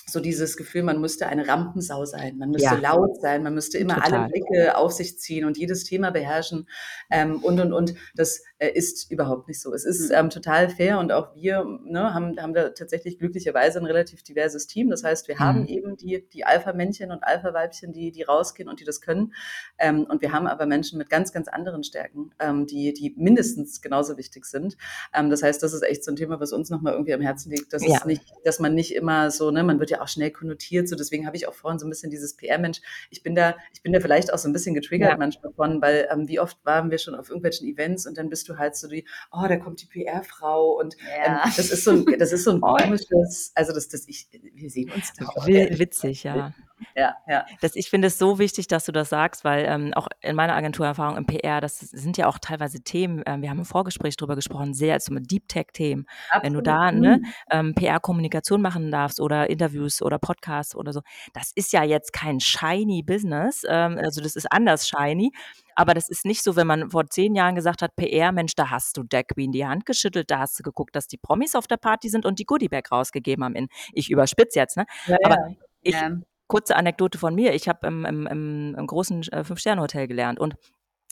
so 0.06 0.20
dieses 0.20 0.56
Gefühl, 0.56 0.82
man 0.82 1.00
müsste 1.00 1.26
eine 1.26 1.46
Rampensau 1.46 2.04
sein, 2.04 2.36
man 2.36 2.50
müsste 2.50 2.74
ja. 2.74 2.80
laut 2.80 3.20
sein, 3.20 3.42
man 3.42 3.54
müsste 3.54 3.78
immer 3.78 3.94
Total. 3.94 4.14
alle 4.14 4.28
Blicke 4.28 4.76
auf 4.76 4.92
sich 4.92 5.18
ziehen 5.18 5.44
und 5.44 5.56
jedes 5.56 5.84
Thema 5.84 6.10
beherrschen 6.10 6.68
ähm, 7.10 7.38
und 7.42 7.60
und 7.60 7.72
und. 7.72 7.94
Das 8.14 8.42
ist 8.68 9.10
überhaupt 9.10 9.48
nicht 9.48 9.60
so. 9.60 9.72
Es 9.72 9.84
ist 9.84 10.10
mhm. 10.10 10.16
ähm, 10.16 10.30
total 10.30 10.68
fair 10.68 10.98
und 10.98 11.12
auch 11.12 11.34
wir 11.34 11.64
ne, 11.84 12.14
haben, 12.14 12.40
haben 12.40 12.54
da 12.54 12.70
tatsächlich 12.70 13.18
glücklicherweise 13.18 13.78
ein 13.78 13.86
relativ 13.86 14.22
diverses 14.22 14.66
Team. 14.66 14.90
Das 14.90 15.04
heißt, 15.04 15.28
wir 15.28 15.36
mhm. 15.36 15.40
haben 15.40 15.66
eben 15.66 15.96
die, 15.96 16.26
die 16.28 16.44
Alpha-Männchen 16.44 17.10
und 17.10 17.24
Alpha-Weibchen, 17.24 17.92
die, 17.92 18.12
die 18.12 18.22
rausgehen 18.22 18.68
und 18.68 18.80
die 18.80 18.84
das 18.84 19.00
können. 19.00 19.34
Ähm, 19.78 20.04
und 20.08 20.22
wir 20.22 20.32
haben 20.32 20.46
aber 20.46 20.66
Menschen 20.66 20.98
mit 20.98 21.10
ganz, 21.10 21.32
ganz 21.32 21.48
anderen 21.48 21.84
Stärken, 21.84 22.30
ähm, 22.38 22.66
die, 22.66 22.92
die 22.92 23.14
mindestens 23.16 23.80
genauso 23.80 24.16
wichtig 24.16 24.44
sind. 24.44 24.76
Ähm, 25.14 25.30
das 25.30 25.42
heißt, 25.42 25.62
das 25.62 25.72
ist 25.72 25.82
echt 25.82 26.04
so 26.04 26.12
ein 26.12 26.16
Thema, 26.16 26.40
was 26.40 26.52
uns 26.52 26.70
nochmal 26.70 26.92
irgendwie 26.92 27.14
am 27.14 27.20
Herzen 27.20 27.50
liegt, 27.50 27.72
dass, 27.72 27.84
ja. 27.86 27.96
es 27.96 28.04
nicht, 28.04 28.24
dass 28.44 28.60
man 28.60 28.74
nicht 28.74 28.94
immer 28.94 29.30
so, 29.30 29.50
ne, 29.50 29.62
man 29.62 29.80
wird 29.80 29.90
ja 29.90 30.00
auch 30.00 30.08
schnell 30.08 30.30
konnotiert, 30.30 30.88
so 30.88 30.96
deswegen 30.96 31.26
habe 31.26 31.36
ich 31.36 31.48
auch 31.48 31.54
vorhin 31.54 31.78
so 31.78 31.86
ein 31.86 31.90
bisschen 31.90 32.10
dieses 32.10 32.36
PR-Mensch. 32.36 32.80
Ich 33.10 33.22
bin 33.22 33.34
da, 33.34 33.56
ich 33.72 33.82
bin 33.82 33.92
da 33.92 34.00
vielleicht 34.00 34.32
auch 34.32 34.38
so 34.38 34.48
ein 34.48 34.52
bisschen 34.52 34.74
getriggert 34.74 35.10
ja. 35.10 35.16
manchmal 35.16 35.52
von, 35.52 35.80
weil 35.82 36.08
ähm, 36.10 36.28
wie 36.28 36.40
oft 36.40 36.58
waren 36.64 36.90
wir 36.90 36.98
schon 36.98 37.14
auf 37.14 37.28
irgendwelchen 37.28 37.68
Events 37.68 38.06
und 38.06 38.18
dann 38.18 38.28
bist 38.28 38.48
du 38.48 38.51
du 38.52 38.58
halt 38.58 38.76
so 38.76 38.88
die, 38.88 39.06
oh, 39.30 39.46
da 39.48 39.56
kommt 39.56 39.82
die 39.82 39.86
PR-Frau 39.86 40.78
und 40.78 40.96
ja. 41.00 41.44
ähm, 41.44 41.52
das 41.56 41.70
ist 41.70 41.84
so 41.84 41.92
ein, 41.92 42.04
das 42.18 42.32
ist 42.32 42.44
so 42.44 42.52
ein 42.52 42.60
komisches, 42.60 43.52
also 43.54 43.72
das, 43.72 43.88
das 43.88 44.06
ich, 44.08 44.28
wir 44.32 44.70
sehen 44.70 44.90
uns 44.90 45.12
da. 45.14 45.26
Witzig, 45.46 46.24
ja. 46.24 46.52
Ja, 46.94 47.14
ja. 47.28 47.46
Das, 47.60 47.76
ich 47.76 47.90
finde 47.90 48.08
es 48.08 48.18
so 48.18 48.38
wichtig, 48.38 48.68
dass 48.68 48.84
du 48.84 48.92
das 48.92 49.08
sagst, 49.08 49.44
weil 49.44 49.64
ähm, 49.66 49.94
auch 49.94 50.08
in 50.20 50.36
meiner 50.36 50.54
Agenturerfahrung 50.54 51.16
im 51.16 51.26
PR, 51.26 51.60
das 51.60 51.78
sind 51.78 52.16
ja 52.16 52.26
auch 52.26 52.38
teilweise 52.38 52.82
Themen, 52.82 53.22
ähm, 53.26 53.42
wir 53.42 53.50
haben 53.50 53.58
im 53.58 53.64
Vorgespräch 53.64 54.16
darüber 54.16 54.34
gesprochen, 54.34 54.74
sehr 54.74 54.94
also 54.94 55.12
mit 55.12 55.30
Deep 55.30 55.48
Tech-Themen. 55.48 56.06
Wenn 56.42 56.54
du 56.54 56.60
da 56.60 56.92
ne, 56.92 57.18
mhm. 57.18 57.32
ähm, 57.50 57.74
PR-Kommunikation 57.74 58.60
machen 58.62 58.90
darfst 58.90 59.20
oder 59.20 59.50
Interviews 59.50 60.02
oder 60.02 60.18
Podcasts 60.18 60.74
oder 60.74 60.92
so, 60.92 61.00
das 61.32 61.52
ist 61.54 61.72
ja 61.72 61.82
jetzt 61.84 62.12
kein 62.12 62.40
shiny 62.40 63.02
Business, 63.02 63.64
ähm, 63.68 63.98
also 63.98 64.20
das 64.20 64.36
ist 64.36 64.50
anders 64.50 64.88
shiny, 64.88 65.32
aber 65.74 65.94
das 65.94 66.08
ist 66.08 66.24
nicht 66.24 66.42
so, 66.42 66.56
wenn 66.56 66.66
man 66.66 66.90
vor 66.90 67.06
zehn 67.06 67.34
Jahren 67.34 67.54
gesagt 67.54 67.82
hat, 67.82 67.96
PR, 67.96 68.32
Mensch, 68.32 68.54
da 68.54 68.70
hast 68.70 68.96
du 68.96 69.02
der 69.02 69.24
Queen 69.24 69.52
die 69.52 69.66
Hand 69.66 69.86
geschüttelt, 69.86 70.30
da 70.30 70.40
hast 70.40 70.58
du 70.58 70.62
geguckt, 70.62 70.94
dass 70.94 71.06
die 71.06 71.16
Promis 71.16 71.54
auf 71.54 71.66
der 71.66 71.76
Party 71.76 72.08
sind 72.08 72.26
und 72.26 72.38
die 72.38 72.44
Goodiebag 72.44 72.90
rausgegeben 72.90 73.44
haben. 73.44 73.54
In, 73.54 73.68
ich 73.92 74.10
überspitze 74.10 74.58
jetzt, 74.58 74.76
ne? 74.76 74.86
Ja, 75.06 75.16
aber 75.24 75.36
ja. 75.36 75.54
ich, 75.82 75.94
ja. 75.94 76.10
Kurze 76.46 76.76
Anekdote 76.76 77.18
von 77.18 77.34
mir, 77.34 77.54
ich 77.54 77.68
habe 77.68 77.86
im, 77.86 78.04
im, 78.04 78.26
im, 78.26 78.74
im 78.76 78.86
großen 78.86 79.22
äh, 79.32 79.44
Fünf-Sterne-Hotel 79.44 80.06
gelernt 80.08 80.38
und 80.38 80.54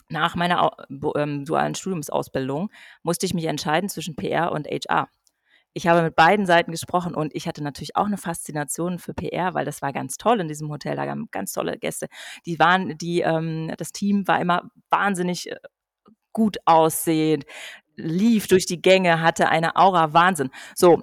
nach 0.09 0.35
meiner 0.35 0.71
ähm, 1.15 1.45
dualen 1.45 1.73
Studiumsausbildung 1.73 2.69
musste 3.01 3.25
ich 3.25 3.33
mich 3.33 3.45
entscheiden 3.45 3.89
zwischen 3.89 4.15
PR 4.15 4.51
und 4.51 4.67
HR 4.67 5.07
ich 5.73 5.87
habe 5.87 6.01
mit 6.01 6.15
beiden 6.15 6.45
Seiten 6.45 6.71
gesprochen 6.71 7.15
und 7.15 7.33
ich 7.33 7.47
hatte 7.47 7.63
natürlich 7.63 7.95
auch 7.95 8.05
eine 8.05 8.17
Faszination 8.17 8.99
für 8.99 9.13
PR, 9.13 9.53
weil 9.53 9.65
das 9.65 9.81
war 9.81 9.93
ganz 9.93 10.17
toll 10.17 10.41
in 10.41 10.47
diesem 10.47 10.69
Hotel. 10.69 10.95
Da 10.95 11.05
kamen 11.05 11.29
ganz 11.31 11.53
tolle 11.53 11.77
Gäste. 11.77 12.07
Die 12.45 12.59
waren, 12.59 12.97
die, 12.97 13.21
ähm, 13.21 13.71
das 13.77 13.91
Team 13.91 14.27
war 14.27 14.41
immer 14.41 14.69
wahnsinnig 14.89 15.49
äh, 15.49 15.55
gut 16.33 16.57
aussehend, 16.65 17.45
lief 17.95 18.47
durch 18.47 18.65
die 18.65 18.81
Gänge, 18.81 19.21
hatte 19.21 19.49
eine 19.49 19.75
Aura 19.75 20.13
Wahnsinn. 20.13 20.49
So, 20.75 21.01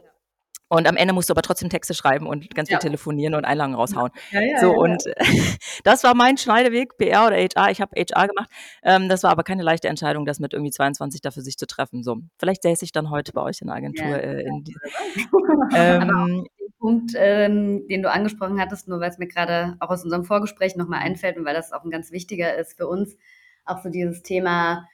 und 0.69 0.87
am 0.87 0.97
Ende 0.97 1.15
musst 1.15 1.29
du 1.29 1.33
aber 1.33 1.43
trotzdem 1.43 1.71
Texte 1.71 1.95
schreiben 1.95 2.27
und 2.27 2.55
ganz 2.55 2.69
viel 2.69 2.75
ja. 2.75 2.79
telefonieren 2.79 3.35
und 3.35 3.45
Einlagen 3.45 3.75
raushauen. 3.75 4.11
Ja, 4.31 4.41
ja, 4.41 4.59
so, 4.61 4.73
und 4.73 5.03
das 5.85 6.05
war 6.05 6.15
mein 6.15 6.37
Schneideweg, 6.37 6.97
PR 6.99 7.27
oder 7.27 7.37
HR. 7.37 7.71
Ich 7.71 7.81
habe 7.81 7.99
HR 7.99 8.29
gemacht. 8.29 8.51
Ähm, 8.83 9.09
das 9.09 9.23
war 9.23 9.31
aber 9.31 9.45
keine 9.45 9.63
leichte 9.63 9.89
Entscheidung, 9.89 10.27
das 10.27 10.41
mit 10.41 10.53
irgendwie 10.53 10.71
22 10.71 11.21
dafür 11.21 11.43
sich 11.43 11.57
zu 11.57 11.67
treffen. 11.67 12.03
So, 12.03 12.19
vielleicht 12.39 12.63
säße 12.63 12.85
ich 12.85 12.93
dann 12.93 13.11
heute 13.11 13.33
bei 13.33 13.43
euch 13.43 13.61
in 13.61 13.69
der 13.69 13.77
Agentur. 13.77 14.07
Äh, 14.07 14.43
in 14.43 14.65
die, 14.65 14.77
ähm, 15.75 16.47
Punkt, 16.79 17.13
ähm, 17.17 17.89
den 17.89 18.03
du 18.03 18.11
angesprochen 18.11 18.61
hattest, 18.61 18.89
nur 18.89 19.01
weil 19.01 19.11
es 19.11 19.19
mir 19.19 19.27
gerade 19.27 19.77
auch 19.81 19.91
aus 19.91 20.05
unserem 20.05 20.25
Vorgespräch 20.25 20.77
nochmal 20.77 21.01
einfällt 21.01 21.37
und 21.37 21.45
weil 21.45 21.55
das 21.55 21.73
auch 21.73 21.85
ein 21.85 21.91
ganz 21.91 22.13
wichtiger 22.13 22.57
ist 22.57 22.77
für 22.77 22.87
uns, 22.87 23.17
auch 23.65 23.83
so 23.83 23.89
dieses 23.89 24.23
Thema 24.23 24.87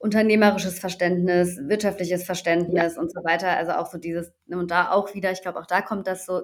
unternehmerisches 0.00 0.78
Verständnis, 0.78 1.58
wirtschaftliches 1.62 2.24
Verständnis 2.24 2.94
ja. 2.94 3.00
und 3.00 3.12
so 3.12 3.22
weiter. 3.22 3.50
Also 3.56 3.72
auch 3.72 3.86
so 3.86 3.98
dieses, 3.98 4.32
und 4.48 4.70
da 4.70 4.90
auch 4.90 5.14
wieder, 5.14 5.30
ich 5.30 5.42
glaube, 5.42 5.60
auch 5.60 5.66
da 5.66 5.82
kommt 5.82 6.06
das 6.06 6.24
so, 6.24 6.42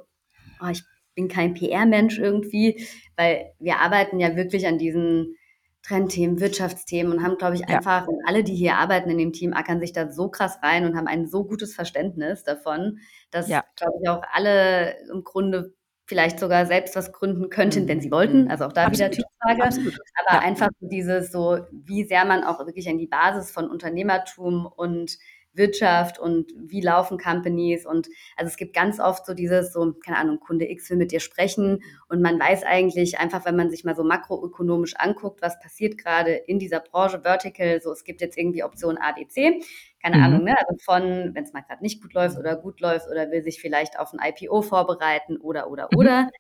oh, 0.61 0.69
ich 0.71 0.85
bin 1.15 1.29
kein 1.29 1.55
PR-Mensch 1.55 2.19
irgendwie, 2.19 2.87
weil 3.17 3.55
wir 3.59 3.79
arbeiten 3.79 4.21
ja 4.21 4.37
wirklich 4.37 4.67
an 4.67 4.77
diesen 4.77 5.37
Trendthemen, 5.83 6.39
Wirtschaftsthemen 6.39 7.13
und 7.13 7.23
haben, 7.23 7.39
glaube 7.39 7.55
ich, 7.55 7.67
einfach, 7.69 8.03
ja. 8.03 8.09
und 8.09 8.21
alle, 8.27 8.45
die 8.45 8.55
hier 8.55 8.75
arbeiten 8.75 9.09
in 9.09 9.19
dem 9.19 9.33
Team, 9.33 9.55
ackern 9.55 9.81
sich 9.81 9.93
da 9.93 10.11
so 10.11 10.29
krass 10.29 10.59
rein 10.63 10.85
und 10.85 10.95
haben 10.95 11.07
ein 11.07 11.27
so 11.27 11.45
gutes 11.45 11.75
Verständnis 11.75 12.43
davon, 12.43 12.99
dass, 13.31 13.49
ja. 13.49 13.65
glaube 13.77 13.95
ich, 14.03 14.09
auch 14.09 14.23
alle 14.33 14.97
im 15.11 15.25
Grunde 15.25 15.76
vielleicht 16.07 16.39
sogar 16.39 16.67
selbst 16.67 16.95
was 16.97 17.13
gründen 17.13 17.51
könnten, 17.51 17.89
wenn 17.89 18.01
sie 18.01 18.11
wollten. 18.11 18.45
Mhm. 18.45 18.51
Also 18.51 18.65
auch 18.65 18.73
da 18.73 18.87
Absolut. 18.87 19.13
wieder 19.13 19.23
Typfrage. 19.23 19.65
Absolut. 19.65 19.99
Aber 20.25 20.39
ja. 20.39 20.47
einfach 20.47 20.69
dieses 20.81 21.33
so, 21.33 21.59
wie 21.73 22.05
sehr 22.05 22.25
man 22.25 22.45
auch 22.45 22.65
wirklich 22.65 22.89
an 22.89 22.99
die 22.99 23.09
Basis 23.09 23.51
von 23.51 23.69
Unternehmertum 23.69 24.67
und 24.67 25.19
Wirtschaft 25.57 26.19
und 26.19 26.53
wie 26.57 26.81
laufen 26.81 27.19
Companies 27.19 27.87
und 27.87 28.09
also 28.37 28.49
es 28.49 28.57
gibt 28.57 28.75
ganz 28.75 29.01
oft 29.01 29.27
so 29.27 29.35
dieses 29.35 29.73
so, 29.73 29.93
keine 30.05 30.19
Ahnung, 30.19 30.41
Kunde 30.41 30.71
X 30.71 30.91
will 30.91 30.97
mit 30.97 31.13
dir 31.13 31.21
sprechen 31.21 31.83
und 32.09 32.23
man 32.23 32.39
weiß 32.39 32.65
eigentlich 32.65 33.19
einfach, 33.19 33.45
wenn 33.45 33.57
man 33.57 33.71
sich 33.71 33.85
mal 33.85 33.97
so 33.97 34.05
makroökonomisch 34.05 34.97
anguckt, 34.97 35.43
was 35.43 35.59
passiert 35.61 35.99
gerade 35.99 36.33
in 36.33 36.59
dieser 36.59 36.81
Branche, 36.81 37.21
Vertical, 37.23 37.81
so 37.81 37.93
es 37.93 38.05
gibt 38.05 38.21
jetzt 38.21 38.37
irgendwie 38.37 38.63
Option 38.63 38.99
A, 38.99 39.13
B, 39.13 39.27
C, 39.27 39.61
keine 40.03 40.19
mhm. 40.19 40.25
Ahnung, 40.25 40.45
ne? 40.45 40.55
Also 40.59 40.77
von, 40.85 41.35
wenn 41.35 41.45
es 41.45 41.53
mal 41.53 41.63
gerade 41.63 41.83
nicht 41.83 42.01
gut 42.01 42.15
läuft 42.15 42.39
oder 42.39 42.57
gut 42.57 42.81
läuft 42.81 43.09
oder 43.11 43.31
will 43.31 43.43
sich 43.43 43.61
vielleicht 43.61 43.99
auf 43.99 44.13
ein 44.13 44.21
IPO 44.23 44.63
vorbereiten 44.63 45.37
oder, 45.39 45.71
oder, 45.71 45.89
mhm. 45.91 45.99
oder. 45.99 46.31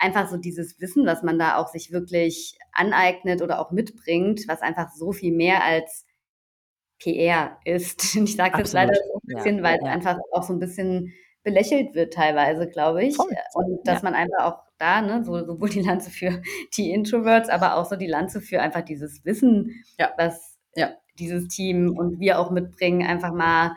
Einfach 0.00 0.28
so 0.28 0.36
dieses 0.36 0.80
Wissen, 0.80 1.06
was 1.06 1.24
man 1.24 1.40
da 1.40 1.56
auch 1.56 1.66
sich 1.66 1.90
wirklich 1.90 2.56
aneignet 2.70 3.42
oder 3.42 3.58
auch 3.58 3.72
mitbringt, 3.72 4.46
was 4.46 4.62
einfach 4.62 4.92
so 4.92 5.10
viel 5.10 5.34
mehr 5.34 5.64
als 5.64 6.06
PR 6.98 7.58
ist. 7.64 8.14
Ich 8.16 8.36
sage 8.36 8.58
jetzt 8.58 8.72
leider 8.72 8.94
so 8.94 9.14
ein 9.14 9.34
bisschen, 9.34 9.56
ja. 9.58 9.62
weil 9.62 9.76
es 9.76 9.84
ja. 9.84 9.92
einfach 9.92 10.18
auch 10.32 10.42
so 10.42 10.52
ein 10.52 10.58
bisschen 10.58 11.12
belächelt 11.42 11.94
wird 11.94 12.12
teilweise, 12.12 12.68
glaube 12.68 13.04
ich. 13.04 13.16
Voll. 13.16 13.30
Und 13.54 13.86
dass 13.86 14.02
ja. 14.02 14.10
man 14.10 14.14
einfach 14.14 14.44
auch 14.44 14.58
da, 14.78 15.00
ne, 15.00 15.24
so, 15.24 15.44
sowohl 15.44 15.70
die 15.70 15.82
Lanze 15.82 16.10
für 16.10 16.42
die 16.76 16.90
Introverts, 16.90 17.48
aber 17.48 17.76
auch 17.76 17.86
so 17.86 17.96
die 17.96 18.06
Lanze 18.06 18.40
für 18.40 18.60
einfach 18.60 18.82
dieses 18.82 19.24
Wissen, 19.24 19.84
was 20.16 20.56
dieses 21.18 21.48
Team 21.48 21.96
und 21.98 22.20
wir 22.20 22.38
auch 22.38 22.52
mitbringen, 22.52 23.04
einfach 23.04 23.32
mal 23.32 23.72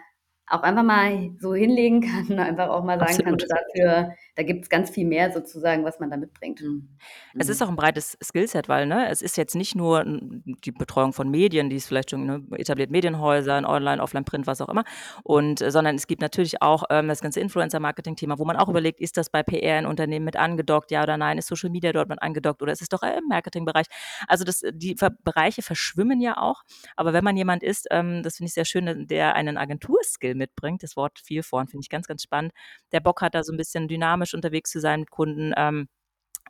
auch 0.51 0.63
einfach 0.63 0.84
mal 0.84 1.32
so 1.39 1.55
hinlegen 1.55 2.01
kann, 2.28 2.39
einfach 2.39 2.69
auch 2.69 2.84
mal 2.84 2.99
sagen 2.99 3.11
Absolut. 3.11 3.49
kann, 3.49 3.59
dafür, 3.74 4.15
da 4.36 4.43
gibt 4.43 4.63
es 4.63 4.69
ganz 4.69 4.89
viel 4.89 5.05
mehr 5.05 5.32
sozusagen, 5.32 5.84
was 5.84 5.99
man 5.99 6.09
da 6.09 6.17
mitbringt. 6.17 6.61
Mhm. 6.61 6.89
Es 7.38 7.49
ist 7.49 7.59
mhm. 7.59 7.65
auch 7.65 7.69
ein 7.69 7.75
breites 7.75 8.17
Skillset, 8.23 8.69
weil 8.69 8.86
ne, 8.86 9.09
es 9.09 9.21
ist 9.21 9.38
jetzt 9.38 9.55
nicht 9.55 9.75
nur 9.75 10.03
die 10.05 10.71
Betreuung 10.71 11.13
von 11.13 11.29
Medien, 11.29 11.69
die 11.69 11.75
es 11.75 11.86
vielleicht 11.86 12.11
schon 12.11 12.25
ne, 12.25 12.43
etabliert 12.53 12.91
Medienhäusern, 12.91 13.65
Online, 13.65 14.01
Offline, 14.01 14.25
Print, 14.25 14.47
was 14.47 14.61
auch 14.61 14.69
immer, 14.69 14.84
und 15.23 15.61
äh, 15.61 15.71
sondern 15.71 15.95
es 15.95 16.07
gibt 16.07 16.21
natürlich 16.21 16.61
auch 16.61 16.84
ähm, 16.89 17.07
das 17.07 17.21
ganze 17.21 17.39
Influencer-Marketing-Thema, 17.39 18.39
wo 18.39 18.45
man 18.45 18.55
auch 18.57 18.69
überlegt, 18.69 18.99
ist 18.99 19.17
das 19.17 19.29
bei 19.29 19.43
PR 19.43 19.79
in 19.79 19.86
Unternehmen 19.86 20.25
mit 20.25 20.38
angedockt, 20.38 20.91
ja 20.91 21.03
oder 21.03 21.17
nein, 21.17 21.38
ist 21.38 21.47
Social 21.47 21.69
Media 21.69 21.91
dort 21.91 22.09
mit 22.09 22.21
angedockt 22.21 22.61
oder 22.61 22.71
ist 22.71 22.82
es 22.82 22.89
doch 22.89 23.03
im 23.03 23.27
Marketingbereich? 23.27 23.88
Also 24.27 24.43
das, 24.43 24.61
die 24.73 24.95
Ver 24.97 25.11
Bereiche 25.23 25.61
verschwimmen 25.61 26.21
ja 26.21 26.38
auch, 26.38 26.63
aber 26.95 27.13
wenn 27.13 27.23
man 27.23 27.36
jemand 27.38 27.63
ist, 27.63 27.88
ähm, 27.91 28.23
das 28.23 28.38
finde 28.38 28.47
ich 28.47 28.53
sehr 28.53 28.65
schön, 28.65 29.07
der 29.07 29.36
einen 29.36 29.57
Agenturskill 29.57 30.36
mitbringt. 30.36 30.84
Das 30.84 30.95
Wort 30.95 31.19
viel 31.19 31.43
vorn 31.43 31.67
finde 31.67 31.84
ich 31.84 31.89
ganz, 31.89 32.07
ganz 32.07 32.23
spannend. 32.23 32.53
Der 32.91 32.99
Bock 32.99 33.21
hat 33.21 33.36
da 33.36 33.43
so 33.43 33.51
ein 33.53 33.57
bisschen 33.57 33.88
dynamisch 34.22 34.34
unterwegs 34.34 34.72
zu 34.72 34.80
sein 34.80 35.01
mit 35.01 35.11
Kunden 35.11 35.53
ähm, 35.57 35.88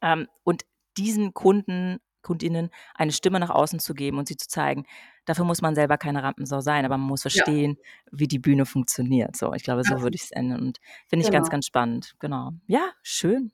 ähm, 0.01 0.28
und 0.43 0.63
diesen 0.97 1.34
Kunden 1.34 1.97
Kundinnen 2.24 2.69
eine 2.93 3.11
Stimme 3.11 3.39
nach 3.39 3.49
außen 3.49 3.80
zu 3.80 3.95
geben 3.95 4.19
und 4.19 4.28
sie 4.28 4.38
zu 4.38 4.47
zeigen. 4.47 4.86
Dafür 5.26 5.43
muss 5.43 5.63
man 5.63 5.74
selber 5.74 5.97
keine 5.97 6.22
Rampensau 6.22 6.61
sein, 6.61 6.86
aber 6.86 6.97
man 6.97 7.07
muss 7.07 7.24
verstehen, 7.24 7.78
ja. 7.80 8.11
wie 8.11 8.28
die 8.28 8.38
Bühne 8.38 8.67
funktioniert. 8.67 9.36
So, 9.36 9.53
ich 9.53 9.63
glaube, 9.63 9.84
so 9.84 10.01
würde 10.03 10.15
ich 10.15 10.24
es 10.26 10.32
enden 10.32 10.59
und 10.59 10.78
finde 11.07 11.24
ich 11.24 11.32
genau. 11.32 11.39
ganz, 11.39 11.49
ganz 11.49 11.65
spannend. 11.65 12.13
Genau. 12.19 12.51
Ja, 12.67 12.91
schön. 13.01 13.51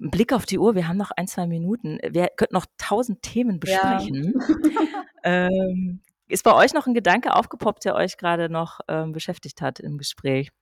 Ein 0.00 0.10
Blick 0.10 0.32
auf 0.32 0.46
die 0.46 0.60
Uhr, 0.60 0.76
wir 0.76 0.86
haben 0.86 0.96
noch 0.96 1.10
ein, 1.10 1.26
zwei 1.26 1.48
Minuten. 1.48 1.98
Wir 2.08 2.28
könnten 2.28 2.54
noch 2.54 2.66
tausend 2.78 3.20
Themen 3.22 3.58
besprechen. 3.58 4.32
Ja. 4.62 5.04
ähm, 5.48 6.02
ist 6.28 6.44
bei 6.44 6.54
euch 6.54 6.74
noch 6.74 6.86
ein 6.86 6.94
Gedanke 6.94 7.34
aufgepoppt, 7.34 7.84
der 7.84 7.96
euch 7.96 8.16
gerade 8.16 8.48
noch 8.48 8.78
ähm, 8.86 9.10
beschäftigt 9.10 9.60
hat 9.60 9.80
im 9.80 9.98
Gespräch? 9.98 10.52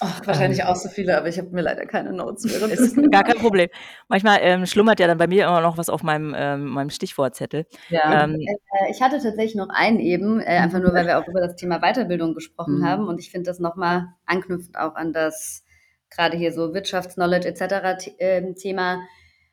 Ach, 0.00 0.26
wahrscheinlich 0.26 0.60
ähm, 0.60 0.66
auch 0.66 0.76
so 0.76 0.88
viele, 0.88 1.16
aber 1.16 1.28
ich 1.28 1.38
habe 1.38 1.50
mir 1.50 1.60
leider 1.60 1.86
keine 1.86 2.12
Notes 2.12 2.44
mehr. 2.44 2.70
Ist 2.70 2.96
gar 3.10 3.22
kein 3.22 3.38
Problem. 3.38 3.68
Manchmal 4.08 4.38
ähm, 4.42 4.66
schlummert 4.66 4.98
ja 4.98 5.06
dann 5.06 5.18
bei 5.18 5.26
mir 5.26 5.44
immer 5.44 5.60
noch 5.60 5.78
was 5.78 5.88
auf 5.88 6.02
meinem, 6.02 6.34
ähm, 6.36 6.66
meinem 6.66 6.90
Stichwortzettel. 6.90 7.66
Ja. 7.88 8.24
Ähm, 8.24 8.34
äh, 8.40 8.90
ich 8.90 9.00
hatte 9.00 9.18
tatsächlich 9.18 9.54
noch 9.54 9.68
einen 9.68 10.00
eben, 10.00 10.40
äh, 10.40 10.44
einfach 10.44 10.80
nur, 10.80 10.92
weil 10.92 11.06
wir 11.06 11.18
auch 11.18 11.28
über 11.28 11.40
das 11.40 11.56
Thema 11.56 11.80
Weiterbildung 11.80 12.34
gesprochen 12.34 12.78
mhm. 12.78 12.84
haben. 12.84 13.08
Und 13.08 13.20
ich 13.20 13.30
finde 13.30 13.50
das 13.50 13.60
nochmal 13.60 14.08
anknüpfend 14.26 14.76
auch 14.78 14.94
an 14.94 15.12
das 15.12 15.64
gerade 16.10 16.36
hier 16.36 16.52
so 16.52 16.74
Wirtschaftsknowledge 16.74 17.46
etc. 17.48 18.12
Ähm, 18.18 18.56
Thema 18.56 19.00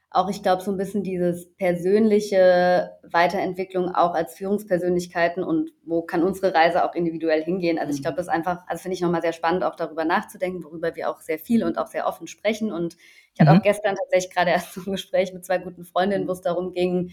auch, 0.10 0.30
ich 0.30 0.42
glaube, 0.42 0.64
so 0.64 0.72
ein 0.72 0.78
bisschen 0.78 1.04
dieses 1.04 1.54
persönliche 1.56 2.92
Weiterentwicklung 3.04 3.94
auch 3.94 4.14
als 4.14 4.36
Führungspersönlichkeiten 4.36 5.44
und 5.44 5.72
wo 5.84 6.02
kann 6.02 6.24
unsere 6.24 6.54
Reise 6.54 6.86
auch 6.86 6.96
individuell 6.96 7.44
hingehen. 7.44 7.78
Also 7.78 7.92
ich 7.92 8.00
mhm. 8.00 8.04
glaube, 8.04 8.18
das 8.18 8.28
ist 8.28 8.34
einfach, 8.34 8.64
also 8.68 8.82
finde 8.82 8.96
ich 8.96 9.02
nochmal 9.02 9.22
sehr 9.22 9.34
spannend, 9.34 9.64
auch 9.64 9.76
darüber 9.76 10.06
nachzudenken, 10.06 10.64
worüber 10.64 10.96
wir 10.96 11.10
auch 11.10 11.20
sehr 11.20 11.40
viel 11.40 11.64
und 11.64 11.78
auch 11.78 11.88
sehr 11.88 12.08
offen 12.08 12.28
sprechen. 12.28 12.72
Und 12.72 12.96
ich 13.34 13.42
hatte 13.42 13.52
mhm. 13.52 13.58
auch 13.58 13.64
gestern 13.64 13.96
tatsächlich 13.96 14.34
gerade 14.34 14.52
erst 14.52 14.74
so 14.74 14.82
ein 14.82 14.94
Gespräch 14.94 15.34
mit 15.34 15.46
zwei 15.46 15.58
guten 15.58 15.84
Freundinnen, 15.84 16.28
wo 16.28 16.32
es 16.32 16.42
darum 16.42 16.72
ging, 16.72 17.12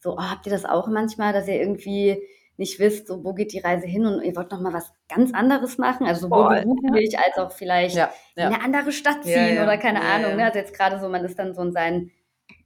so, 0.00 0.14
oh, 0.14 0.22
habt 0.22 0.44
ihr 0.46 0.52
das 0.52 0.64
auch 0.64 0.88
manchmal, 0.88 1.32
dass 1.32 1.48
ihr 1.48 1.58
irgendwie 1.58 2.20
nicht 2.56 2.78
wisst, 2.78 3.08
so, 3.08 3.24
wo 3.24 3.32
geht 3.32 3.52
die 3.52 3.58
Reise 3.58 3.86
hin 3.86 4.06
und 4.06 4.22
ihr 4.22 4.36
wollt 4.36 4.50
noch 4.52 4.60
mal 4.60 4.72
was 4.72 4.92
ganz 5.08 5.32
anderes 5.32 5.78
machen, 5.78 6.06
also 6.06 6.28
sowohl 6.28 6.62
beruflich 6.62 7.12
ja. 7.12 7.20
als 7.24 7.38
auch 7.38 7.50
vielleicht 7.50 7.96
ja, 7.96 8.12
ja. 8.36 8.48
in 8.48 8.54
eine 8.54 8.62
andere 8.62 8.92
Stadt 8.92 9.24
ziehen 9.24 9.60
oder 9.62 9.78
keine 9.78 10.02
Ahnung. 10.02 10.36
Ne? 10.36 10.44
Also 10.44 10.58
jetzt 10.58 10.74
gerade 10.74 11.00
so, 11.00 11.08
man 11.08 11.24
ist 11.24 11.38
dann 11.38 11.54
so 11.54 11.62
in 11.62 11.72
seinen 11.72 12.10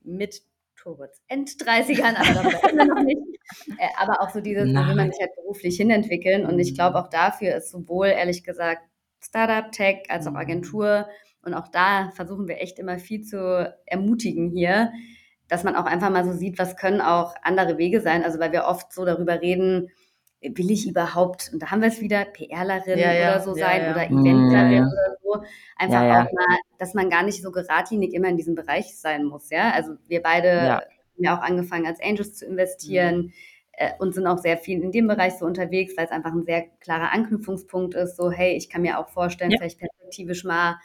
mit 0.09 0.43
Torwitz 0.77 1.21
End-30ern, 1.29 2.15
aber 2.17 2.43
darüber 2.43 2.71
immer 2.71 2.85
noch 2.85 3.03
nicht. 3.03 3.21
Äh, 3.79 3.89
aber 3.97 4.21
auch 4.21 4.29
so 4.29 4.43
dieses, 4.43 4.69
Nein. 4.69 4.85
wo 4.85 4.89
will 4.91 4.97
man 4.97 5.11
sich 5.11 5.23
halt 5.23 5.35
beruflich 5.35 5.77
hinentwickeln. 5.79 6.45
Und 6.45 6.59
ich 6.59 6.75
glaube, 6.75 6.99
auch 6.99 7.09
dafür 7.09 7.57
ist 7.57 7.71
sowohl, 7.71 8.09
ehrlich 8.09 8.45
gesagt, 8.45 8.83
Startup, 9.25 9.73
Tech 9.73 10.03
als 10.11 10.27
auch 10.27 10.33
mhm. 10.33 10.37
Agentur. 10.37 11.09
Und 11.43 11.55
auch 11.55 11.69
da 11.69 12.11
versuchen 12.15 12.47
wir 12.47 12.61
echt 12.61 12.79
immer 12.79 12.99
viel 12.99 13.23
zu 13.23 13.75
ermutigen 13.87 14.51
hier, 14.51 14.93
dass 15.49 15.65
man 15.65 15.77
auch 15.77 15.87
einfach 15.87 16.11
mal 16.11 16.27
so 16.27 16.33
sieht, 16.33 16.59
was 16.59 16.77
können 16.77 17.01
auch 17.01 17.35
andere 17.43 17.79
Wege 17.79 18.03
sein. 18.03 18.23
Also 18.23 18.39
weil 18.39 18.53
wir 18.53 18.65
oft 18.65 18.93
so 18.93 19.07
darüber 19.07 19.41
reden, 19.41 19.89
will 20.41 20.71
ich 20.71 20.89
überhaupt, 20.89 21.51
und 21.53 21.61
da 21.63 21.71
haben 21.71 21.81
wir 21.81 21.89
es 21.89 22.01
wieder, 22.01 22.25
PRlerin 22.25 22.99
ja, 22.99 23.13
ja, 23.13 23.31
oder 23.35 23.41
so 23.41 23.57
ja, 23.57 23.67
sein 23.67 23.91
oder 23.91 24.07
Eventlerin 24.07 24.85
oder 24.85 25.17
so. 25.23 25.43
Einfach 25.77 26.01
auch 26.01 26.33
mal, 26.33 26.59
dass 26.79 26.95
man 26.95 27.11
gar 27.11 27.25
nicht 27.25 27.43
so 27.43 27.51
geradlinig 27.51 28.15
immer 28.15 28.29
in 28.29 28.37
diesem 28.37 28.55
Bereich 28.55 28.97
sein 28.97 29.25
muss, 29.25 29.51
ja. 29.51 29.73
Also 29.73 29.95
wir 30.07 30.23
beide 30.23 30.75
haben 30.75 30.83
ja 31.17 31.37
auch 31.37 31.43
angefangen, 31.43 31.87
als 31.87 32.01
Angels 32.01 32.35
zu 32.35 32.47
investieren 32.47 33.17
mhm. 33.17 33.33
äh, 33.73 33.91
und 33.99 34.15
sind 34.15 34.27
auch 34.27 34.39
sehr 34.39 34.59
viel 34.59 34.81
in 34.81 34.93
dem 34.93 35.09
Bereich 35.09 35.35
so 35.39 35.45
unterwegs, 35.45 35.97
weil 35.97 36.05
es 36.05 36.13
einfach 36.13 36.33
ein 36.33 36.45
sehr 36.45 36.67
klarer 36.81 37.13
Anknüpfungspunkt 37.13 37.95
ist, 37.95 38.17
so, 38.17 38.31
hey, 38.31 38.57
ich 38.57 38.71
kann 38.71 38.83
mir 38.83 38.99
auch 38.99 39.09
vorstellen, 39.09 39.53
vielleicht 39.59 39.81
perspektivisch 39.81 40.45
mal 40.45 40.77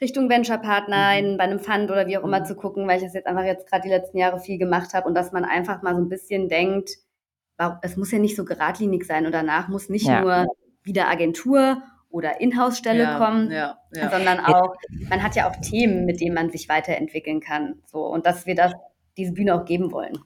Richtung 0.00 0.28
Venture-Partner 0.28 1.22
mhm. 1.22 1.38
bei 1.38 1.44
einem 1.44 1.58
Fund 1.58 1.90
oder 1.90 2.06
wie 2.06 2.18
auch 2.18 2.24
immer 2.24 2.40
mhm. 2.40 2.44
zu 2.44 2.54
gucken, 2.54 2.86
weil 2.86 2.98
ich 2.98 3.04
das 3.04 3.14
jetzt 3.14 3.26
einfach 3.26 3.44
jetzt 3.44 3.66
gerade 3.66 3.82
die 3.82 3.88
letzten 3.88 4.18
Jahre 4.18 4.40
viel 4.40 4.58
gemacht 4.58 4.92
habe 4.92 5.08
und 5.08 5.14
dass 5.14 5.32
man 5.32 5.46
einfach 5.46 5.80
mal 5.80 5.94
so 5.94 6.02
ein 6.02 6.10
bisschen 6.10 6.48
denkt, 6.50 6.90
es 7.82 7.96
muss 7.96 8.10
ja 8.12 8.18
nicht 8.18 8.36
so 8.36 8.44
geradlinig 8.44 9.04
sein 9.04 9.26
und 9.26 9.32
danach 9.32 9.68
muss 9.68 9.88
nicht 9.88 10.06
ja. 10.06 10.20
nur 10.20 10.46
wieder 10.82 11.08
Agentur 11.08 11.82
oder 12.10 12.40
Inhouse-Stelle 12.40 13.02
ja, 13.02 13.18
kommen, 13.18 13.50
ja, 13.50 13.78
sondern 13.92 14.40
auch, 14.40 14.74
man 15.10 15.22
hat 15.22 15.36
ja 15.36 15.48
auch 15.48 15.56
Themen, 15.56 16.06
mit 16.06 16.20
denen 16.20 16.34
man 16.34 16.50
sich 16.50 16.68
weiterentwickeln 16.68 17.40
kann. 17.40 17.82
So, 17.84 18.06
und 18.06 18.24
dass 18.24 18.46
wir 18.46 18.54
das, 18.54 18.72
diese 19.16 19.32
Bühne 19.32 19.54
auch 19.54 19.64
geben 19.64 19.92
wollen. 19.92 20.18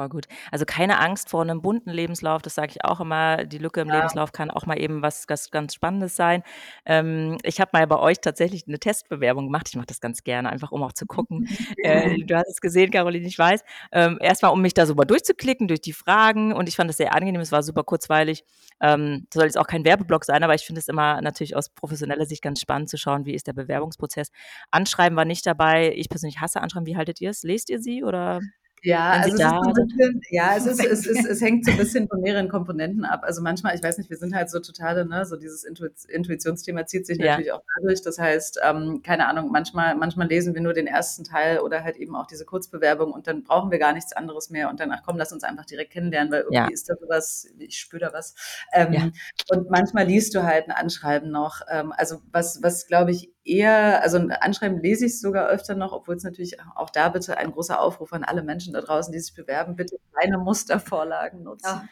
Voll 0.00 0.08
gut. 0.08 0.28
Also 0.50 0.64
keine 0.64 0.98
Angst 0.98 1.28
vor 1.28 1.42
einem 1.42 1.60
bunten 1.60 1.90
Lebenslauf, 1.90 2.40
das 2.40 2.54
sage 2.54 2.70
ich 2.70 2.82
auch 2.86 3.00
immer. 3.00 3.44
Die 3.44 3.58
Lücke 3.58 3.82
im 3.82 3.88
ja. 3.88 3.96
Lebenslauf 3.96 4.32
kann 4.32 4.50
auch 4.50 4.64
mal 4.64 4.80
eben 4.80 5.02
was, 5.02 5.26
was 5.28 5.50
ganz 5.50 5.74
Spannendes 5.74 6.16
sein. 6.16 6.42
Ähm, 6.86 7.36
ich 7.42 7.60
habe 7.60 7.68
mal 7.74 7.86
bei 7.86 7.98
euch 7.98 8.18
tatsächlich 8.18 8.66
eine 8.66 8.78
Testbewerbung 8.78 9.44
gemacht. 9.44 9.68
Ich 9.68 9.76
mache 9.76 9.84
das 9.84 10.00
ganz 10.00 10.24
gerne, 10.24 10.48
einfach 10.48 10.72
um 10.72 10.82
auch 10.82 10.94
zu 10.94 11.04
gucken. 11.04 11.46
äh, 11.84 12.16
du 12.24 12.34
hast 12.34 12.48
es 12.48 12.62
gesehen, 12.62 12.90
Caroline, 12.90 13.26
ich 13.26 13.38
weiß. 13.38 13.62
Ähm, 13.92 14.16
Erstmal, 14.22 14.52
um 14.52 14.62
mich 14.62 14.72
da 14.72 14.86
super 14.86 15.04
durchzuklicken 15.04 15.68
durch 15.68 15.82
die 15.82 15.92
Fragen 15.92 16.54
und 16.54 16.66
ich 16.66 16.76
fand 16.76 16.88
das 16.88 16.96
sehr 16.96 17.14
angenehm, 17.14 17.42
es 17.42 17.52
war 17.52 17.62
super 17.62 17.84
kurzweilig. 17.84 18.42
Ähm, 18.80 19.26
soll 19.34 19.44
jetzt 19.44 19.58
auch 19.58 19.66
kein 19.66 19.84
Werbeblock 19.84 20.24
sein, 20.24 20.42
aber 20.42 20.54
ich 20.54 20.64
finde 20.64 20.78
es 20.78 20.88
immer 20.88 21.20
natürlich 21.20 21.54
aus 21.56 21.68
professioneller 21.68 22.24
Sicht 22.24 22.40
ganz 22.40 22.58
spannend 22.58 22.88
zu 22.88 22.96
schauen, 22.96 23.26
wie 23.26 23.34
ist 23.34 23.48
der 23.48 23.52
Bewerbungsprozess. 23.52 24.30
Anschreiben 24.70 25.14
war 25.14 25.26
nicht 25.26 25.44
dabei. 25.44 25.92
Ich 25.94 26.08
persönlich 26.08 26.40
hasse 26.40 26.62
Anschreiben. 26.62 26.86
Wie 26.86 26.96
haltet 26.96 27.20
ihr 27.20 27.28
es? 27.28 27.42
Lest 27.42 27.68
ihr 27.68 27.80
sie 27.80 28.02
oder? 28.02 28.40
Ja, 28.82 29.10
also 29.10 29.36
es, 29.36 29.40
so 29.40 29.84
bisschen, 29.84 30.22
ja 30.30 30.56
es, 30.56 30.66
ist, 30.66 30.84
es, 30.84 31.06
ist, 31.06 31.26
es 31.26 31.40
hängt 31.40 31.66
so 31.66 31.72
ein 31.72 31.76
bisschen 31.76 32.08
von 32.08 32.20
mehreren 32.20 32.48
Komponenten 32.48 33.04
ab. 33.04 33.22
Also 33.24 33.42
manchmal, 33.42 33.74
ich 33.74 33.82
weiß 33.82 33.98
nicht, 33.98 34.08
wir 34.08 34.16
sind 34.16 34.34
halt 34.34 34.48
so 34.48 34.58
totale, 34.60 35.06
ne, 35.06 35.26
so 35.26 35.36
dieses 35.36 35.64
Intuitionsthema 35.64 36.86
zieht 36.86 37.06
sich 37.06 37.18
natürlich 37.18 37.48
ja. 37.48 37.54
auch 37.56 37.62
dadurch. 37.76 38.00
Das 38.02 38.18
heißt, 38.18 38.60
ähm, 38.64 39.02
keine 39.02 39.28
Ahnung, 39.28 39.50
manchmal, 39.52 39.94
manchmal 39.96 40.28
lesen 40.28 40.54
wir 40.54 40.62
nur 40.62 40.72
den 40.72 40.86
ersten 40.86 41.24
Teil 41.24 41.58
oder 41.60 41.84
halt 41.84 41.96
eben 41.96 42.16
auch 42.16 42.26
diese 42.26 42.46
Kurzbewerbung 42.46 43.12
und 43.12 43.26
dann 43.26 43.44
brauchen 43.44 43.70
wir 43.70 43.78
gar 43.78 43.92
nichts 43.92 44.12
anderes 44.14 44.48
mehr 44.48 44.70
und 44.70 44.80
danach 44.80 45.02
komm, 45.04 45.18
lass 45.18 45.32
uns 45.32 45.44
einfach 45.44 45.66
direkt 45.66 45.92
kennenlernen, 45.92 46.32
weil 46.32 46.40
irgendwie 46.40 46.56
ja. 46.56 46.68
ist 46.68 46.88
da 46.88 46.94
sowas, 46.96 47.48
ich 47.58 47.78
spüre 47.78 48.00
da 48.00 48.12
was. 48.14 48.34
Ähm, 48.72 48.92
ja. 48.92 49.10
Und 49.50 49.70
manchmal 49.70 50.06
liest 50.06 50.34
du 50.34 50.42
halt 50.42 50.68
ein 50.68 50.72
Anschreiben 50.72 51.30
noch. 51.30 51.60
Ähm, 51.70 51.92
also 51.96 52.20
was, 52.32 52.62
was 52.62 52.86
glaube 52.86 53.10
ich 53.10 53.30
eher, 53.44 54.02
also 54.02 54.18
ein 54.18 54.30
Anschreiben 54.32 54.80
lese 54.80 55.06
ich 55.06 55.20
sogar 55.20 55.48
öfter 55.48 55.74
noch, 55.74 55.92
obwohl 55.92 56.16
es 56.16 56.24
natürlich 56.24 56.58
auch 56.76 56.90
da 56.90 57.08
bitte 57.08 57.38
ein 57.38 57.52
großer 57.52 57.80
Aufruf 57.80 58.12
an 58.12 58.24
alle 58.24 58.42
Menschen 58.42 58.72
da 58.74 58.80
draußen, 58.80 59.12
die 59.12 59.20
sich 59.20 59.34
bewerben, 59.34 59.76
bitte 59.76 59.96
keine 60.12 60.38
Mustervorlagen 60.38 61.42
nutzen. 61.42 61.88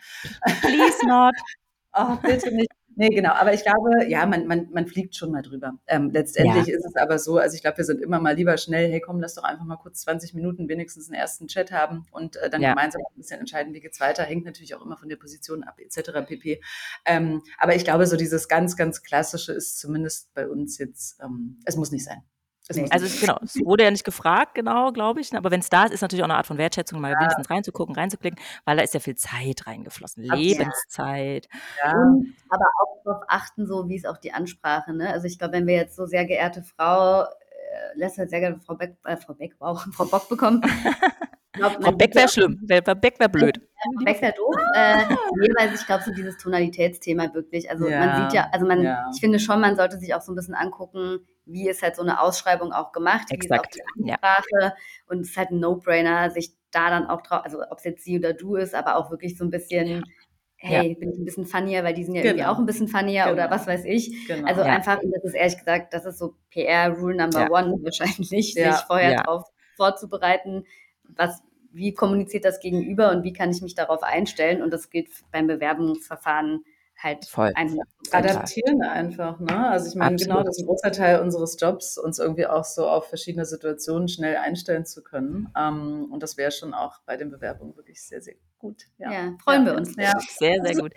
Oh, 0.47 0.53
please 0.61 1.07
not. 1.07 1.35
oh, 1.95 2.17
bitte 2.23 2.55
nicht. 2.55 2.78
Nee, 2.99 3.11
genau. 3.11 3.31
Aber 3.31 3.55
ich 3.55 3.63
glaube, 3.63 4.09
ja, 4.09 4.27
man, 4.27 4.49
man, 4.49 4.71
man 4.73 4.89
fliegt 4.89 5.15
schon 5.15 5.31
mal 5.31 5.43
drüber. 5.43 5.79
Ähm, 5.87 6.11
letztendlich 6.11 6.67
ja. 6.67 6.77
ist 6.77 6.85
es 6.85 6.97
aber 6.97 7.21
so, 7.21 7.39
also 7.39 7.55
ich 7.55 7.63
glaube, 7.63 7.79
wir 7.79 7.85
sind 7.85 8.01
immer 8.01 8.19
mal 8.19 8.35
lieber 8.35 8.57
schnell, 8.57 8.91
hey 8.91 9.01
komm, 9.01 9.21
lass 9.21 9.35
doch 9.35 9.45
einfach 9.45 9.65
mal 9.65 9.77
kurz 9.77 10.01
20 10.01 10.35
Minuten 10.35 10.69
wenigstens 10.69 11.09
einen 11.09 11.15
ersten 11.15 11.47
Chat 11.47 11.71
haben 11.71 12.07
und 12.11 12.35
äh, 12.39 12.51
dann 12.51 12.61
ja. 12.61 12.71
gemeinsam 12.71 13.01
ein 13.03 13.17
bisschen 13.17 13.39
entscheiden, 13.39 13.73
wie 13.73 13.79
geht's 13.79 14.01
weiter. 14.01 14.25
Hängt 14.25 14.45
natürlich 14.45 14.75
auch 14.75 14.85
immer 14.85 14.97
von 14.97 15.09
der 15.09 15.15
Position 15.15 15.63
ab, 15.63 15.79
etc. 15.79 16.27
pp. 16.27 16.61
Ähm, 17.05 17.41
aber 17.57 17.77
ich 17.77 17.85
glaube, 17.85 18.05
so 18.07 18.17
dieses 18.17 18.49
ganz, 18.49 18.77
ganz 18.77 19.05
Klassische 19.05 19.53
ist 19.53 19.79
zumindest 19.79 20.35
bei 20.35 20.49
uns 20.49 20.77
jetzt, 20.79 21.21
ähm, 21.23 21.61
es 21.67 21.77
muss 21.77 21.93
nicht 21.93 22.05
sein. 22.05 22.25
Nee. 22.71 22.87
Also 22.91 23.07
genau, 23.21 23.39
es 23.43 23.57
wurde 23.65 23.85
ja 23.85 23.91
nicht 23.91 24.05
gefragt, 24.05 24.55
genau, 24.55 24.93
glaube 24.93 25.21
ich. 25.21 25.33
Ne? 25.33 25.39
Aber 25.39 25.51
wenn 25.51 25.61
es 25.61 25.71
da 25.71 25.85
ist, 25.85 25.93
ist 25.93 26.03
natürlich 26.03 26.23
auch 26.23 26.29
eine 26.29 26.37
Art 26.37 26.47
von 26.47 26.59
Wertschätzung, 26.59 27.01
mal 27.01 27.13
ja. 27.13 27.19
wenigstens 27.19 27.49
reinzugucken, 27.49 27.95
reinzuklicken, 27.95 28.39
weil 28.65 28.77
da 28.77 28.83
ist 28.83 28.93
ja 28.93 29.01
viel 29.01 29.17
Zeit 29.17 29.67
reingeflossen. 29.67 30.23
Lebenszeit. 30.25 31.49
Ja. 31.83 31.93
Und, 31.93 32.35
aber 32.51 32.67
auch 32.83 33.03
darauf 33.05 33.23
achten, 33.29 33.67
so 33.67 33.89
wie 33.89 33.97
es 33.97 34.05
auch 34.05 34.19
die 34.19 34.33
Ansprache. 34.33 34.93
Ne? 34.93 35.11
Also 35.11 35.27
ich 35.27 35.39
glaube, 35.39 35.55
wenn 35.55 35.67
wir 35.67 35.77
jetzt 35.77 35.97
so 35.97 36.05
sehr 36.05 36.27
geehrte 36.27 36.63
Frau, 36.63 37.23
äh, 37.23 37.27
lässt 37.95 38.19
halt 38.19 38.31
sehr 38.31 38.41
gerne 38.41 38.61
Frau 38.61 38.75
Beck, 38.75 38.97
äh, 39.05 39.17
Frau 39.17 39.35
Beck, 39.35 39.55
wow, 39.59 39.81
Frau 39.95 40.05
Bock 40.05 40.29
bekommen. 40.29 40.61
glaub, 41.53 41.83
Frau 41.83 41.93
Beck 41.93 42.15
wäre 42.15 42.29
schlimm, 42.29 42.67
Frau 42.85 42.95
Beck 42.95 43.19
wäre 43.19 43.31
blöd. 43.31 43.61
Frau 43.83 44.05
Beck 44.05 44.21
wäre 44.21 44.35
doof. 44.35 44.55
Äh, 44.75 45.05
nee, 45.37 45.49
weil 45.59 45.75
ich 45.75 45.87
glaube, 45.87 46.03
so 46.05 46.13
dieses 46.13 46.37
Tonalitätsthema 46.37 47.33
wirklich. 47.33 47.71
Also 47.71 47.89
ja. 47.89 48.01
man 48.01 48.23
sieht 48.23 48.35
ja, 48.35 48.49
also 48.53 48.67
man, 48.67 48.83
ja. 48.83 49.11
ich 49.15 49.21
finde 49.21 49.39
schon, 49.39 49.61
man 49.61 49.77
sollte 49.77 49.99
sich 49.99 50.15
auch 50.15 50.21
so 50.21 50.33
ein 50.33 50.37
bisschen 50.37 50.55
angucken, 50.55 51.21
wie 51.49 51.69
ist 51.69 51.83
halt 51.83 51.97
so 51.97 52.03
eine 52.03 52.21
Ausschreibung 52.21 52.73
auch 52.73 52.93
gemacht, 52.93 53.31
Exakt. 53.31 53.75
wie 53.75 53.79
ist 53.79 53.85
auch 53.87 53.95
die 53.97 54.13
Ansprache. 54.13 54.61
Ja. 54.61 54.75
Und 55.07 55.21
es 55.21 55.31
ist 55.31 55.37
halt 55.37 55.51
ein 55.51 55.61
No-Brainer, 55.61 56.31
sich 56.31 56.53
da 56.71 56.91
dann 56.91 57.07
auch 57.07 57.23
drauf, 57.23 57.43
also 57.45 57.63
ob 57.71 57.79
es 57.79 57.85
jetzt 57.85 58.05
sie 58.05 58.19
oder 58.19 58.35
du 58.35 58.57
ist, 58.57 58.75
aber 58.75 58.97
auch 58.97 59.11
wirklich 59.11 59.37
so 59.37 59.45
ein 59.45 59.51
bisschen 59.51 60.05
hey, 60.59 60.89
ja. 60.89 60.99
bin 60.99 61.13
ich 61.13 61.19
ein 61.19 61.25
bisschen 61.25 61.47
funnier, 61.47 61.85
weil 61.85 61.95
die 61.95 62.05
sind 62.05 62.15
ja 62.15 62.23
genau. 62.23 62.33
irgendwie 62.33 62.49
auch 62.49 62.59
ein 62.59 62.67
bisschen 62.67 62.89
funnier 62.89 63.25
genau. 63.25 63.33
oder 63.35 63.51
was 63.51 63.67
weiß 63.67 63.85
ich. 63.85 64.27
Genau. 64.27 64.47
Also 64.47 64.63
ja. 64.63 64.67
einfach, 64.67 64.99
das 65.01 65.25
ist 65.25 65.35
ehrlich 65.35 65.59
gesagt, 65.59 65.95
das 65.95 66.05
ist 66.05 66.19
so 66.19 66.35
PR-Rule 66.51 67.17
Number 67.17 67.41
ja. 67.41 67.51
One 67.51 67.79
wahrscheinlich, 67.83 68.29
sich 68.29 68.55
vorher 68.87 69.23
darauf 69.23 69.45
vorzubereiten, 69.77 70.65
was, 71.05 71.43
wie 71.73 71.95
kommuniziert 71.95 72.45
das 72.45 72.61
Gegenüber 72.61 73.13
und 73.13 73.23
wie 73.23 73.33
kann 73.33 73.51
ich 73.51 73.63
mich 73.63 73.77
darauf 73.77 74.03
einstellen. 74.03 74.61
Und 74.61 74.73
das 74.73 74.91
gilt 74.91 75.09
beim 75.31 75.47
Bewerbungsverfahren 75.47 76.65
halt 76.99 77.27
Voll. 77.27 77.53
adaptieren 78.11 78.83
einfach. 78.83 79.39
Ne? 79.39 79.69
Also 79.71 79.89
ich 79.89 79.95
meine, 79.95 80.17
genau, 80.17 80.43
das 80.43 80.57
ist 80.57 80.63
ein 80.63 80.67
großer 80.67 80.93
Teil 80.93 81.21
unseres 81.21 81.57
Jobs, 81.59 81.97
uns 81.97 82.19
irgendwie 82.19 82.47
auch 82.47 82.65
so 82.65 82.89
auf 82.89 83.09
verschiedene 83.09 83.45
Situationen 83.45 84.09
schnell 84.09 84.37
einstellen 84.37 84.85
zu 84.85 85.03
können. 85.03 85.53
Ähm, 85.57 86.09
und 86.11 86.23
das 86.23 86.37
wäre 86.37 86.51
schon 86.51 86.75
auch 86.75 87.01
bei 87.07 87.17
den 87.17 87.31
Bewerbungen 87.31 87.77
wirklich 87.77 88.03
sehr, 88.03 88.21
sehr 88.21 88.35
gut. 88.59 88.85
Ja, 88.99 89.13
ja 89.13 89.33
freuen 89.43 89.65
wir 89.65 89.75
uns. 89.75 89.95
Ja. 89.97 90.13
Sehr, 90.19 90.61
sehr 90.63 90.75
gut. 90.75 90.93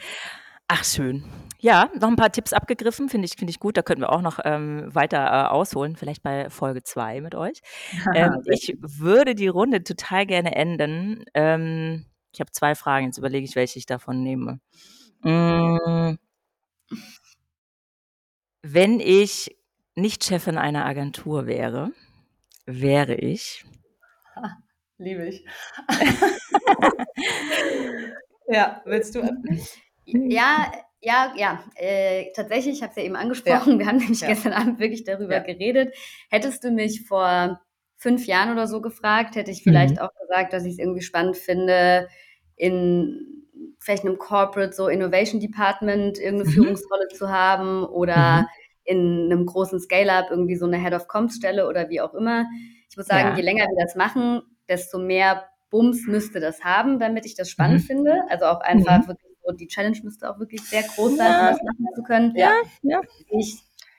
Ach, 0.68 0.86
schön. 0.86 1.26
Ja, 1.60 1.90
noch 2.00 2.08
ein 2.08 2.16
paar 2.16 2.32
Tipps 2.32 2.54
abgegriffen, 2.54 3.10
finde 3.10 3.26
ich 3.26 3.34
finde 3.38 3.52
ich 3.52 3.60
gut. 3.60 3.76
Da 3.76 3.82
könnten 3.82 4.04
wir 4.04 4.12
auch 4.12 4.22
noch, 4.22 4.40
ähm, 4.46 4.88
weiter, 4.88 5.18
äh, 5.18 5.48
ausholen, 5.50 5.98
vielleicht 5.98 6.24
bei 6.24 6.50
Folge 6.50 6.82
2 6.82 7.22
mit 7.22 7.36
euch. 7.36 7.62
Ähm, 8.16 8.42
ich 8.46 8.78
würde 8.80 9.36
die 9.36 9.50
Runde 9.50 9.84
total 9.84 10.26
gerne 10.26 10.56
enden. 10.56 11.26
Ähm, 11.34 12.06
ich 12.34 12.40
habe 12.40 12.52
zwei 12.52 12.74
Fragen, 12.76 13.08
jetzt 13.08 13.18
überlege 13.18 13.46
ich, 13.46 13.56
welche 13.56 13.80
ich 13.80 13.86
davon 13.86 14.24
nehme. 14.24 14.60
Hm. 15.24 16.18
Wenn 18.64 19.00
ich 19.00 19.58
nicht 19.96 20.24
Chefin 20.24 20.58
einer 20.58 20.86
Agentur 20.86 21.48
wäre, 21.48 21.92
wäre 22.66 23.16
ich 23.16 23.66
Liebe 25.00 25.28
ich. 25.28 25.46
Ja, 28.48 28.82
willst 28.86 29.16
du? 29.16 29.22
Ja, 30.06 30.72
ja, 31.02 31.34
ja, 31.38 31.64
äh, 31.76 32.32
tatsächlich, 32.36 32.76
ich 32.78 32.82
habe 32.84 32.92
es 32.92 32.98
ja 32.98 33.04
eben 33.04 33.16
angesprochen, 33.16 33.80
wir 33.80 33.86
haben 33.88 33.98
nämlich 34.00 34.20
Ja. 34.22 34.28
gestern 34.28 34.54
Abend 34.54 34.80
wirklich 34.80 35.04
darüber 35.06 35.36
Ja. 35.36 35.40
geredet. 35.40 35.96
Hättest 36.30 36.64
du 36.64 36.72
mich 36.72 37.06
vor 37.08 37.62
5 37.98 38.26
Jahren 38.28 38.52
oder 38.52 38.68
so 38.68 38.82
gefragt, 38.82 39.36
hätte 39.36 39.52
ich 39.52 39.64
vielleicht 39.64 39.96
Mhm. 39.96 40.02
auch 40.02 40.12
gesagt, 40.22 40.54
dass 40.54 40.66
ich's 40.66 40.78
irgendwie 40.80 41.02
spannend 41.02 41.38
finde, 41.38 42.10
in 42.58 43.41
vielleicht 43.82 44.06
'nem 44.06 44.18
Corporate, 44.20 44.74
so 44.74 44.88
Innovation 44.90 45.42
Department 45.42 46.20
irgend 46.20 46.40
'ne 46.42 46.46
Mhm. 46.46 46.52
Führungsrolle 46.54 47.10
zu 47.10 47.30
haben 47.32 47.84
oder 47.86 48.46
Mhm. 48.46 48.48
in 48.86 49.28
'nem 49.30 49.46
großen 49.48 49.80
Scale-up 49.82 50.28
irgendwie 50.32 50.56
so 50.58 50.68
'ne 50.68 50.78
Head 50.84 50.94
of 50.94 51.08
Comms 51.10 51.36
Stelle 51.38 51.68
oder 51.68 51.90
wie 51.90 52.02
auch 52.02 52.14
immer. 52.16 52.46
Ich 52.90 52.98
muss 52.98 53.08
sagen, 53.08 53.32
Ja. 53.32 53.36
je 53.36 53.42
länger 53.44 53.66
wir 53.66 53.84
das 53.86 53.96
machen, 53.96 54.44
desto 54.70 55.00
mehr 55.00 55.46
Bums 55.72 56.08
müsste 56.08 56.40
das 56.42 56.64
haben, 56.64 57.00
damit 57.00 57.26
ich 57.26 57.36
das 57.36 57.50
spannend 57.50 57.82
Mhm. 57.82 57.88
finde. 57.88 58.22
Also 58.30 58.46
auch 58.46 58.62
einfach 58.62 59.00
Mhm. 59.00 59.08
wirklich 59.08 59.32
so 59.46 59.54
die 59.54 59.68
Challenge 59.68 59.98
müsste 60.04 60.30
auch 60.30 60.40
wirklich 60.40 60.70
sehr 60.70 60.84
groß 60.84 61.18
sein, 61.18 61.36
um 61.38 61.46
Ja. 61.46 61.48
das 61.48 61.62
machen 61.64 61.88
zu 61.96 62.04
können. 62.04 62.36
Ja. 62.36 62.52
Ja. 62.84 63.02
Ich 63.30 63.56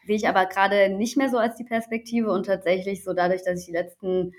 sehe 0.06 0.16
ich 0.16 0.28
aber 0.28 0.46
grade 0.46 0.90
nicht 0.90 1.16
mehr 1.18 1.30
so 1.30 1.38
als 1.38 1.56
die 1.56 1.64
Perspektive 1.64 2.32
und 2.32 2.46
tatsächlich 2.46 3.04
so 3.04 3.14
dadurch, 3.14 3.44
dass 3.44 3.60
ich 3.60 3.66
die 3.66 3.72
letzten 3.72 4.32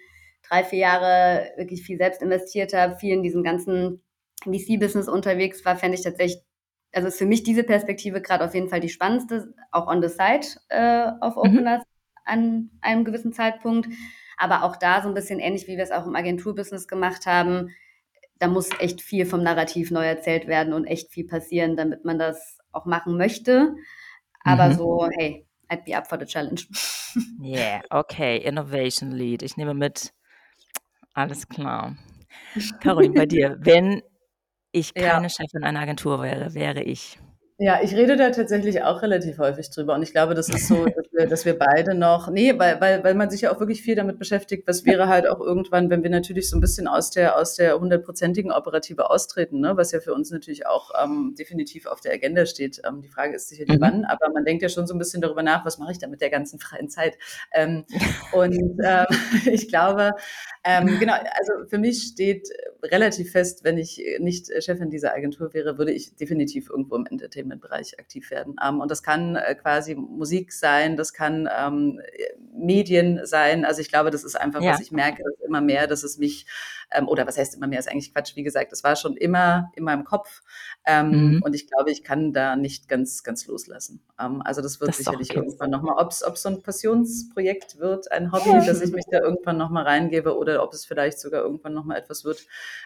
3, 0.47 0.63
4 0.65 0.79
Jahre 0.79 1.51
wirklich 1.57 1.83
viel 1.83 1.97
selbst 1.97 2.21
investiert 2.21 2.73
habe, 2.73 2.97
viel 2.97 3.13
in 3.13 3.23
diesem 3.23 3.43
ganzen 3.43 4.01
VC-Business 4.43 5.07
unterwegs 5.07 5.63
war, 5.65 5.75
fände 5.77 5.97
ich 5.97 6.03
tatsächlich 6.03 6.41
also 6.95 7.07
ist 7.07 7.17
für 7.17 7.25
mich 7.25 7.41
diese 7.43 7.63
Perspektive 7.63 8.21
grad 8.21 8.41
auf 8.41 8.53
jeden 8.53 8.69
Fall 8.69 8.79
die 8.79 8.89
spannendste, 8.89 9.55
auch 9.71 9.87
on 9.87 10.01
the 10.03 10.09
side, 10.09 10.45
äh, 10.69 11.09
auf 11.21 11.37
Mhm. 11.37 11.57
Openers 11.57 11.83
an 12.25 12.69
einem 12.81 13.03
gewissen 13.03 13.33
Zeitpunkt. 13.33 13.89
Aber 14.37 14.63
auch 14.63 14.75
da 14.75 15.01
so 15.01 15.07
'n 15.09 15.15
bisschen 15.15 15.39
ähnlich, 15.39 15.67
wie 15.67 15.77
wir's 15.77 15.89
auch 15.91 16.05
im 16.05 16.15
Agenturbusiness 16.15 16.87
gemacht 16.87 17.25
haben, 17.25 17.69
da 18.39 18.47
muss 18.47 18.69
echt 18.79 19.01
viel 19.01 19.25
vom 19.25 19.41
Narrativ 19.43 19.89
neu 19.91 20.05
erzählt 20.05 20.47
werden 20.47 20.73
und 20.73 20.85
echt 20.85 21.11
viel 21.11 21.25
passieren, 21.25 21.75
damit 21.77 22.05
man 22.05 22.19
das 22.19 22.59
auch 22.71 22.85
machen 22.85 23.17
möchte. 23.17 23.75
Aber 24.43 24.69
Mhm. 24.69 24.77
so, 24.77 25.09
hey, 25.17 25.47
I'd 25.69 25.85
be 25.85 25.95
up 25.97 26.07
for 26.07 26.19
the 26.19 26.25
challenge. 26.25 26.63
Yeah, 27.41 27.81
okay, 27.89 28.37
Innovation 28.37 29.11
Lead. 29.11 29.41
Ich 29.41 29.57
nehme 29.57 29.73
mit. 29.73 30.13
Alles 31.15 31.47
klar. 31.47 31.95
Caroline, 32.79 33.13
bei 33.15 33.25
dir, 33.25 33.57
wenn 33.59 34.01
ich 34.73 34.91
Ja. 34.95 35.11
keine 35.13 35.29
Chefin 35.29 35.63
einer 35.63 35.81
Agentur 35.81 36.21
wäre, 36.23 36.53
wäre 36.55 36.83
ich 36.83 37.19
Ja, 37.65 37.79
ich 37.81 37.95
rede 37.95 38.17
da 38.17 38.29
tatsächlich 38.31 38.83
auch 38.83 39.01
relativ 39.03 39.37
häufig 39.37 39.69
drüber 39.69 39.93
und 39.95 40.03
ich 40.03 40.11
glaube, 40.11 40.33
das 40.35 40.49
ist 40.49 40.67
so, 40.67 40.85
dass 40.95 41.05
wir 41.13 41.27
dass 41.27 41.45
wir 41.45 41.57
beide 41.57 41.93
noch 41.95 42.29
ne, 42.29 42.59
weil 42.59 42.81
weil 42.81 43.03
weil 43.05 43.13
man 43.15 43.29
sich 43.29 43.41
ja 43.41 43.53
auch 43.55 43.59
wirklich 43.61 43.81
viel 43.81 43.95
damit 43.95 44.19
beschäftigt, 44.19 44.67
was 44.67 44.83
wäre 44.85 45.07
halt 45.07 45.27
auch 45.29 45.39
irgendwann, 45.39 45.89
wenn 45.89 46.03
wir 46.03 46.09
natürlich 46.09 46.49
so 46.49 46.57
'n 46.57 46.59
bisschen 46.59 46.87
aus 46.89 47.11
der 47.11 47.37
aus 47.37 47.55
der 47.55 47.79
hundertprozentigen 47.79 48.51
Operative 48.51 49.09
austreten, 49.09 49.61
ne, 49.61 49.77
was 49.77 49.93
ja 49.93 50.01
für 50.01 50.13
uns 50.13 50.29
natürlich 50.29 50.67
auch, 50.67 50.91
ähm, 51.01 51.35
definitiv 51.39 51.85
auf 51.85 52.01
der 52.01 52.11
Agenda 52.13 52.45
steht. 52.45 52.81
Ähm, 52.85 53.01
die 53.01 53.07
Frage 53.09 53.35
ist 53.35 53.47
sicherlich 53.47 53.77
Mhm. 53.77 53.81
wann, 53.81 54.03
aber 54.05 54.29
man 54.33 54.43
denkt 54.43 54.61
ja 54.61 54.67
schon 54.69 54.85
so 54.85 54.93
'n 54.93 54.97
bisschen 54.99 55.21
darüber 55.21 55.41
nach: 55.43 55.63
„Was 55.65 55.77
mache 55.77 55.93
ich 55.93 55.99
da 55.99 56.07
mit 56.07 56.19
der 56.21 56.29
ganzen 56.31 56.59
freien 56.59 56.89
Zeit?“ 56.89 57.17
Ähm, 57.53 57.85
und, 58.31 58.53
ähm, 58.85 59.05
ich 59.45 59.69
glaube, 59.69 60.15
ähm, 60.65 60.97
genau, 60.99 61.13
also 61.13 61.65
für 61.69 61.77
mich 61.77 62.03
steht 62.03 62.49
relativ 62.83 63.31
fest, 63.31 63.63
wenn 63.63 63.77
ich 63.77 64.01
nicht 64.19 64.49
Chefin 64.63 64.89
dieser 64.89 65.13
Agentur 65.13 65.53
wäre, 65.53 65.77
würde 65.77 65.91
ich 65.91 66.15
definitiv 66.15 66.69
irgendwo 66.69 66.95
im 66.95 67.05
Entertainment-Bereich 67.53 67.99
aktiv 67.99 68.29
werden. 68.31 68.55
Ähm, 68.65 68.79
und 68.81 68.89
das 68.91 69.03
kann, 69.03 69.35
äh, 69.35 69.55
quasi 69.55 69.95
Musik 69.95 70.51
sein, 70.51 70.97
das 70.97 71.13
kann, 71.13 71.49
ähm, 71.55 71.99
Medien 72.55 73.25
sein. 73.25 73.65
Also, 73.65 73.81
ich 73.81 73.89
glaube, 73.89 74.11
das 74.11 74.23
ist 74.23 74.35
einfach, 74.35 74.61
Ja. 74.61 74.73
was 74.73 74.81
ich 74.81 74.91
merke, 74.91 75.23
immer 75.45 75.61
mehr, 75.61 75.87
dass 75.87 76.03
es 76.03 76.17
mich 76.17 76.45
ähm, 76.91 77.07
oder 77.07 77.27
was 77.27 77.37
heißt 77.37 77.55
immer 77.55 77.67
mehr, 77.67 77.79
ist 77.79 77.89
eigentlich 77.89 78.13
Quatsch. 78.13 78.35
Wie 78.35 78.43
gesagt, 78.43 78.71
es 78.73 78.83
war 78.83 78.95
schon 78.95 79.17
immer 79.17 79.71
in 79.75 79.83
meinem 79.83 80.03
Kopf, 80.05 80.41
ähm, 80.85 81.37
Mhm. 81.37 81.43
und 81.43 81.55
ich 81.55 81.67
glaube, 81.67 81.91
ich 81.91 82.03
kann 82.03 82.33
da 82.33 82.55
nicht 82.55 82.87
ganz 82.89 83.23
ganz 83.23 83.47
loslassen. 83.47 84.03
Ähm, 84.19 84.41
also, 84.43 84.61
das 84.61 84.81
wird 84.81 84.93
Das 84.93 84.99
ist 84.99 85.07
sicherlich 85.07 85.31
okay. 85.31 85.35
irgendwann 85.35 85.69
noch 85.71 85.81
mal 85.83 85.95
ob's 86.01 86.23
ob's 86.23 86.41
so 86.43 86.49
'n 86.49 86.61
Passionsprojekt 86.63 87.79
wird, 87.79 88.11
ein 88.11 88.31
Hobby, 88.31 88.63
dass 88.63 88.81
ich 88.81 88.91
mich 88.93 89.05
da 89.09 89.19
irgendwann 89.19 89.57
noch 89.57 89.69
mal 89.69 89.83
reingebe 89.83 90.37
oder 90.37 90.63
ob 90.63 90.73
es 90.73 90.85
vielleicht 90.85 91.19
sogar 91.19 91.41
irgendwann 91.43 91.73
noch 91.73 91.85
mal 91.85 91.97
etwas 91.97 92.23
wird, 92.25 92.45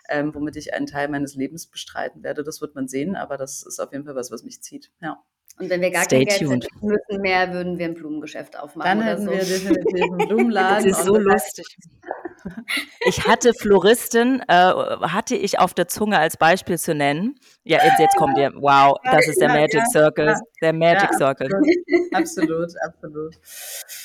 ähm, 0.10 0.34
womit 0.36 0.56
ich 0.58 0.74
einen 0.74 0.86
Teil 0.88 1.08
meines 1.10 1.36
Lebens 1.36 1.68
bestreiten 1.68 2.24
werde. 2.24 2.43
Das 2.43 2.62
wird 2.62 2.76
man 2.76 2.88
sehen, 2.88 3.16
aber 3.16 3.38
das 3.38 3.64
ist 3.64 3.80
auf 3.80 3.91
jeden 3.93 4.06
Fall 4.06 4.16
was, 4.16 4.32
was 4.32 4.43
mich 4.43 4.62
zieht, 4.62 4.91
ja. 5.02 5.24
Und 5.60 5.70
wenn 5.72 5.82
wir 5.82 5.89
gar 5.91 6.06
Stay 6.06 6.24
kein 6.24 6.26
Geld 6.26 6.45
tuned. 6.45 6.68
verdienen 6.72 6.91
müssen 6.91 7.22
mehr, 7.22 7.52
würden 7.52 7.80
wir 7.80 7.88
'n 7.88 7.95
Blumengeschäft 7.95 8.58
aufmachen 8.60 8.84
Dann 8.84 9.02
oder 9.02 9.18
hätten 9.18 9.18
so. 9.18 9.32
wir 9.32 9.45
definitiv 9.45 10.12
'n 10.12 10.24
Das 10.68 10.84
Blumenladen 10.84 10.86
ist 10.86 11.04
und 11.04 11.06
so 11.06 11.16
das 11.16 11.18
lustig. 11.18 11.78
Ich 13.05 13.27
hatte 13.27 13.53
Floristin, 13.53 14.41
äh, 14.47 14.53
hatte 14.53 15.35
ich 15.35 15.59
auf 15.59 15.73
der 15.73 15.88
Zunge 15.88 16.19
als 16.19 16.38
Beispiel 16.38 16.77
zu 16.77 16.93
nennen. 16.95 17.35
Ja, 17.63 17.83
jetzt 17.83 17.99
jetzt 17.99 18.15
kommt 18.15 18.38
ihr. 18.38 18.51
Wow, 18.55 18.97
das 19.03 19.27
ist 19.27 19.39
der 19.41 19.49
Magic 19.49 19.85
Circle, 19.91 20.35
der 20.61 20.73
Magic 20.73 21.13
Circle. 21.15 21.49
absolut, 22.13 22.71
absolut. 22.85 23.35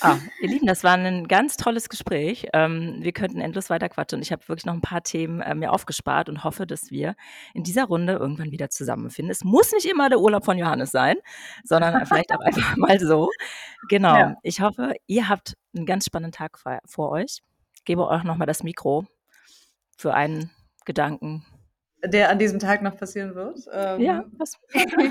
Ah, 0.01 0.17
ihr 0.41 0.49
Lieben, 0.49 0.67
das 0.67 0.85
war 0.85 0.97
'nen 0.97 1.29
ganz 1.29 1.57
tolles 1.57 1.89
Gespräch. 1.89 2.47
Ähm, 2.53 2.99
wir 3.01 3.13
könnten 3.13 3.41
endlos 3.41 3.71
weiter 3.71 3.89
quatschen. 3.89 4.21
Ich 4.23 4.33
habe 4.33 4.47
wirklich 4.49 4.67
noch 4.67 4.75
'n 4.75 4.81
paar 4.81 5.03
Themen, 5.03 5.41
äh, 5.41 5.55
mir 5.55 5.73
aufgespart 5.73 6.29
und 6.29 6.45
hoffe, 6.45 6.67
dass 6.67 6.91
wir 6.91 7.15
in 7.55 7.63
dieser 7.65 7.85
Runde 7.85 8.15
irgendwann 8.15 8.51
wieder 8.53 8.69
zusammenfinden. 8.71 9.31
Es 9.31 9.45
muss 9.45 9.73
nicht 9.73 9.87
immer 9.87 10.09
der 10.09 10.21
Urlaub 10.21 10.45
von 10.45 10.59
Johannes 10.59 10.91
sein, 10.91 11.17
sondern 11.65 12.05
vielleicht 12.07 12.33
auch 12.33 12.41
einfach 12.45 12.77
mal 12.77 12.99
so. 13.01 13.31
Genau. 13.89 14.17
Ja. 14.17 14.37
Ich 14.43 14.61
hoffe, 14.61 14.95
ihr 15.07 15.29
habt 15.29 15.55
'n 15.75 15.87
ganz 15.87 16.07
spannenden 16.07 16.33
Tag 16.33 16.59
vor 16.87 17.11
euch. 17.11 17.43
Gebe 17.85 18.07
euch 18.07 18.23
noch 18.23 18.37
mal 18.37 18.47
das 18.47 18.63
Mikro 18.63 19.07
für 19.97 20.15
einen 20.15 20.51
Gedanken. 20.85 21.45
Der 22.05 22.31
an 22.31 22.39
diesem 22.39 22.59
Tag 22.59 22.83
noch 22.83 22.97
passieren 22.97 23.35
wird? 23.35 23.59
Ähm 23.73 24.01
Ja, 24.01 24.25
was 24.39 24.53
gucken, 24.73 25.11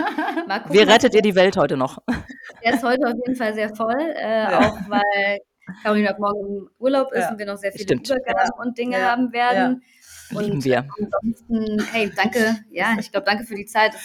Wie 0.69 0.80
was 0.80 0.88
rettet 0.88 1.13
ihr 1.15 1.22
die 1.22 1.36
Welt 1.36 1.57
heute 1.57 1.78
noch? 1.78 1.99
Der 2.63 2.74
ist 2.74 2.84
heute 2.84 3.07
auf 3.07 3.13
jeden 3.26 3.36
Fall 3.36 3.53
sehr 3.53 3.74
voll, 3.76 3.99
äh, 3.99 4.43
Ja. 4.51 4.69
auch 4.69 4.78
weil 4.89 5.39
Caroline 5.84 6.09
ab 6.09 6.19
morgen 6.19 6.57
im 6.57 6.69
Urlaub 6.80 7.11
ist 7.13 7.22
Ja. 7.22 7.32
und 7.32 7.39
wir 7.39 7.45
noch 7.45 7.57
sehr 7.57 7.72
viele 7.72 7.84
Stimmt. 7.84 8.09
Übergaben 8.09 8.51
und 8.59 8.78
Dinge 8.78 8.99
Ja. 8.99 9.11
haben 9.11 9.32
werden. 9.34 9.84
Lieben 10.30 10.53
Und 10.53 10.63
wir. 10.63 10.88
ansonsten, 10.97 11.84
hey, 11.91 12.11
danke. 12.15 12.55
Ja, 12.69 12.95
ich 12.99 13.11
glaube, 13.11 13.26
danke 13.26 13.43
für 13.45 13.55
die 13.55 13.65
Zeit. 13.65 13.93
Das 13.93 14.01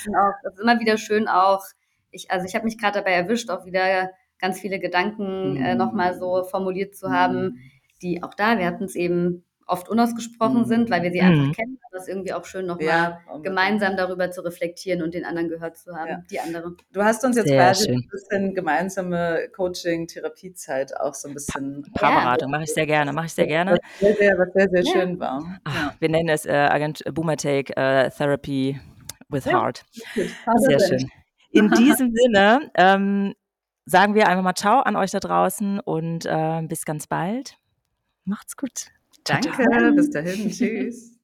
ist 0.55 0.61
immer 0.61 0.81
wieder 0.81 0.97
schön 0.99 1.29
auch 1.29 1.63
ich 2.11 2.31
also, 2.31 2.47
ich 2.47 2.55
habe 2.55 2.65
mich 2.65 2.79
grad 2.79 2.97
dabei 2.97 3.13
erwischt, 3.13 3.51
auch 3.51 3.65
wieder 3.67 4.11
ganz 4.39 4.59
viele 4.61 4.79
Gedanken, 4.79 5.57
äh, 5.57 5.75
noch 5.75 5.93
mal 5.93 6.15
so 6.19 6.45
formuliert 6.45 6.95
zu 6.97 7.11
haben, 7.11 7.59
die 8.03 8.23
auch 8.23 8.35
da 8.35 8.59
wir 8.59 8.67
hatten's 8.67 8.95
eben 8.97 9.45
oft 9.69 9.89
unausgesprochen 9.89 10.65
sind, 10.65 10.91
weil 10.91 11.03
wir 11.03 11.11
sie 11.13 11.23
einfach 11.23 11.45
Mhm. 11.47 11.53
kennen, 11.53 11.79
aber 11.89 11.97
es 11.99 12.05
ist 12.05 12.09
irgendwie 12.09 12.33
auch 12.35 12.45
schön, 12.45 12.67
noch 12.67 12.81
Ja, 12.81 13.21
gemeinsam 13.43 13.97
darüber 13.97 14.31
zu 14.31 14.43
reflektieren 14.45 15.03
und 15.03 15.13
den 15.15 15.25
anderen 15.25 15.49
gehört 15.49 15.77
zu 15.77 15.97
haben, 15.97 16.09
Ja. 16.11 16.23
die 16.31 16.39
andere. 16.41 16.77
Du 16.93 17.03
hast 17.03 17.25
uns 17.25 17.37
jetzt 17.37 17.49
Sehr 17.49 17.57
quasi 17.57 17.87
schön. 17.87 17.97
'n 18.05 18.09
bisschen 18.11 18.55
gemeinsame 18.55 19.49
Coaching-Therapiezeit 19.57 20.97
auch 21.01 21.15
so 21.15 21.27
'n 21.29 21.35
bisschen 21.35 21.83
Paarberatung 21.95 22.51
mache 22.51 22.65
ich 22.65 22.73
sehr 22.75 22.87
gerne, 22.87 23.13
mache 23.13 23.27
ich 23.27 23.33
sehr 23.35 23.47
gerne. 23.47 23.73
Was 23.73 23.81
sehr, 23.99 24.15
sehr 24.19 24.39
was 24.39 24.53
sehr, 24.55 24.69
sehr 24.71 24.85
Ja. 24.85 24.93
schön 25.03 25.19
war. 25.19 25.61
Ja. 25.67 25.97
wir 25.99 26.09
nennen 26.09 26.29
es, 26.29 26.47
äh, 26.47 26.53
Agent 26.53 27.03
Boomertake, 27.13 27.77
äh, 27.77 28.11
Therapy 28.11 28.81
with 29.29 29.47
Ja. 29.47 29.53
Heart. 29.53 29.85
Sehr 30.57 30.81
schön. 30.81 31.11
In 31.51 31.73
diesem 31.73 32.13
Sinne, 32.15 32.71
ähm, 32.77 33.35
sagen 33.87 34.15
wir 34.15 34.29
einfach 34.29 34.43
mal 34.45 34.55
Ciao 34.55 34.81
an 34.81 34.97
euch 34.97 35.11
da 35.13 35.21
draußen 35.21 35.81
und, 35.81 36.27
äh, 36.27 36.63
bis 36.69 36.85
ganz 36.85 37.07
bald. 37.07 37.57
Macht's 38.27 38.57
gut. 38.57 38.91
Ciao, 39.25 39.41
ciao. 39.41 39.57
Danke, 39.57 39.93
bis 39.93 40.11
dahin. 40.11 40.51
Tschüss. 40.51 41.16